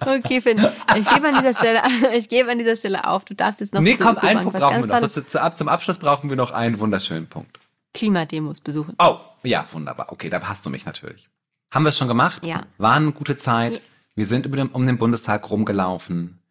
Okay, 0.00 0.40
Finn, 0.40 0.58
ich 0.96 1.08
gebe 1.08 1.28
an 1.28 1.34
dieser 1.36 1.54
Stelle, 1.54 1.82
ich 2.16 2.28
gebe 2.28 2.50
an 2.50 2.58
dieser 2.58 2.76
Stelle 2.76 3.06
auf. 3.06 3.24
Du 3.24 3.34
darfst 3.34 3.60
jetzt 3.60 3.74
noch 3.74 3.80
nee, 3.80 3.96
komm, 3.96 4.18
einen 4.18 4.42
Punkt 4.42 4.58
brauchen 4.58 4.88
wir 4.88 5.00
noch. 5.00 5.12
Das, 5.12 5.56
zum 5.56 5.68
Abschluss 5.68 5.98
brauchen 5.98 6.30
wir 6.30 6.36
noch 6.36 6.50
einen 6.50 6.78
wunderschönen 6.78 7.26
Punkt. 7.26 7.58
Klimademos 7.92 8.60
besuchen. 8.60 8.94
Oh, 8.98 9.18
ja, 9.42 9.64
wunderbar. 9.72 10.10
Okay, 10.10 10.30
da 10.30 10.40
hast 10.42 10.64
du 10.64 10.70
mich 10.70 10.86
natürlich. 10.86 11.28
Haben 11.72 11.84
wir 11.84 11.90
es 11.90 11.98
schon 11.98 12.08
gemacht? 12.08 12.44
Ja. 12.44 12.62
War 12.78 12.94
eine 12.94 13.12
gute 13.12 13.36
Zeit. 13.36 13.72
Ja. 13.72 13.78
Wir 14.20 14.26
sind 14.26 14.46
um 14.74 14.86
den 14.86 14.98
Bundestag 14.98 15.48
rumgelaufen, 15.50 16.42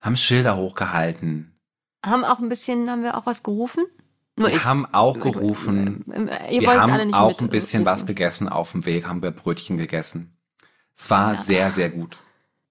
haben 0.00 0.16
Schilder 0.16 0.56
hochgehalten. 0.56 1.58
Haben 2.06 2.22
auch 2.24 2.38
ein 2.38 2.48
bisschen, 2.48 2.88
haben 2.88 3.02
wir 3.02 3.16
auch 3.16 3.26
was 3.26 3.42
gerufen? 3.42 3.84
Nur 4.36 4.46
Wir 4.46 4.54
ich. 4.58 4.64
haben 4.64 4.86
auch 4.94 5.18
gerufen. 5.18 6.04
Ihr 6.48 6.60
wir 6.60 6.80
haben 6.80 6.92
alle 6.92 7.06
nicht 7.06 7.16
auch 7.16 7.40
ein 7.40 7.48
bisschen 7.48 7.84
was 7.84 8.02
rufen. 8.02 8.06
gegessen 8.06 8.48
auf 8.48 8.70
dem 8.70 8.86
Weg, 8.86 9.08
haben 9.08 9.24
wir 9.24 9.32
Brötchen 9.32 9.76
gegessen. 9.76 10.36
Es 10.96 11.10
war 11.10 11.34
Ja. 11.34 11.42
sehr, 11.42 11.70
sehr 11.72 11.90
gut. 11.90 12.16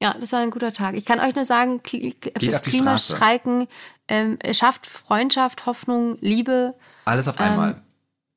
Ja, 0.02 0.16
das 0.18 0.32
war 0.32 0.40
ein 0.40 0.52
guter 0.52 0.72
Tag. 0.72 0.96
Ich 0.96 1.04
kann 1.04 1.20
euch 1.20 1.36
nur 1.36 1.44
sagen, 1.44 1.84
Kli 1.84 2.16
fürs. 2.40 2.62
Klimastreiken 2.62 3.68
ähm, 4.08 4.40
schafft 4.54 4.88
Freundschaft, 4.88 5.66
Hoffnung, 5.66 6.18
Liebe, 6.22 6.76
Alles 7.04 7.28
auf 7.28 7.36
Ähm, 7.42 7.46
einmal. 7.46 7.82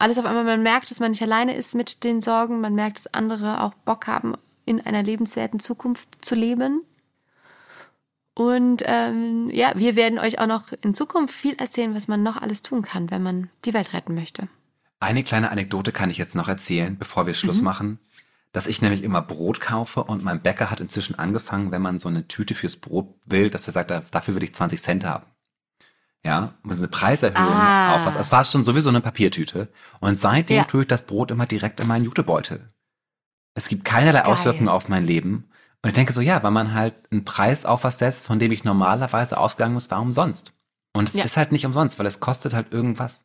alles 0.01 0.19
auf 0.19 0.25
einmal. 0.25 0.43
Man 0.43 0.65
merkt, 0.65 0.91
dass 0.91 0.99
man 0.99 1.13
nicht 1.13 1.23
alleine 1.23 1.55
ist 1.55 1.77
mit 1.77 2.03
den 2.03 2.23
Sorgen. 2.23 2.61
Man 2.61 2.75
merkt, 2.75 2.97
dass 2.99 3.15
andere 3.15 3.63
auch 3.63 3.75
Bock 3.85 4.09
haben, 4.09 4.35
in 4.69 4.85
einer 4.85 5.03
lebenswerten 5.03 5.61
Zukunft 5.61 6.09
zu 6.25 6.35
leben. 6.35 6.83
Und 8.35 8.83
ähm, 8.87 9.51
ja, 9.53 9.73
wir 9.75 9.97
werden 9.97 10.19
euch 10.19 10.39
auch 10.39 10.47
noch 10.47 10.71
in 10.83 10.95
Zukunft 10.95 11.35
viel 11.35 11.55
erzählen, 11.57 11.95
was 11.95 12.07
man 12.07 12.23
noch 12.23 12.41
alles 12.41 12.63
tun 12.63 12.83
kann, 12.83 13.11
wenn 13.11 13.23
man 13.23 13.51
die 13.65 13.75
Welt 13.75 13.93
retten 13.93 14.15
möchte. 14.15 14.49
Eine 15.01 15.25
kleine 15.25 15.51
Anekdote 15.51 15.91
kann 15.93 16.11
ich 16.11 16.19
jetzt 16.19 16.37
noch 16.37 16.49
erzählen, 16.49 16.97
bevor 16.97 17.27
wir 17.27 17.33
Mhm. 17.33 17.37
Schluss 17.37 17.63
machen. 17.63 17.99
Dass 18.53 18.67
ich 18.67 18.81
nämlich 18.81 19.03
immer 19.03 19.21
Brot 19.23 19.61
kaufe 19.61 20.05
und 20.05 20.25
mein 20.25 20.41
Bäcker 20.41 20.71
hat 20.71 20.81
inzwischen 20.81 21.19
angefangen, 21.19 21.71
wenn 21.71 21.83
man 21.83 21.99
so 21.99 22.09
eine 22.09 22.27
Tüte 22.29 22.55
fürs 22.55 22.77
Brot 22.77 23.15
will, 23.27 23.51
dass 23.51 23.67
er 23.67 23.73
sagt, 23.73 23.91
da- 23.91 24.03
dafür 24.11 24.35
will 24.37 24.43
ich 24.43 24.55
20 24.55 24.81
Cent 24.81 25.05
haben. 25.05 25.27
Ja, 26.25 26.55
ist 26.69 26.79
eine 26.79 26.89
Preiserhöhung 26.89 27.37
Ah. 27.53 27.95
auf 27.97 28.07
was. 28.07 28.17
Es 28.17 28.33
war 28.33 28.45
schon 28.45 28.65
sowieso 28.65 28.89
eine 28.89 29.01
Papiertüte. 29.01 29.69
Und 30.01 30.17
seitdem 30.19 30.57
Ja. 30.59 30.65
tue 30.65 30.83
ich 30.83 30.89
das 30.89 31.05
Brot 31.07 31.31
immer 31.31 31.47
direkt 31.47 31.79
in 31.81 31.87
meinen 31.89 32.05
Jutebeutel. 32.05 32.73
Es 33.59 33.67
gibt 33.69 33.85
keinerlei 33.85 34.21
Geil. 34.23 34.33
Auswirkungen 34.33 34.69
auf 34.69 34.89
mein 34.89 35.05
Leben. 35.05 35.51
Und 35.83 35.89
ich 35.91 35.95
denke 35.95 36.13
so, 36.13 36.21
ja, 36.21 36.41
weil 36.45 36.53
man 36.53 36.75
halt 36.75 36.95
einen 37.11 37.25
Preis 37.25 37.67
auf 37.67 37.83
was 37.83 37.99
setzt, 37.99 38.25
von 38.25 38.39
dem 38.39 38.53
ich 38.53 38.63
normalerweise 38.63 39.37
ausgegangen 39.37 39.75
muss, 39.75 39.91
war 39.91 40.01
umsonst. 40.01 40.53
Und 40.93 41.09
es 41.09 41.15
Ja. 41.15 41.25
ist 41.25 41.37
halt 41.37 41.51
nicht 41.51 41.67
umsonst, 41.67 41.99
weil 41.99 42.07
es 42.07 42.21
kostet 42.21 42.55
halt 42.55 42.73
irgendwas. 42.73 43.25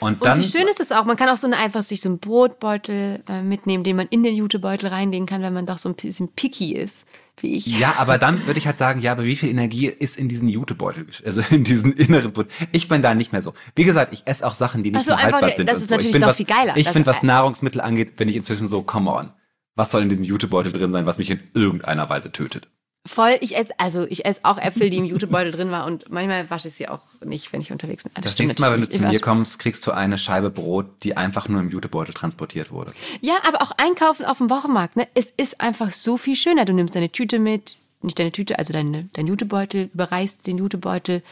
Und 0.00 0.14
Und 0.20 0.24
dann. 0.26 0.38
wie 0.38 0.44
schön 0.44 0.68
ist 0.68 0.80
es 0.80 0.92
auch, 0.92 1.04
man 1.06 1.16
kann 1.16 1.30
auch 1.30 1.36
so 1.38 1.46
eine, 1.46 1.56
einfach 1.56 1.82
sich 1.82 2.02
so 2.02 2.10
einen 2.10 2.18
Brotbeutel 2.18 3.22
äh, 3.26 3.40
mitnehmen, 3.42 3.84
den 3.84 3.96
man 3.96 4.06
in 4.08 4.22
den 4.22 4.34
Jutebeutel 4.34 4.88
reinlegen 4.90 5.26
kann, 5.26 5.40
wenn 5.42 5.52
man 5.54 5.64
doch 5.66 5.78
so 5.78 5.88
ein 5.88 5.94
bisschen 5.94 6.28
picky 6.32 6.74
ist, 6.74 7.06
wie 7.38 7.56
ich. 7.56 7.66
Ja, 7.78 7.94
aber 7.98 8.18
dann 8.18 8.46
würde 8.46 8.58
ich 8.58 8.66
halt 8.66 8.78
sagen, 8.78 9.00
ja, 9.00 9.12
aber 9.12 9.24
wie 9.24 9.36
viel 9.36 9.48
Energie 9.48 9.86
ist 9.86 10.16
in 10.18 10.28
diesen 10.28 10.48
Jutebeutel, 10.48 11.06
also 11.24 11.42
in 11.50 11.64
diesen 11.64 11.92
inneren 11.92 12.32
Beutel? 12.32 12.52
Ich 12.72 12.88
bin 12.88 13.02
da 13.02 13.14
nicht 13.14 13.32
mehr 13.32 13.42
so. 13.42 13.54
Wie 13.74 13.84
gesagt, 13.84 14.12
ich 14.12 14.26
esse 14.26 14.46
auch 14.46 14.54
Sachen, 14.54 14.82
die 14.82 14.90
nicht 14.90 15.00
Ach 15.00 15.04
so, 15.04 15.14
mehr 15.14 15.22
haltbar 15.22 15.50
sind. 15.50 15.68
das 15.68 15.78
ist 15.78 15.88
so. 15.88 15.94
natürlich 15.94 16.18
noch 16.18 16.28
was, 16.28 16.36
viel 16.36 16.46
geiler. 16.46 16.76
Ich 16.76 16.88
finde, 16.88 17.06
was 17.06 17.22
Nahrungsmittel 17.22 17.80
angeht, 17.80 18.16
bin 18.16 18.28
ich 18.28 18.36
inzwischen 18.36 18.68
so, 18.68 18.82
come 18.82 19.10
on. 19.10 19.30
Was 19.74 19.90
soll 19.90 20.02
in 20.02 20.08
diesem 20.10 20.24
Jutebeutel 20.24 20.72
drin 20.72 20.92
sein, 20.92 21.06
was 21.06 21.18
mich 21.18 21.30
in 21.30 21.40
irgendeiner 21.54 22.08
Weise 22.08 22.30
tötet? 22.30 22.68
Voll, 23.04 23.36
ich 23.40 23.56
esse, 23.56 23.72
also 23.78 24.06
ich 24.08 24.24
esse 24.24 24.40
auch 24.44 24.58
Äpfel, 24.58 24.88
die 24.88 24.98
im 24.98 25.04
Jutebeutel 25.06 25.50
drin 25.50 25.72
waren 25.72 25.92
und 25.92 26.10
manchmal 26.10 26.48
wasche 26.50 26.68
ich 26.68 26.74
sie 26.74 26.88
auch 26.88 27.02
nicht, 27.24 27.52
wenn 27.52 27.60
ich 27.60 27.72
unterwegs 27.72 28.04
bin. 28.04 28.12
Das 28.20 28.32
stimmt 28.32 28.48
nächste 28.48 28.62
Mal, 28.62 28.72
wenn 28.72 28.80
du 28.82 28.88
zu 28.88 29.02
mir 29.02 29.20
kommst, 29.20 29.58
kriegst 29.58 29.84
du 29.86 29.90
eine 29.90 30.18
Scheibe 30.18 30.50
Brot, 30.50 30.86
die 31.02 31.16
einfach 31.16 31.48
nur 31.48 31.60
im 31.60 31.68
Jutebeutel 31.68 32.14
transportiert 32.14 32.70
wurde. 32.70 32.92
Ja, 33.20 33.34
aber 33.46 33.62
auch 33.62 33.72
einkaufen 33.72 34.24
auf 34.24 34.38
dem 34.38 34.50
Wochenmarkt, 34.50 34.96
ne? 34.96 35.08
Es 35.14 35.30
ist 35.36 35.60
einfach 35.60 35.90
so 35.90 36.16
viel 36.16 36.36
schöner. 36.36 36.64
Du 36.64 36.72
nimmst 36.72 36.94
deine 36.94 37.10
Tüte 37.10 37.40
mit, 37.40 37.76
nicht 38.02 38.20
deine 38.20 38.30
Tüte, 38.30 38.58
also 38.60 38.72
deine, 38.72 39.08
dein 39.14 39.26
Jutebeutel, 39.26 39.90
überreißt 39.92 40.46
den 40.46 40.58
Jutebeutel. 40.58 41.22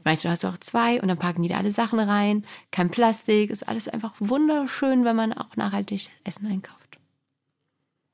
Vielleicht 0.00 0.24
hast 0.26 0.44
du 0.44 0.48
auch 0.48 0.58
zwei 0.58 1.00
und 1.02 1.08
dann 1.08 1.18
packen 1.18 1.42
die 1.42 1.48
da 1.48 1.56
alle 1.56 1.72
Sachen 1.72 1.98
rein. 1.98 2.44
Kein 2.70 2.90
Plastik, 2.90 3.50
ist 3.50 3.66
alles 3.68 3.88
einfach 3.88 4.14
wunderschön, 4.20 5.04
wenn 5.04 5.16
man 5.16 5.32
auch 5.32 5.56
nachhaltig 5.56 6.10
Essen 6.22 6.46
einkauft. 6.46 6.98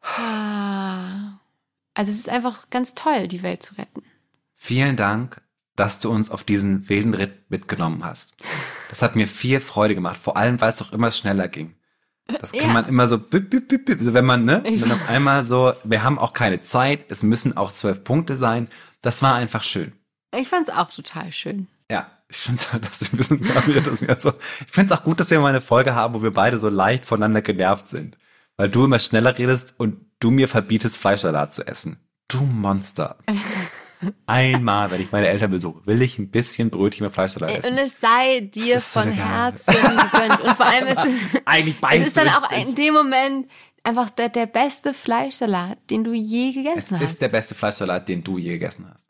Ah. 0.01 1.42
Also 1.95 2.11
es 2.11 2.19
ist 2.19 2.29
einfach 2.29 2.71
ganz 2.71 2.95
toll, 2.95 3.29
die 3.29 3.43
Welt 3.43 3.63
zu 3.63 3.75
retten. 3.77 4.03
Vielen 4.55 4.97
Dank, 4.97 5.41
dass 5.77 5.99
du 5.99 6.11
uns 6.11 6.31
auf 6.31 6.45
diesen 6.45 6.89
wilden 6.89 7.15
Ritt 7.15 7.51
mitgenommen 7.51 8.05
hast. 8.05 8.37
Das 8.89 9.03
hat 9.03 9.17
mir 9.17 9.27
viel 9.29 9.61
Freude 9.61 9.95
gemacht, 9.95 10.19
vor 10.23 10.37
allem, 10.37 10.61
weil 10.61 10.73
es 10.73 10.83
auch 10.83 10.93
immer 10.93 11.11
schneller 11.11 11.49
ging. 11.49 11.75
Das 12.41 12.53
kann 12.53 12.69
Ja. 12.69 12.73
man 12.73 12.87
immer 12.89 13.09
so, 13.09 13.19
bip, 13.19 13.51
bip, 13.51 13.69
bip, 13.69 13.85
bip, 13.85 13.99
so 14.01 14.15
wenn 14.15 14.25
man, 14.25 14.45
ne, 14.45 14.63
dann 14.63 14.93
auf 14.93 15.09
einmal 15.11 15.45
so, 15.45 15.75
wir 15.85 16.03
haben 16.03 16.19
auch 16.19 16.33
keine 16.33 16.61
Zeit, 16.63 17.07
es 17.09 17.23
müssen 17.23 17.57
auch 17.57 17.73
zwölf 17.73 18.05
Punkte 18.05 18.37
sein. 18.37 18.69
Das 19.03 19.23
war 19.23 19.35
einfach 19.35 19.65
schön. 19.65 19.93
Ich 20.35 20.49
fand's 20.49 20.71
auch 20.71 20.91
total 20.91 21.33
schön. 21.33 21.67
Ja, 21.91 22.11
ich 22.29 22.37
finde 22.39 22.61
es 22.63 22.73
halt, 22.73 22.85
dass 22.87 23.01
wir 23.03 23.13
ein 23.13 23.17
bisschen, 23.17 23.43
dass 23.85 24.01
wir 24.03 24.21
so, 24.21 24.33
ich 24.65 24.73
finde 24.73 24.95
es 24.95 24.99
auch 24.99 25.05
gut, 25.05 25.21
dass 25.21 25.31
wir 25.31 25.41
mal 25.41 25.49
eine 25.49 25.61
Folge 25.61 25.95
haben, 25.95 26.15
wo 26.15 26.23
wir 26.23 26.33
beide 26.33 26.59
so 26.59 26.69
leicht 26.69 27.05
voneinander 27.05 27.43
genervt 27.43 27.89
sind. 27.89 28.17
Weil 28.57 28.69
du 28.71 28.85
immer 28.85 28.99
schneller 28.99 29.37
redest 29.39 29.75
und 29.79 30.07
du 30.21 30.31
mir 30.31 30.49
verbietest, 30.49 30.97
Fleischsalat 30.97 31.53
zu 31.53 31.67
essen. 31.67 31.99
Du 32.29 32.43
Monster. 32.43 33.19
Einmal, 34.27 34.91
wenn 34.91 35.01
ich 35.01 35.13
meine 35.13 35.29
Eltern 35.29 35.53
besuche, 35.53 35.87
will 35.87 36.03
ich 36.03 36.19
ein 36.19 36.31
bisschen 36.31 36.71
Brötchen 36.71 37.05
mit 37.05 37.15
Fleischsalat 37.15 37.51
essen. 37.59 37.73
Und 37.73 37.79
es 37.79 38.01
sei 38.01 38.41
dir 38.41 38.81
von. 38.81 39.09
Herzen 39.13 39.73
gegönnt. 39.75 40.41
Und 40.43 40.57
vor 40.57 40.67
allem 40.67 40.87
ist 40.89 40.99
es, 41.35 41.41
Eigentlich 41.45 41.77
es 41.93 42.07
ist 42.09 42.17
dann 42.17 42.29
auch 42.29 42.51
es. 42.51 42.69
in 42.69 42.75
dem 42.75 42.95
Moment 42.95 43.51
einfach 43.85 44.11
der, 44.11 44.29
der 44.29 44.47
beste 44.47 44.93
Fleischsalat, 44.93 45.79
den 45.91 46.03
du 46.05 46.13
je 46.13 46.49
Es 46.51 46.55
gegessen 46.55 47.01
hast. 47.01 47.05
ist 47.13 47.21
der 47.21 47.29
beste 47.29 47.55
Fleischsalat, 47.55 48.09
den 48.09 48.25
du 48.25 48.39
je 48.39 48.51
gegessen 48.51 48.89
hast. 48.93 49.07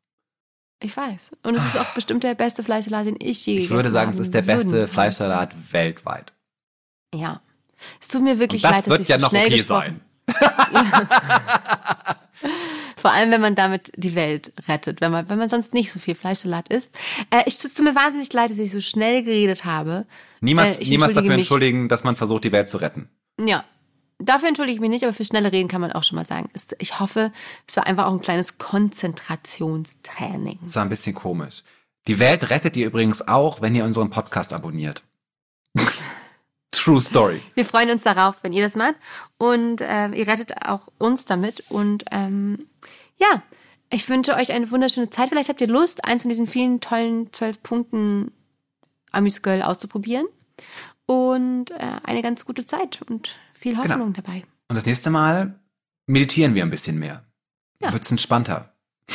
Ich 0.83 0.95
weiß. 0.97 1.31
Und 1.45 1.55
es 1.55 1.65
ist 1.65 1.79
auch 1.79 1.95
bestimmt 1.95 2.25
der 2.25 2.35
beste 2.35 2.63
Fleischsalat, 2.63 3.07
den 3.07 3.17
ich 3.19 3.47
je 3.47 3.55
Ich 3.55 3.57
gegessen 3.63 3.71
habe. 3.71 3.85
würde 3.85 3.91
sagen, 3.93 4.11
es 4.11 4.19
ist 4.19 4.35
der 4.35 4.43
beste. 4.43 4.89
Fleischsalat 4.89 5.55
weltweit. 5.73 6.33
Ja. 7.15 7.41
Es 8.01 8.07
tut 8.09 8.23
mir 8.23 8.39
wirklich 8.39 8.63
leid, 8.63 8.87
dass 8.87 9.01
ich 9.01 9.09
ja 9.09 9.19
so 9.19 9.27
schnell 9.29 9.47
okay 9.47 9.57
gesprochen 9.57 10.01
sein. 10.27 10.27
Vor 12.97 13.11
allem, 13.13 13.31
wenn 13.33 13.41
man 13.41 13.55
damit 13.57 13.91
die 13.97 14.15
Welt 14.15 14.53
rettet, 14.69 15.01
wenn 15.01 15.11
man, 15.11 15.29
wenn 15.29 15.39
man 15.39 15.49
sonst 15.49 15.75
nicht 15.75 15.91
so 15.91 15.99
viel 15.99 16.15
Fleischsalat 16.15 16.69
isst. 16.69 16.95
Äh, 17.31 17.43
ich, 17.47 17.55
es 17.63 17.75
tut 17.75 17.85
mir 17.85 17.95
wahnsinnig 17.97 18.33
leid, 18.33 18.51
dass 18.53 18.59
ich 18.59 18.71
so 18.71 18.81
schnell 18.81 19.25
geredet 19.25 19.65
habe. 19.65 20.07
Niemals, 20.41 20.77
Äh, 20.79 20.85
niemals 20.85 21.13
dafür 21.15 21.31
mich. 21.31 21.39
entschuldigen, 21.41 21.89
dass 21.89 22.05
man 22.05 22.15
versucht, 22.17 22.45
die 22.45 22.53
Welt 22.53 22.71
zu 22.71 22.77
retten. 22.79 23.09
Ja. 23.41 23.65
Dafür 24.19 24.47
entschuldige 24.49 24.75
ich 24.77 24.81
mich 24.81 24.91
nicht, 24.91 25.03
aber 25.03 25.15
für 25.15 25.25
schnelle 25.25 25.51
Reden 25.51 25.67
kann 25.69 25.81
man 25.81 25.91
auch 25.91 26.05
schon 26.05 26.15
mal 26.17 26.27
sagen. 26.27 26.49
Ich 26.79 27.01
hoffe, 27.01 27.33
es 27.67 27.77
war 27.77 27.89
einfach 27.89 28.07
auch 28.07 28.13
ein 28.13 28.21
kleines 28.21 28.57
Konzentrationstraining. 28.59 30.61
Das 30.63 30.77
war 30.77 30.85
ein 30.85 30.89
bisschen 30.89 31.17
komisch. 31.17 31.65
Die 32.07 32.21
Welt 32.21 32.49
rettet 32.51 32.77
ihr 32.77 32.87
übrigens 32.87 33.27
auch, 33.27 33.61
wenn 33.63 33.75
ihr 33.75 33.85
unseren 33.85 34.11
Podcast 34.11 34.53
abonniert. 34.53 35.03
True 36.73 37.01
Story. 37.01 37.41
Wir 37.55 37.65
freuen 37.65 37.91
uns 37.91 38.03
darauf, 38.03 38.37
wenn 38.43 38.53
ihr 38.53 38.63
das 38.65 38.75
macht. 38.77 38.95
Und 39.39 39.81
äh, 39.81 40.09
ihr 40.09 40.27
rettet 40.27 40.67
auch 40.67 40.89
uns 40.99 41.25
damit. 41.27 41.65
Und 41.69 42.05
ähm, 42.11 42.67
ja, 43.19 43.43
ich 43.91 44.09
wünsche 44.09 44.35
euch 44.35 44.53
eine 44.53 44.71
wunderschöne 44.71 45.11
Zeit. 45.11 45.29
Vielleicht 45.29 45.49
habt 45.51 45.61
ihr 45.61 45.69
Lust, 45.69 46.05
eins 46.07 46.23
von 46.23 46.31
diesen 46.31 46.47
vielen 46.47 46.81
tollen 46.81 47.33
zwölf 47.33 47.63
Punkten 47.63 48.33
Amis 49.13 49.43
Girl 49.43 49.63
auszuprobieren. 49.63 50.27
Und 51.07 51.71
äh, 51.73 51.77
eine 52.05 52.23
ganz 52.23 52.45
gute 52.47 52.65
Zeit 52.65 53.01
und 53.09 53.37
viel 53.55 53.73
Genau. 53.75 53.85
Hoffnung 53.85 54.13
dabei. 54.15 54.45
Und 54.69 54.77
das 54.77 54.87
nächste 54.87 55.11
Mal 55.11 55.59
meditieren 56.07 56.55
wir 56.55 56.63
ein 56.65 56.71
bisschen 56.71 56.99
mehr. 56.99 57.23
Ja. 57.81 57.93
Wird's 57.93 58.11
entspannter. 58.11 58.73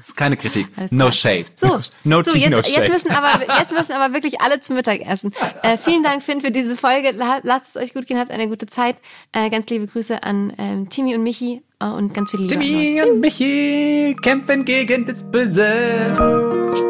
Das 0.00 0.08
ist 0.08 0.16
keine 0.16 0.38
Kritik. 0.38 0.66
No 0.90 1.12
shade. 1.12 1.44
So, 1.56 1.78
no 2.04 2.22
so 2.22 2.30
tea, 2.32 2.38
jetzt, 2.38 2.50
no 2.50 2.56
jetzt, 2.56 2.72
shade. 2.74 2.88
müssen 2.88 3.10
aber, 3.10 3.58
jetzt 3.58 3.70
müssen 3.70 3.92
aber 3.92 4.14
wirklich 4.14 4.40
alle 4.40 4.58
zum 4.62 4.76
Mittag 4.76 5.00
essen. 5.06 5.30
Äh, 5.62 5.76
vielen 5.76 6.02
Dank, 6.02 6.22
Finn, 6.22 6.40
für 6.40 6.50
diese 6.50 6.74
Folge. 6.74 7.10
La- 7.10 7.40
Lasst 7.42 7.76
es 7.76 7.76
euch 7.76 7.92
gut 7.92 8.06
gehen, 8.06 8.18
habt 8.18 8.30
eine 8.30 8.48
gute 8.48 8.64
Zeit. 8.64 8.96
Äh, 9.32 9.50
ganz 9.50 9.66
liebe 9.66 9.86
Grüße 9.86 10.22
an 10.22 10.54
ähm, 10.56 10.88
Timmy 10.88 11.14
und 11.14 11.22
Michi 11.22 11.60
äh, 11.80 11.84
und 11.84 12.14
ganz 12.14 12.30
viele 12.30 12.44
Liebe. 12.44 12.54
Timmy 12.54 13.02
und 13.02 13.20
Michi 13.20 14.16
kämpfen 14.22 14.64
gegen 14.64 15.04
das 15.06 15.22
Böse. 15.22 16.80